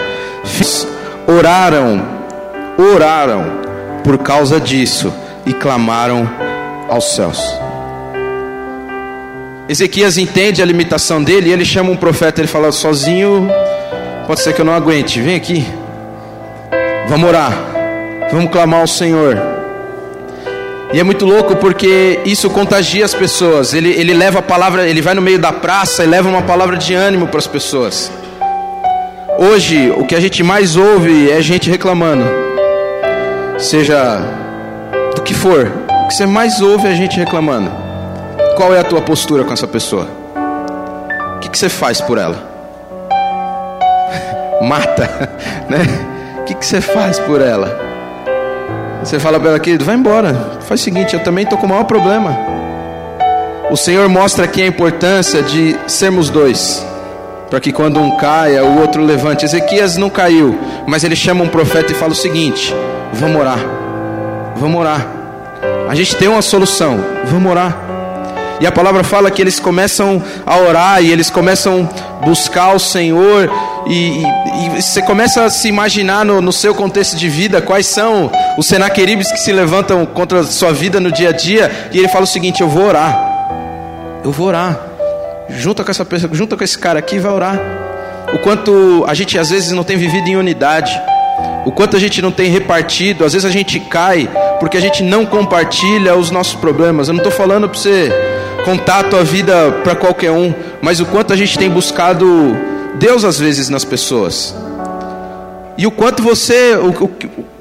oraram, 1.29 2.03
oraram 2.79 3.61
por 4.03 4.17
causa 4.17 4.59
disso 4.59 5.13
e 5.45 5.53
clamaram 5.53 6.27
aos 6.89 7.15
céus. 7.15 7.62
Ezequias 9.73 10.19
entende 10.19 10.61
a 10.61 10.67
limitação 10.67 11.25
dele 11.25 11.49
e 11.49 11.53
ele 11.53 11.65
chama 11.65 11.91
um 11.91 11.97
profeta, 11.97 12.43
ele 12.43 12.47
fala: 12.47 12.71
sozinho, 12.71 13.49
pode 14.27 14.41
ser 14.41 14.53
que 14.53 14.61
eu 14.61 14.67
não 14.67 14.75
aguente, 14.75 15.19
vem 15.19 15.35
aqui, 15.35 15.67
vamos 17.09 17.27
orar, 17.27 17.59
vamos 18.31 18.51
clamar 18.51 18.81
ao 18.81 18.87
Senhor. 18.87 19.41
E 20.93 21.01
é 21.01 21.03
muito 21.03 21.25
louco 21.25 21.57
porque 21.57 22.21
isso 22.23 22.51
contagia 22.51 23.03
as 23.03 23.15
pessoas. 23.15 23.73
Ele, 23.73 23.89
ele 23.89 24.13
leva 24.13 24.41
a 24.41 24.43
palavra, 24.43 24.87
ele 24.87 25.01
vai 25.01 25.15
no 25.15 25.23
meio 25.23 25.39
da 25.39 25.51
praça 25.51 26.05
e 26.05 26.07
leva 26.07 26.29
uma 26.29 26.43
palavra 26.43 26.77
de 26.77 26.93
ânimo 26.93 27.27
para 27.29 27.39
as 27.39 27.47
pessoas. 27.47 28.13
Hoje, 29.39 29.91
o 29.97 30.05
que 30.05 30.15
a 30.15 30.21
gente 30.21 30.43
mais 30.43 30.77
ouve 30.77 31.31
é 31.31 31.41
gente 31.41 31.71
reclamando, 31.71 32.27
seja 33.57 34.21
do 35.17 35.23
que 35.23 35.33
for, 35.33 35.73
o 36.05 36.09
que 36.09 36.15
você 36.15 36.27
mais 36.27 36.61
ouve 36.61 36.89
é 36.89 36.95
gente 36.95 37.19
reclamando. 37.19 37.82
Qual 38.57 38.75
é 38.75 38.79
a 38.79 38.85
tua 38.85 39.01
postura 39.01 39.45
com 39.45 39.53
essa 39.53 39.67
pessoa? 39.67 40.07
O 41.37 41.41
que, 41.41 41.49
que 41.49 41.59
você 41.59 41.69
faz 41.69 42.01
por 42.01 42.19
ela? 42.19 42.37
Mata, 44.63 45.09
né? 45.69 45.79
O 46.41 46.45
que, 46.45 46.55
que 46.55 46.65
você 46.65 46.81
faz 46.81 47.19
por 47.19 47.41
ela? 47.41 47.93
Você 49.03 49.19
fala 49.19 49.41
para 49.41 49.51
ela, 49.51 49.59
querido, 49.59 49.85
vai 49.85 49.97
embora. 49.97 50.61
Faz 50.61 50.81
o 50.81 50.85
seguinte, 50.85 51.15
eu 51.15 51.21
também 51.21 51.45
estou 51.45 51.59
com 51.59 51.67
o 51.67 51.69
maior 51.69 51.85
problema. 51.85 52.37
O 53.71 53.77
Senhor 53.77 54.09
mostra 54.09 54.45
aqui 54.45 54.63
a 54.63 54.67
importância 54.67 55.43
de 55.43 55.77
sermos 55.87 56.29
dois. 56.29 56.87
para 57.49 57.61
que 57.61 57.73
quando 57.73 58.01
um 58.01 58.17
caia, 58.17 58.65
o 58.65 58.81
outro 58.81 59.03
levante. 59.05 59.45
Ezequias 59.45 59.97
não 59.97 60.09
caiu, 60.09 60.59
mas 60.87 61.05
ele 61.05 61.17
chama 61.17 61.43
um 61.43 61.49
profeta 61.49 61.93
e 61.93 61.95
fala 61.95 62.13
o 62.13 62.15
seguinte: 62.15 62.75
vamos 63.13 63.41
orar, 63.41 63.59
vamos 64.57 64.81
orar. 64.81 65.07
A 65.89 65.95
gente 65.95 66.17
tem 66.17 66.29
uma 66.29 66.43
solução, 66.43 66.99
vamos 67.27 67.51
orar. 67.51 67.77
E 68.63 68.67
a 68.67 68.71
palavra 68.71 69.03
fala 69.03 69.29
que 69.29 69.43
eles 69.43 69.59
começam 69.59 70.23
a 70.47 70.57
orar 70.57 71.03
e 71.03 71.11
eles 71.11 71.29
começam 71.29 71.91
a 72.23 72.25
buscar 72.25 72.73
o 72.77 72.79
Senhor. 72.79 73.51
E, 73.89 74.23
e, 74.23 74.77
e 74.79 74.81
você 74.81 75.03
começa 75.03 75.43
a 75.43 75.51
se 75.51 75.67
imaginar 75.67 76.25
no, 76.25 76.41
no, 76.41 76.53
seu 76.53 76.73
contexto 76.73 77.17
de 77.17 77.29
vida 77.29 77.61
quais 77.61 77.89
são 77.89 78.31
os 78.57 78.65
senaqueribes 78.65 79.33
que 79.33 79.39
se 79.39 79.51
levantam 79.51 80.07
contra 80.07 80.39
a 80.39 80.45
sua 80.45 80.73
vida 80.73 81.01
no 81.01 81.11
dia 81.11 81.31
a 81.31 81.33
dia. 81.33 81.89
E 81.93 81.99
ele 81.99 82.07
fala 82.07 82.23
o 82.23 82.29
seguinte: 82.29 82.61
Eu 82.61 82.69
vou 82.69 82.85
orar, 82.85 84.21
eu 84.25 84.31
vou 84.31 84.47
orar. 84.47 84.79
Junta 85.49 85.83
com 85.83 85.91
essa 85.91 86.05
pessoa, 86.05 86.33
junta 86.33 86.57
com 86.57 86.63
esse 86.63 86.79
cara 86.79 87.01
aqui 87.01 87.19
vai 87.19 87.33
orar. 87.33 87.61
O 88.33 88.39
quanto 88.39 89.05
a 89.09 89.13
gente 89.13 89.37
às 89.37 89.51
vezes 89.51 89.73
não 89.73 89.83
tem 89.83 89.97
vivido 89.97 90.29
em 90.29 90.37
unidade 90.37 90.97
o 91.65 91.71
quanto 91.71 91.97
a 91.97 92.01
gente 92.01 92.21
não 92.21 92.33
tem 92.33 92.51
repartido, 92.51 93.25
às 93.25 93.33
vezes 93.33 93.45
a 93.45 93.51
gente 93.51 93.79
cai 93.79 94.29
porque 94.59 94.77
a 94.77 94.81
gente 94.81 95.03
não 95.03 95.25
compartilha 95.25 96.15
os 96.17 96.31
nossos 96.31 96.55
problemas. 96.55 97.09
Eu 97.09 97.15
não 97.15 97.21
estou 97.21 97.33
falando 97.33 97.69
para 97.69 97.79
você 97.79 98.32
contar 98.65 99.01
a 99.01 99.05
tua 99.05 99.25
vida 99.25 99.73
para 99.85 99.95
qualquer 99.95 100.31
um, 100.31 100.55
mas 100.81 101.01
o 101.01 101.07
quanto 101.07 101.33
a 101.33 101.37
gente 101.37 101.59
tem 101.59 101.71
buscado 101.71 102.27
Deus 102.95 103.25
às 103.25 103.39
vezes 103.39 103.69
nas 103.69 103.85
pessoas. 103.85 104.55
E 105.77 105.87
o 105.87 105.91
quanto 105.91 106.23
você, 106.23 106.77
o, 106.77 106.91
o, 107.05 107.11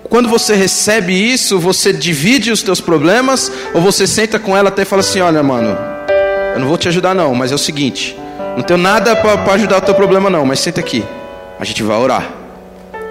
quando 0.03 0.27
você 0.27 0.55
recebe 0.55 1.13
isso, 1.13 1.59
você 1.59 1.93
divide 1.93 2.51
os 2.51 2.61
teus 2.61 2.81
problemas 2.81 3.51
ou 3.73 3.81
você 3.81 4.05
senta 4.05 4.37
com 4.37 4.55
ela 4.55 4.69
até 4.69 4.81
e 4.81 4.85
fala 4.85 4.99
assim: 4.99 5.21
Olha, 5.21 5.41
mano, 5.41 5.77
eu 6.53 6.59
não 6.59 6.67
vou 6.67 6.77
te 6.77 6.87
ajudar 6.87 7.15
não, 7.15 7.33
mas 7.33 7.51
é 7.51 7.55
o 7.55 7.57
seguinte, 7.57 8.17
não 8.55 8.63
tenho 8.63 8.79
nada 8.79 9.15
para 9.15 9.53
ajudar 9.53 9.77
o 9.77 9.81
teu 9.81 9.95
problema 9.95 10.29
não, 10.29 10.45
mas 10.45 10.59
senta 10.59 10.79
aqui, 10.79 11.03
a 11.59 11.65
gente 11.65 11.81
vai 11.83 11.97
orar. 11.97 12.29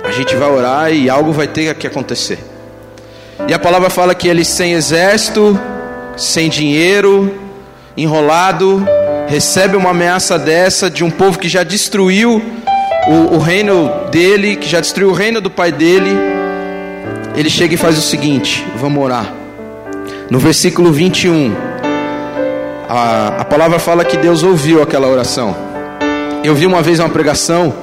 A 0.04 0.12
gente 0.12 0.34
vai 0.34 0.50
orar 0.50 0.92
e 0.92 1.10
algo 1.10 1.30
vai 1.30 1.46
ter 1.46 1.74
que 1.74 1.86
acontecer. 1.86 2.38
E 3.46 3.54
a 3.54 3.58
palavra 3.58 3.90
fala 3.90 4.14
que 4.14 4.28
ele 4.28 4.44
sem 4.44 4.72
exército, 4.72 5.58
sem 6.16 6.48
dinheiro, 6.48 7.49
enrolado, 7.96 8.86
recebe 9.28 9.76
uma 9.76 9.90
ameaça 9.90 10.38
dessa 10.38 10.90
de 10.90 11.04
um 11.04 11.10
povo 11.10 11.38
que 11.38 11.48
já 11.48 11.62
destruiu 11.62 12.42
o, 13.08 13.36
o 13.36 13.38
reino 13.38 13.90
dele, 14.10 14.56
que 14.56 14.68
já 14.68 14.80
destruiu 14.80 15.10
o 15.10 15.14
reino 15.14 15.40
do 15.40 15.50
pai 15.50 15.72
dele. 15.72 16.10
Ele 17.36 17.48
chega 17.48 17.74
e 17.74 17.76
faz 17.76 17.96
o 17.98 18.02
seguinte: 18.02 18.66
vamos 18.76 19.02
orar. 19.02 19.32
No 20.28 20.38
versículo 20.38 20.92
21, 20.92 21.54
a, 22.88 23.40
a 23.40 23.44
palavra 23.44 23.78
fala 23.78 24.04
que 24.04 24.16
Deus 24.16 24.42
ouviu 24.42 24.82
aquela 24.82 25.08
oração. 25.08 25.56
Eu 26.42 26.54
vi 26.54 26.66
uma 26.66 26.82
vez 26.82 26.98
uma 27.00 27.08
pregação 27.08 27.74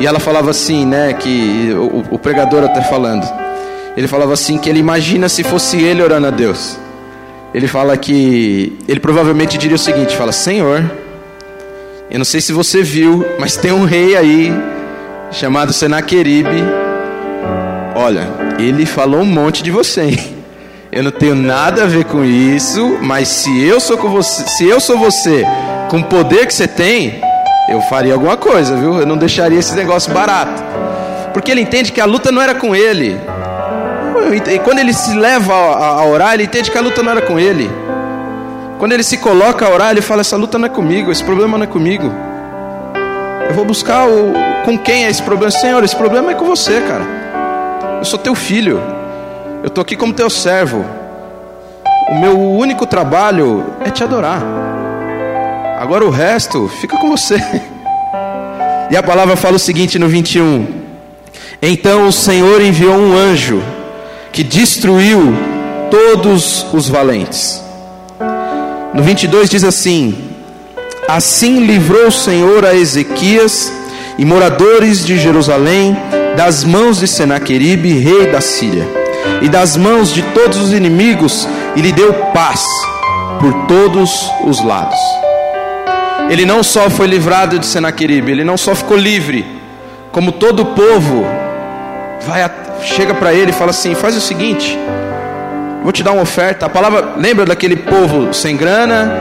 e 0.00 0.06
ela 0.06 0.18
falava 0.18 0.50
assim, 0.50 0.84
né? 0.84 1.12
Que 1.12 1.72
o, 1.74 2.14
o 2.14 2.18
pregador 2.18 2.64
até 2.64 2.82
falando. 2.82 3.26
Ele 3.96 4.08
falava 4.08 4.32
assim 4.32 4.58
que 4.58 4.68
ele 4.68 4.78
imagina 4.78 5.28
se 5.28 5.42
fosse 5.42 5.76
ele 5.78 6.02
orando 6.02 6.26
a 6.26 6.30
Deus. 6.30 6.78
Ele 7.52 7.66
fala 7.66 7.96
que 7.96 8.78
ele 8.86 9.00
provavelmente 9.00 9.58
diria 9.58 9.76
o 9.76 9.78
seguinte: 9.78 10.16
fala, 10.16 10.32
Senhor, 10.32 10.90
eu 12.10 12.18
não 12.18 12.24
sei 12.24 12.40
se 12.40 12.52
você 12.52 12.82
viu, 12.82 13.24
mas 13.38 13.56
tem 13.56 13.72
um 13.72 13.84
rei 13.84 14.16
aí 14.16 14.52
chamado 15.30 15.72
Senaqueribe. 15.72 16.62
Olha, 17.94 18.28
ele 18.58 18.86
falou 18.86 19.20
um 19.20 19.26
monte 19.26 19.62
de 19.62 19.70
você. 19.70 20.18
Eu 20.92 21.04
não 21.04 21.12
tenho 21.12 21.36
nada 21.36 21.84
a 21.84 21.86
ver 21.86 22.04
com 22.04 22.24
isso, 22.24 22.98
mas 23.00 23.28
se 23.28 23.62
eu 23.62 23.78
sou 23.78 23.96
com 23.96 24.08
você, 24.08 24.42
se 24.48 24.66
eu 24.66 24.80
sou 24.80 24.98
você, 24.98 25.44
com 25.88 25.98
o 25.98 26.04
poder 26.04 26.46
que 26.46 26.54
você 26.54 26.66
tem, 26.66 27.20
eu 27.68 27.80
faria 27.82 28.12
alguma 28.12 28.36
coisa, 28.36 28.74
viu? 28.74 28.98
Eu 28.98 29.06
não 29.06 29.16
deixaria 29.16 29.58
esse 29.58 29.74
negócio 29.76 30.12
barato. 30.12 30.60
Porque 31.32 31.48
ele 31.48 31.60
entende 31.60 31.92
que 31.92 32.00
a 32.00 32.04
luta 32.04 32.32
não 32.32 32.42
era 32.42 32.56
com 32.56 32.74
ele. 32.74 33.16
E 34.52 34.58
quando 34.60 34.78
ele 34.78 34.92
se 34.92 35.14
leva 35.14 35.54
a 35.54 36.04
orar, 36.04 36.34
ele 36.34 36.44
entende 36.44 36.70
que 36.70 36.78
a 36.78 36.80
luta 36.80 37.02
não 37.02 37.12
era 37.12 37.22
com 37.22 37.38
ele. 37.38 37.70
Quando 38.78 38.92
ele 38.92 39.02
se 39.02 39.18
coloca 39.18 39.66
a 39.66 39.70
orar, 39.70 39.90
ele 39.90 40.00
fala: 40.00 40.20
Essa 40.20 40.36
luta 40.36 40.58
não 40.58 40.66
é 40.66 40.68
comigo, 40.68 41.10
esse 41.10 41.24
problema 41.24 41.58
não 41.58 41.64
é 41.64 41.66
comigo. 41.66 42.10
Eu 43.48 43.54
vou 43.54 43.64
buscar 43.64 44.06
o, 44.06 44.32
com 44.64 44.78
quem 44.78 45.04
é 45.04 45.10
esse 45.10 45.22
problema. 45.22 45.50
Senhor, 45.50 45.82
esse 45.82 45.96
problema 45.96 46.32
é 46.32 46.34
com 46.34 46.46
você, 46.46 46.80
cara. 46.80 47.04
Eu 47.98 48.04
sou 48.04 48.18
teu 48.18 48.34
filho. 48.34 48.80
Eu 49.62 49.68
estou 49.68 49.82
aqui 49.82 49.96
como 49.96 50.12
teu 50.12 50.30
servo. 50.30 50.84
O 52.08 52.14
meu 52.14 52.38
único 52.38 52.86
trabalho 52.86 53.64
é 53.84 53.90
te 53.90 54.02
adorar. 54.02 54.42
Agora 55.78 56.04
o 56.04 56.10
resto 56.10 56.68
fica 56.80 56.96
com 56.98 57.10
você. 57.10 57.36
E 58.92 58.96
a 58.96 59.02
palavra 59.04 59.36
fala 59.36 59.54
o 59.54 59.58
seguinte 59.58 60.00
no 60.00 60.08
21: 60.08 60.66
Então 61.62 62.08
o 62.08 62.12
Senhor 62.12 62.60
enviou 62.60 62.96
um 62.96 63.16
anjo 63.16 63.62
que 64.32 64.42
destruiu 64.42 65.34
todos 65.90 66.66
os 66.72 66.88
valentes. 66.88 67.62
No 68.94 69.02
22 69.02 69.50
diz 69.50 69.64
assim: 69.64 70.16
Assim 71.08 71.60
livrou 71.60 72.08
o 72.08 72.12
Senhor 72.12 72.64
a 72.64 72.74
Ezequias 72.74 73.72
e 74.18 74.24
moradores 74.24 75.04
de 75.04 75.18
Jerusalém 75.18 75.96
das 76.36 76.64
mãos 76.64 76.98
de 77.00 77.08
Senaqueribe, 77.08 77.98
rei 77.98 78.26
da 78.30 78.40
Síria, 78.40 78.86
e 79.42 79.48
das 79.48 79.76
mãos 79.76 80.12
de 80.12 80.22
todos 80.22 80.58
os 80.58 80.72
inimigos, 80.72 81.48
e 81.74 81.80
lhe 81.80 81.92
deu 81.92 82.12
paz 82.32 82.64
por 83.40 83.66
todos 83.66 84.30
os 84.44 84.62
lados 84.62 84.98
ele 86.30 86.46
não 86.46 86.62
só 86.62 86.88
foi 86.88 87.08
livrado 87.08 87.58
de 87.58 87.66
Senaqueribe, 87.66 88.30
ele 88.30 88.44
não 88.44 88.56
só 88.56 88.72
ficou 88.72 88.96
livre, 88.96 89.44
como 90.12 90.30
todo 90.30 90.60
o 90.60 90.66
povo 90.66 91.26
vai 92.20 92.40
chega 92.82 93.14
para 93.14 93.32
ele 93.32 93.50
e 93.50 93.54
fala 93.54 93.70
assim: 93.70 93.94
faz 93.94 94.16
o 94.16 94.20
seguinte, 94.20 94.78
vou 95.82 95.92
te 95.92 96.02
dar 96.02 96.12
uma 96.12 96.22
oferta. 96.22 96.66
A 96.66 96.68
palavra 96.68 97.14
lembra 97.16 97.44
daquele 97.44 97.76
povo 97.76 98.32
sem 98.32 98.56
grana, 98.56 99.12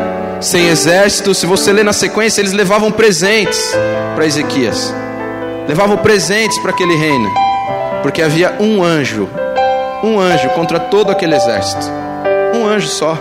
sem 0.42 0.68
exército. 0.68 1.34
Se 1.34 1.46
você 1.46 1.72
ler 1.72 1.84
na 1.84 1.94
sequência, 1.94 2.42
eles 2.42 2.54
levavam 2.54 2.92
presentes 2.92 3.76
para 4.16 4.26
Ezequias, 4.26 4.94
levavam 5.68 5.98
presentes 5.98 6.58
para 6.60 6.72
aquele 6.72 6.96
reino, 6.96 7.32
porque 8.02 8.22
havia 8.22 8.56
um 8.60 8.84
anjo, 8.84 9.30
um 10.04 10.20
anjo 10.20 10.50
contra 10.50 10.80
todo 10.80 11.12
aquele 11.12 11.36
exército, 11.36 11.86
um 12.56 12.66
anjo 12.66 12.88
só 12.88 13.18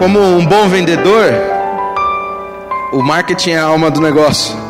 como 0.00 0.18
um 0.18 0.46
bom 0.46 0.66
vendedor, 0.66 1.30
o 2.90 3.02
marketing 3.02 3.50
é 3.50 3.58
a 3.58 3.64
alma 3.64 3.90
do 3.90 4.00
negócio. 4.00 4.69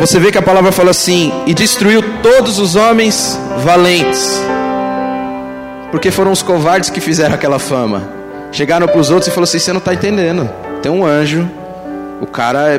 Você 0.00 0.18
vê 0.18 0.32
que 0.32 0.38
a 0.38 0.42
palavra 0.42 0.72
fala 0.72 0.90
assim: 0.90 1.32
e 1.46 1.54
destruiu 1.54 2.02
todos 2.22 2.58
os 2.58 2.76
homens 2.76 3.38
valentes, 3.58 4.40
porque 5.90 6.10
foram 6.10 6.32
os 6.32 6.42
covardes 6.42 6.90
que 6.90 7.00
fizeram 7.00 7.34
aquela 7.34 7.58
fama. 7.58 8.02
Chegaram 8.50 8.86
para 8.86 8.98
os 8.98 9.10
outros 9.10 9.28
e 9.28 9.30
falaram 9.30 9.44
assim: 9.44 9.58
você 9.58 9.72
não 9.72 9.78
está 9.78 9.94
entendendo. 9.94 10.48
Tem 10.82 10.90
um 10.90 11.04
anjo, 11.04 11.48
o 12.20 12.26
cara 12.26 12.68
é, 12.68 12.78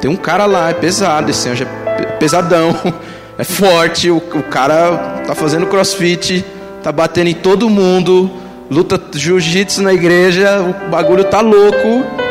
tem 0.00 0.10
um 0.10 0.16
cara 0.16 0.46
lá, 0.46 0.70
é 0.70 0.74
pesado, 0.74 1.30
esse 1.30 1.48
anjo 1.48 1.64
é 1.86 2.04
pesadão, 2.18 2.74
é 3.38 3.44
forte, 3.44 4.10
o, 4.10 4.16
o 4.16 4.42
cara 4.42 5.22
tá 5.26 5.34
fazendo 5.34 5.66
crossfit, 5.66 6.44
tá 6.82 6.90
batendo 6.90 7.28
em 7.28 7.34
todo 7.34 7.70
mundo 7.70 8.30
luta 8.70 9.00
jiu-jitsu 9.12 9.82
na 9.82 9.92
igreja, 9.92 10.60
o 10.60 10.90
bagulho 10.90 11.24
tá 11.24 11.40
louco. 11.40 12.23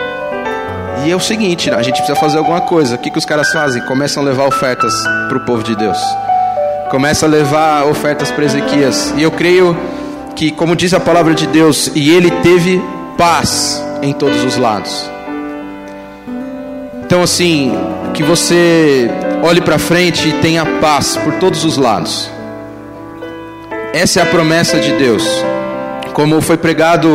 E 1.06 1.12
é 1.12 1.16
o 1.16 1.20
seguinte, 1.20 1.70
a 1.70 1.82
gente 1.82 1.98
precisa 1.98 2.18
fazer 2.18 2.38
alguma 2.38 2.62
coisa. 2.62 2.96
O 2.96 2.98
que, 2.98 3.12
que 3.12 3.18
os 3.18 3.26
caras 3.26 3.52
fazem? 3.52 3.82
Começam 3.84 4.24
a 4.24 4.26
levar 4.26 4.48
ofertas 4.48 4.94
para 5.28 5.38
o 5.38 5.42
povo 5.42 5.62
de 5.62 5.76
Deus. 5.76 5.98
Começa 6.90 7.26
a 7.26 7.30
levar 7.30 7.86
ofertas 7.86 8.32
para 8.32 8.46
Ezequias. 8.46 9.14
E 9.18 9.24
eu 9.24 9.32
creio 9.32 9.78
que, 10.34 10.50
como 10.52 10.76
diz 10.76 10.94
a 10.94 11.00
palavra 11.02 11.34
de 11.34 11.46
Deus, 11.48 11.92
e 11.94 12.10
ele 12.10 12.32
teve 12.42 12.82
paz 13.18 13.84
em 14.02 14.14
todos 14.14 14.44
os 14.46 14.56
lados. 14.56 15.10
Então, 17.06 17.22
assim, 17.22 17.74
que 18.14 18.24
você 18.24 19.10
olhe 19.44 19.60
para 19.60 19.78
frente 19.78 20.30
e 20.30 20.34
tenha 20.34 20.66
paz 20.80 21.18
por 21.18 21.34
todos 21.34 21.66
os 21.66 21.76
lados. 21.78 22.30
Essa 23.94 24.22
é 24.22 24.24
a 24.24 24.26
promessa 24.26 24.80
de 24.80 24.94
Deus. 24.94 25.24
Como 26.14 26.40
foi 26.42 26.56
pregado 26.56 27.10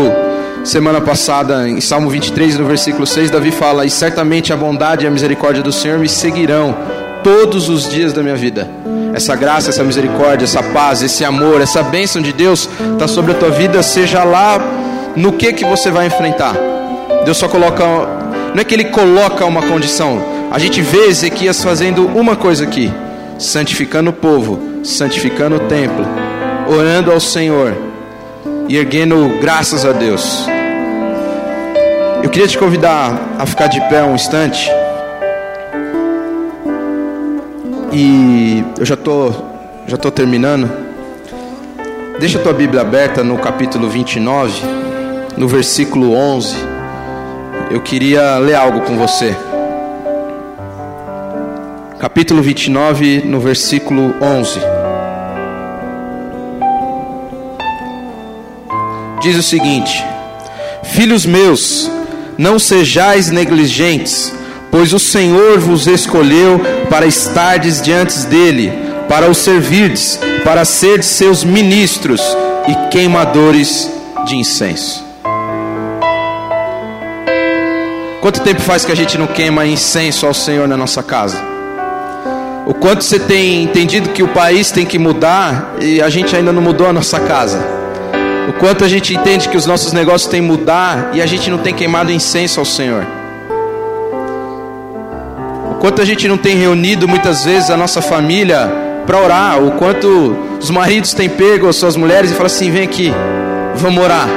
semana 0.64 1.00
passada 1.00 1.68
em 1.68 1.80
Salmo 1.80 2.10
23, 2.10 2.58
no 2.58 2.64
versículo 2.64 3.06
6, 3.06 3.30
Davi 3.30 3.50
fala: 3.50 3.84
E 3.84 3.90
certamente 3.90 4.52
a 4.52 4.56
bondade 4.56 5.04
e 5.04 5.08
a 5.08 5.10
misericórdia 5.10 5.62
do 5.62 5.72
Senhor 5.72 5.98
me 5.98 6.08
seguirão 6.08 6.76
todos 7.22 7.68
os 7.68 7.88
dias 7.88 8.12
da 8.12 8.22
minha 8.22 8.36
vida. 8.36 8.68
Essa 9.14 9.34
graça, 9.34 9.70
essa 9.70 9.82
misericórdia, 9.82 10.44
essa 10.44 10.62
paz, 10.62 11.02
esse 11.02 11.24
amor, 11.24 11.60
essa 11.60 11.82
bênção 11.82 12.20
de 12.20 12.32
Deus 12.32 12.68
está 12.92 13.08
sobre 13.08 13.32
a 13.32 13.34
tua 13.34 13.50
vida, 13.50 13.82
seja 13.82 14.22
lá 14.22 14.58
no 15.16 15.32
que 15.32 15.52
que 15.52 15.64
você 15.64 15.90
vai 15.90 16.06
enfrentar. 16.06 16.54
Deus 17.24 17.36
só 17.36 17.48
coloca, 17.48 17.84
não 18.54 18.60
é 18.60 18.64
que 18.64 18.74
Ele 18.74 18.84
coloca 18.86 19.44
uma 19.44 19.62
condição. 19.62 20.22
A 20.50 20.58
gente 20.58 20.80
vê 20.80 21.06
Ezequias 21.06 21.62
fazendo 21.62 22.06
uma 22.06 22.36
coisa 22.36 22.64
aqui: 22.64 22.92
santificando 23.38 24.10
o 24.10 24.12
povo, 24.12 24.60
santificando 24.84 25.56
o 25.56 25.60
templo, 25.60 26.06
orando 26.68 27.10
ao 27.10 27.20
Senhor 27.20 27.87
e 28.68 28.76
erguendo 28.76 29.38
graças 29.40 29.84
a 29.84 29.92
Deus. 29.92 30.46
Eu 32.22 32.28
queria 32.28 32.46
te 32.46 32.58
convidar 32.58 33.36
a 33.38 33.46
ficar 33.46 33.66
de 33.66 33.80
pé 33.88 34.04
um 34.04 34.14
instante. 34.14 34.70
E 37.90 38.62
eu 38.78 38.84
já 38.84 38.96
tô, 38.96 39.32
já 39.86 39.96
tô 39.96 40.10
terminando. 40.10 40.70
Deixa 42.20 42.38
a 42.38 42.42
tua 42.42 42.52
Bíblia 42.52 42.82
aberta 42.82 43.24
no 43.24 43.38
capítulo 43.38 43.88
29, 43.88 44.62
no 45.36 45.48
versículo 45.48 46.12
11. 46.12 46.56
Eu 47.70 47.80
queria 47.80 48.36
ler 48.38 48.54
algo 48.54 48.82
com 48.82 48.96
você. 48.98 49.34
Capítulo 51.98 52.42
29, 52.42 53.22
no 53.24 53.40
versículo 53.40 54.14
11. 54.20 54.77
Diz 59.20 59.36
o 59.36 59.42
seguinte: 59.42 60.04
Filhos 60.82 61.26
meus, 61.26 61.90
não 62.36 62.58
sejais 62.58 63.30
negligentes, 63.30 64.32
pois 64.70 64.92
o 64.92 64.98
Senhor 64.98 65.58
vos 65.58 65.86
escolheu 65.86 66.60
para 66.88 67.06
estardes 67.06 67.82
diante 67.82 68.18
dele, 68.26 68.72
para 69.08 69.28
o 69.28 69.34
servirdes, 69.34 70.20
para 70.44 70.64
serdes 70.64 71.08
seus 71.08 71.42
ministros 71.42 72.20
e 72.68 72.90
queimadores 72.90 73.90
de 74.26 74.36
incenso. 74.36 75.04
Quanto 78.20 78.40
tempo 78.40 78.60
faz 78.60 78.84
que 78.84 78.92
a 78.92 78.96
gente 78.96 79.16
não 79.16 79.26
queima 79.26 79.66
incenso 79.66 80.26
ao 80.26 80.34
Senhor 80.34 80.68
na 80.68 80.76
nossa 80.76 81.02
casa? 81.02 81.38
O 82.66 82.74
quanto 82.74 83.02
você 83.02 83.18
tem 83.18 83.62
entendido 83.62 84.10
que 84.10 84.22
o 84.22 84.28
país 84.28 84.70
tem 84.70 84.84
que 84.84 84.98
mudar 84.98 85.76
e 85.80 86.02
a 86.02 86.10
gente 86.10 86.36
ainda 86.36 86.52
não 86.52 86.60
mudou 86.60 86.86
a 86.86 86.92
nossa 86.92 87.18
casa? 87.18 87.78
O 88.48 88.52
quanto 88.54 88.84
a 88.84 88.88
gente 88.88 89.14
entende 89.14 89.48
que 89.48 89.56
os 89.56 89.66
nossos 89.66 89.92
negócios 89.92 90.30
têm 90.30 90.40
que 90.40 90.48
mudar 90.48 91.10
e 91.12 91.20
a 91.20 91.26
gente 91.26 91.50
não 91.50 91.58
tem 91.58 91.74
queimado 91.74 92.10
incenso 92.10 92.58
ao 92.58 92.66
Senhor? 92.66 93.06
quanto 95.80 96.02
a 96.02 96.04
gente 96.04 96.28
não 96.28 96.36
tem 96.36 96.56
reunido 96.56 97.08
muitas 97.08 97.44
vezes 97.44 97.70
a 97.70 97.76
nossa 97.76 98.02
família 98.02 98.70
para 99.06 99.18
orar, 99.22 99.62
o 99.62 99.72
quanto 99.72 100.36
os 100.60 100.70
maridos 100.70 101.14
têm 101.14 101.28
pego 101.28 101.68
as 101.68 101.76
suas 101.76 101.96
mulheres 101.96 102.30
e 102.30 102.34
falam 102.34 102.46
assim: 102.46 102.70
vem 102.70 102.82
aqui, 102.82 103.12
vamos 103.76 104.02
orar, 104.02 104.28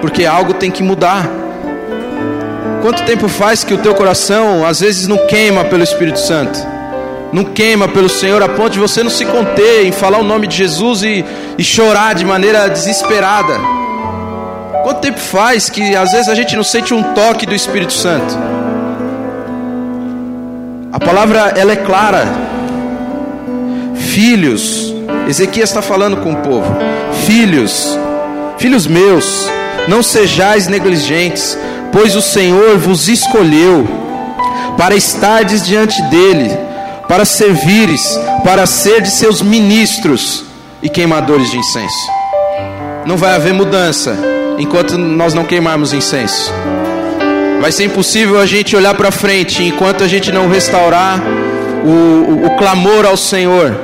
porque 0.00 0.24
algo 0.24 0.54
tem 0.54 0.70
que 0.70 0.82
mudar. 0.82 1.28
Quanto 2.82 3.04
tempo 3.04 3.28
faz 3.28 3.64
que 3.64 3.74
o 3.74 3.78
teu 3.78 3.94
coração 3.94 4.64
às 4.66 4.80
vezes 4.80 5.06
não 5.06 5.26
queima 5.26 5.64
pelo 5.64 5.82
Espírito 5.82 6.18
Santo? 6.18 6.58
Não 7.32 7.44
queima 7.44 7.86
pelo 7.86 8.08
Senhor 8.08 8.42
a 8.42 8.48
ponto 8.48 8.70
de 8.70 8.78
você 8.78 9.02
não 9.02 9.10
se 9.10 9.24
conter 9.26 9.86
em 9.86 9.92
falar 9.92 10.18
o 10.18 10.24
nome 10.24 10.46
de 10.46 10.56
Jesus 10.56 11.02
e, 11.02 11.24
e 11.58 11.64
chorar 11.64 12.14
de 12.14 12.24
maneira 12.24 12.68
desesperada? 12.68 13.58
Quanto 14.82 15.00
tempo 15.00 15.18
faz 15.18 15.68
que 15.68 15.94
às 15.94 16.12
vezes 16.12 16.28
a 16.28 16.34
gente 16.34 16.56
não 16.56 16.64
sente 16.64 16.94
um 16.94 17.02
toque 17.14 17.44
do 17.44 17.54
Espírito 17.54 17.92
Santo? 17.92 18.34
A 20.90 20.98
palavra 20.98 21.52
ela 21.56 21.72
é 21.72 21.76
clara. 21.76 22.26
Filhos, 23.94 24.94
Ezequias 25.28 25.68
está 25.68 25.82
falando 25.82 26.16
com 26.18 26.32
o 26.32 26.36
povo. 26.36 26.74
Filhos, 27.26 27.98
filhos 28.56 28.86
meus, 28.86 29.46
não 29.86 30.02
sejais 30.02 30.66
negligentes, 30.66 31.58
pois 31.92 32.16
o 32.16 32.22
Senhor 32.22 32.78
vos 32.78 33.08
escolheu 33.08 33.86
para 34.78 34.94
estardes 34.94 35.66
diante 35.66 36.00
dele, 36.04 36.56
para 37.08 37.24
servires, 37.24 38.20
para 38.44 38.66
ser 38.66 39.00
de 39.00 39.10
seus 39.10 39.40
ministros 39.40 40.44
e 40.82 40.88
queimadores 40.88 41.50
de 41.50 41.56
incenso. 41.56 41.96
Não 43.06 43.16
vai 43.16 43.34
haver 43.34 43.54
mudança 43.54 44.16
enquanto 44.58 44.98
nós 44.98 45.32
não 45.32 45.44
queimarmos 45.44 45.94
incenso. 45.94 46.52
Vai 47.60 47.72
ser 47.72 47.84
impossível 47.84 48.38
a 48.38 48.46
gente 48.46 48.76
olhar 48.76 48.94
para 48.94 49.10
frente 49.10 49.64
enquanto 49.64 50.04
a 50.04 50.06
gente 50.06 50.30
não 50.30 50.48
restaurar 50.48 51.20
o, 51.84 51.88
o, 51.88 52.46
o 52.46 52.56
clamor 52.56 53.06
ao 53.06 53.16
Senhor. 53.16 53.74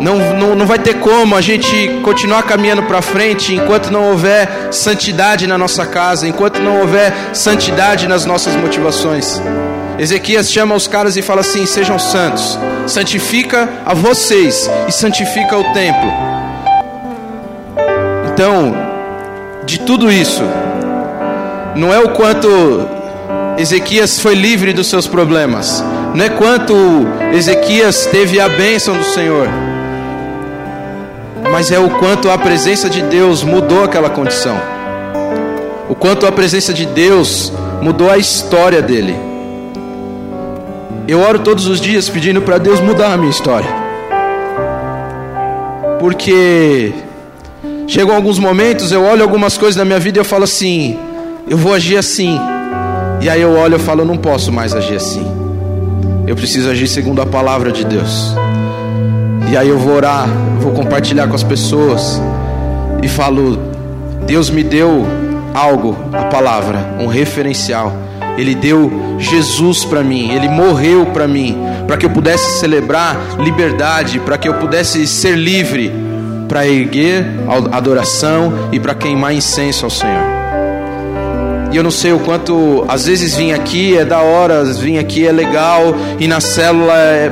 Não, 0.00 0.16
não, 0.38 0.54
não 0.54 0.66
vai 0.66 0.78
ter 0.78 0.94
como 0.94 1.36
a 1.36 1.42
gente 1.42 2.00
continuar 2.02 2.44
caminhando 2.44 2.84
para 2.84 3.02
frente 3.02 3.54
enquanto 3.54 3.90
não 3.90 4.10
houver 4.10 4.68
santidade 4.70 5.46
na 5.46 5.58
nossa 5.58 5.84
casa, 5.84 6.26
enquanto 6.26 6.58
não 6.58 6.80
houver 6.80 7.12
santidade 7.34 8.08
nas 8.08 8.24
nossas 8.24 8.56
motivações. 8.56 9.42
Ezequias 10.00 10.50
chama 10.50 10.74
os 10.74 10.88
caras 10.88 11.18
e 11.18 11.20
fala 11.20 11.42
assim: 11.42 11.66
sejam 11.66 11.98
santos, 11.98 12.58
santifica 12.86 13.68
a 13.84 13.92
vocês 13.92 14.68
e 14.88 14.92
santifica 14.92 15.58
o 15.58 15.74
templo. 15.74 16.10
Então, 18.32 18.74
de 19.66 19.80
tudo 19.80 20.10
isso, 20.10 20.42
não 21.76 21.92
é 21.92 21.98
o 21.98 22.14
quanto 22.14 22.48
Ezequias 23.58 24.18
foi 24.18 24.34
livre 24.34 24.72
dos 24.72 24.86
seus 24.86 25.06
problemas, 25.06 25.84
não 26.14 26.24
é 26.24 26.30
quanto 26.30 26.74
Ezequias 27.34 28.06
teve 28.06 28.40
a 28.40 28.48
bênção 28.48 28.96
do 28.96 29.04
Senhor, 29.04 29.48
mas 31.52 31.70
é 31.70 31.78
o 31.78 31.90
quanto 31.90 32.30
a 32.30 32.38
presença 32.38 32.88
de 32.88 33.02
Deus 33.02 33.42
mudou 33.42 33.84
aquela 33.84 34.08
condição, 34.08 34.58
o 35.90 35.94
quanto 35.94 36.26
a 36.26 36.32
presença 36.32 36.72
de 36.72 36.86
Deus 36.86 37.52
mudou 37.82 38.10
a 38.10 38.16
história 38.16 38.80
dele. 38.80 39.29
Eu 41.10 41.20
oro 41.20 41.40
todos 41.40 41.66
os 41.66 41.80
dias 41.80 42.08
pedindo 42.08 42.40
para 42.40 42.56
Deus 42.58 42.80
mudar 42.80 43.12
a 43.12 43.16
minha 43.16 43.30
história, 43.30 43.68
porque 45.98 46.92
chegam 47.86 48.14
alguns 48.14 48.38
momentos, 48.38 48.92
eu 48.92 49.02
olho 49.02 49.22
algumas 49.22 49.58
coisas 49.58 49.76
na 49.76 49.84
minha 49.84 49.98
vida 49.98 50.18
e 50.18 50.20
eu 50.20 50.24
falo 50.24 50.44
assim 50.44 50.96
eu 51.50 51.56
vou 51.56 51.74
agir 51.74 51.96
assim. 51.96 52.38
E 53.20 53.28
aí 53.28 53.40
eu 53.42 53.56
olho 53.56 53.74
e 53.74 53.78
falo, 53.80 54.02
eu 54.02 54.04
não 54.04 54.16
posso 54.16 54.52
mais 54.52 54.72
agir 54.72 54.94
assim. 54.94 55.26
Eu 56.28 56.36
preciso 56.36 56.70
agir 56.70 56.86
segundo 56.86 57.20
a 57.20 57.26
palavra 57.26 57.72
de 57.72 57.84
Deus. 57.84 58.34
E 59.50 59.56
aí 59.56 59.68
eu 59.68 59.76
vou 59.76 59.96
orar, 59.96 60.28
vou 60.60 60.72
compartilhar 60.72 61.26
com 61.26 61.34
as 61.34 61.42
pessoas 61.42 62.22
e 63.02 63.08
falo, 63.08 63.58
Deus 64.26 64.48
me 64.48 64.62
deu 64.62 65.04
algo, 65.52 65.96
a 66.12 66.26
palavra, 66.26 66.94
um 67.00 67.08
referencial. 67.08 67.92
Ele 68.40 68.54
deu 68.54 69.16
Jesus 69.18 69.84
para 69.84 70.02
mim, 70.02 70.32
ele 70.32 70.48
morreu 70.48 71.06
para 71.06 71.28
mim, 71.28 71.56
para 71.86 71.96
que 71.96 72.06
eu 72.06 72.10
pudesse 72.10 72.58
celebrar 72.58 73.38
liberdade, 73.38 74.18
para 74.20 74.38
que 74.38 74.48
eu 74.48 74.54
pudesse 74.54 75.06
ser 75.06 75.36
livre, 75.36 75.92
para 76.48 76.66
erguer 76.66 77.24
adoração 77.70 78.70
e 78.72 78.80
para 78.80 78.94
queimar 78.94 79.34
incenso 79.34 79.84
ao 79.84 79.90
Senhor. 79.90 80.40
E 81.72 81.76
eu 81.76 81.84
não 81.84 81.90
sei 81.90 82.12
o 82.12 82.18
quanto, 82.18 82.84
às 82.88 83.06
vezes 83.06 83.36
vim 83.36 83.52
aqui 83.52 83.96
é 83.96 84.04
da 84.04 84.20
hora, 84.20 84.64
vim 84.64 84.98
aqui 84.98 85.24
é 85.24 85.30
legal, 85.30 85.94
e 86.18 86.26
na 86.26 86.40
célula 86.40 86.96
é, 86.96 87.30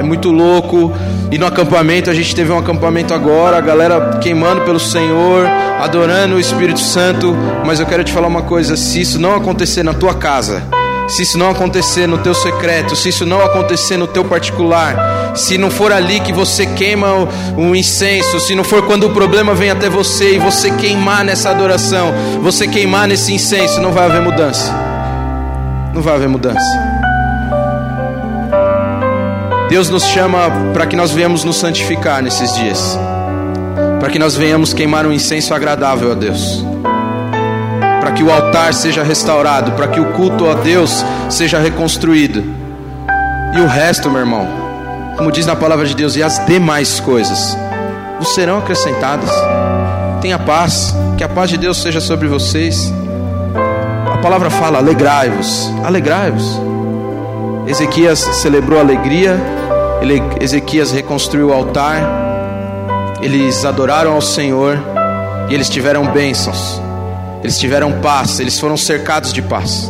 é, 0.00 0.02
muito 0.02 0.30
louco. 0.30 0.92
E 1.30 1.38
no 1.38 1.46
acampamento, 1.46 2.10
a 2.10 2.14
gente 2.14 2.34
teve 2.34 2.50
um 2.50 2.58
acampamento 2.58 3.14
agora, 3.14 3.58
a 3.58 3.60
galera 3.60 4.18
queimando 4.20 4.62
pelo 4.62 4.80
Senhor, 4.80 5.46
adorando 5.80 6.36
o 6.36 6.40
Espírito 6.40 6.80
Santo. 6.80 7.36
Mas 7.64 7.78
eu 7.78 7.86
quero 7.86 8.02
te 8.02 8.12
falar 8.12 8.26
uma 8.26 8.42
coisa: 8.42 8.76
se 8.76 9.00
isso 9.00 9.18
não 9.18 9.34
acontecer 9.34 9.82
na 9.82 9.94
tua 9.94 10.14
casa, 10.14 10.62
se 11.08 11.22
isso 11.22 11.36
não 11.38 11.50
acontecer 11.50 12.06
no 12.06 12.18
teu 12.18 12.34
secreto, 12.34 12.96
se 12.96 13.10
isso 13.10 13.26
não 13.26 13.40
acontecer 13.40 13.96
no 13.96 14.06
teu 14.06 14.24
particular, 14.24 15.32
se 15.36 15.58
não 15.58 15.70
for 15.70 15.92
ali 15.92 16.20
que 16.20 16.32
você 16.32 16.66
queima 16.66 17.28
o, 17.56 17.76
incenso, 17.76 18.40
se 18.40 18.54
não 18.54 18.64
for 18.64 18.86
quando 18.86 19.06
o 19.06 19.10
problema 19.10 19.54
vem 19.54 19.70
até 19.70 19.88
você 19.88 20.34
e 20.34 20.38
você 20.38 20.70
queimar 20.70 21.24
nessa 21.24 21.50
adoração, 21.50 22.12
você 22.42 22.66
queimar 22.66 23.06
nesse 23.06 23.32
incenso, 23.32 23.80
não 23.80 23.92
vai 23.92 24.06
haver 24.06 24.22
mudança. 24.22 24.72
Não 25.92 26.00
vai 26.00 26.14
haver 26.14 26.28
mudança. 26.28 26.89
Deus 29.70 29.88
nos 29.88 30.04
chama 30.04 30.50
para 30.74 30.84
que 30.86 30.94
nós 30.94 31.10
venhamos 31.12 31.44
nos 31.44 31.56
santificar 31.56 32.22
nesses 32.22 32.54
dias, 32.54 32.98
para 33.98 34.10
que 34.10 34.18
nós 34.18 34.36
venhamos 34.36 34.74
queimar 34.74 35.06
um 35.06 35.12
incenso 35.12 35.54
agradável 35.54 36.12
a 36.12 36.14
Deus 36.14 36.62
para 38.10 38.16
que 38.16 38.24
o 38.24 38.32
altar 38.32 38.74
seja 38.74 39.04
restaurado, 39.04 39.72
para 39.72 39.86
que 39.86 40.00
o 40.00 40.06
culto 40.12 40.50
a 40.50 40.54
Deus 40.54 41.04
seja 41.28 41.60
reconstruído. 41.60 42.42
E 43.54 43.60
o 43.60 43.66
resto, 43.68 44.10
meu 44.10 44.20
irmão, 44.20 44.48
como 45.16 45.30
diz 45.30 45.46
na 45.46 45.54
palavra 45.54 45.86
de 45.86 45.94
Deus, 45.94 46.16
e 46.16 46.22
as 46.22 46.44
demais 46.44 46.98
coisas 46.98 47.56
vos 48.18 48.34
serão 48.34 48.58
acrescentadas. 48.58 49.30
Tenha 50.20 50.40
paz, 50.40 50.92
que 51.16 51.22
a 51.22 51.28
paz 51.28 51.50
de 51.50 51.56
Deus 51.56 51.80
seja 51.80 52.00
sobre 52.00 52.26
vocês. 52.26 52.92
A 54.12 54.18
palavra 54.18 54.50
fala: 54.50 54.78
alegrai-vos, 54.78 55.70
alegrai-vos. 55.84 56.69
Ezequias 57.70 58.18
celebrou 58.18 58.80
alegria, 58.80 59.40
Ezequias 60.40 60.90
reconstruiu 60.90 61.50
o 61.50 61.52
altar, 61.52 62.02
eles 63.22 63.64
adoraram 63.64 64.14
ao 64.14 64.20
Senhor 64.20 64.76
e 65.48 65.54
eles 65.54 65.68
tiveram 65.68 66.04
bênçãos. 66.08 66.82
Eles 67.44 67.60
tiveram 67.60 68.00
paz, 68.00 68.40
eles 68.40 68.58
foram 68.58 68.76
cercados 68.76 69.32
de 69.32 69.40
paz. 69.40 69.88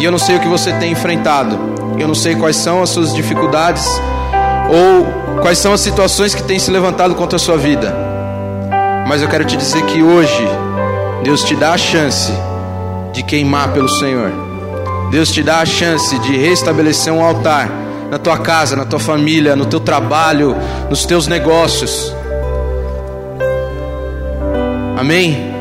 E 0.00 0.04
eu 0.04 0.10
não 0.10 0.18
sei 0.18 0.34
o 0.34 0.40
que 0.40 0.48
você 0.48 0.72
tem 0.72 0.90
enfrentado, 0.90 1.56
eu 2.00 2.08
não 2.08 2.16
sei 2.16 2.34
quais 2.34 2.56
são 2.56 2.82
as 2.82 2.90
suas 2.90 3.14
dificuldades 3.14 3.86
ou 4.68 5.40
quais 5.40 5.58
são 5.58 5.72
as 5.72 5.80
situações 5.80 6.34
que 6.34 6.42
têm 6.42 6.58
se 6.58 6.72
levantado 6.72 7.14
contra 7.14 7.36
a 7.36 7.38
sua 7.38 7.56
vida. 7.56 7.94
Mas 9.06 9.22
eu 9.22 9.28
quero 9.28 9.44
te 9.44 9.56
dizer 9.56 9.82
que 9.86 10.02
hoje 10.02 10.48
Deus 11.22 11.44
te 11.44 11.54
dá 11.54 11.74
a 11.74 11.78
chance 11.78 12.32
de 13.12 13.22
queimar 13.22 13.72
pelo 13.72 13.88
Senhor. 13.88 14.51
Deus 15.12 15.30
te 15.30 15.42
dá 15.42 15.60
a 15.60 15.66
chance 15.66 16.18
de 16.20 16.38
restabelecer 16.38 17.12
um 17.12 17.22
altar 17.22 17.68
na 18.10 18.18
tua 18.18 18.38
casa, 18.38 18.74
na 18.74 18.86
tua 18.86 18.98
família, 18.98 19.54
no 19.54 19.66
teu 19.66 19.78
trabalho, 19.78 20.56
nos 20.88 21.04
teus 21.04 21.26
negócios. 21.26 22.16
Amém? 24.98 25.51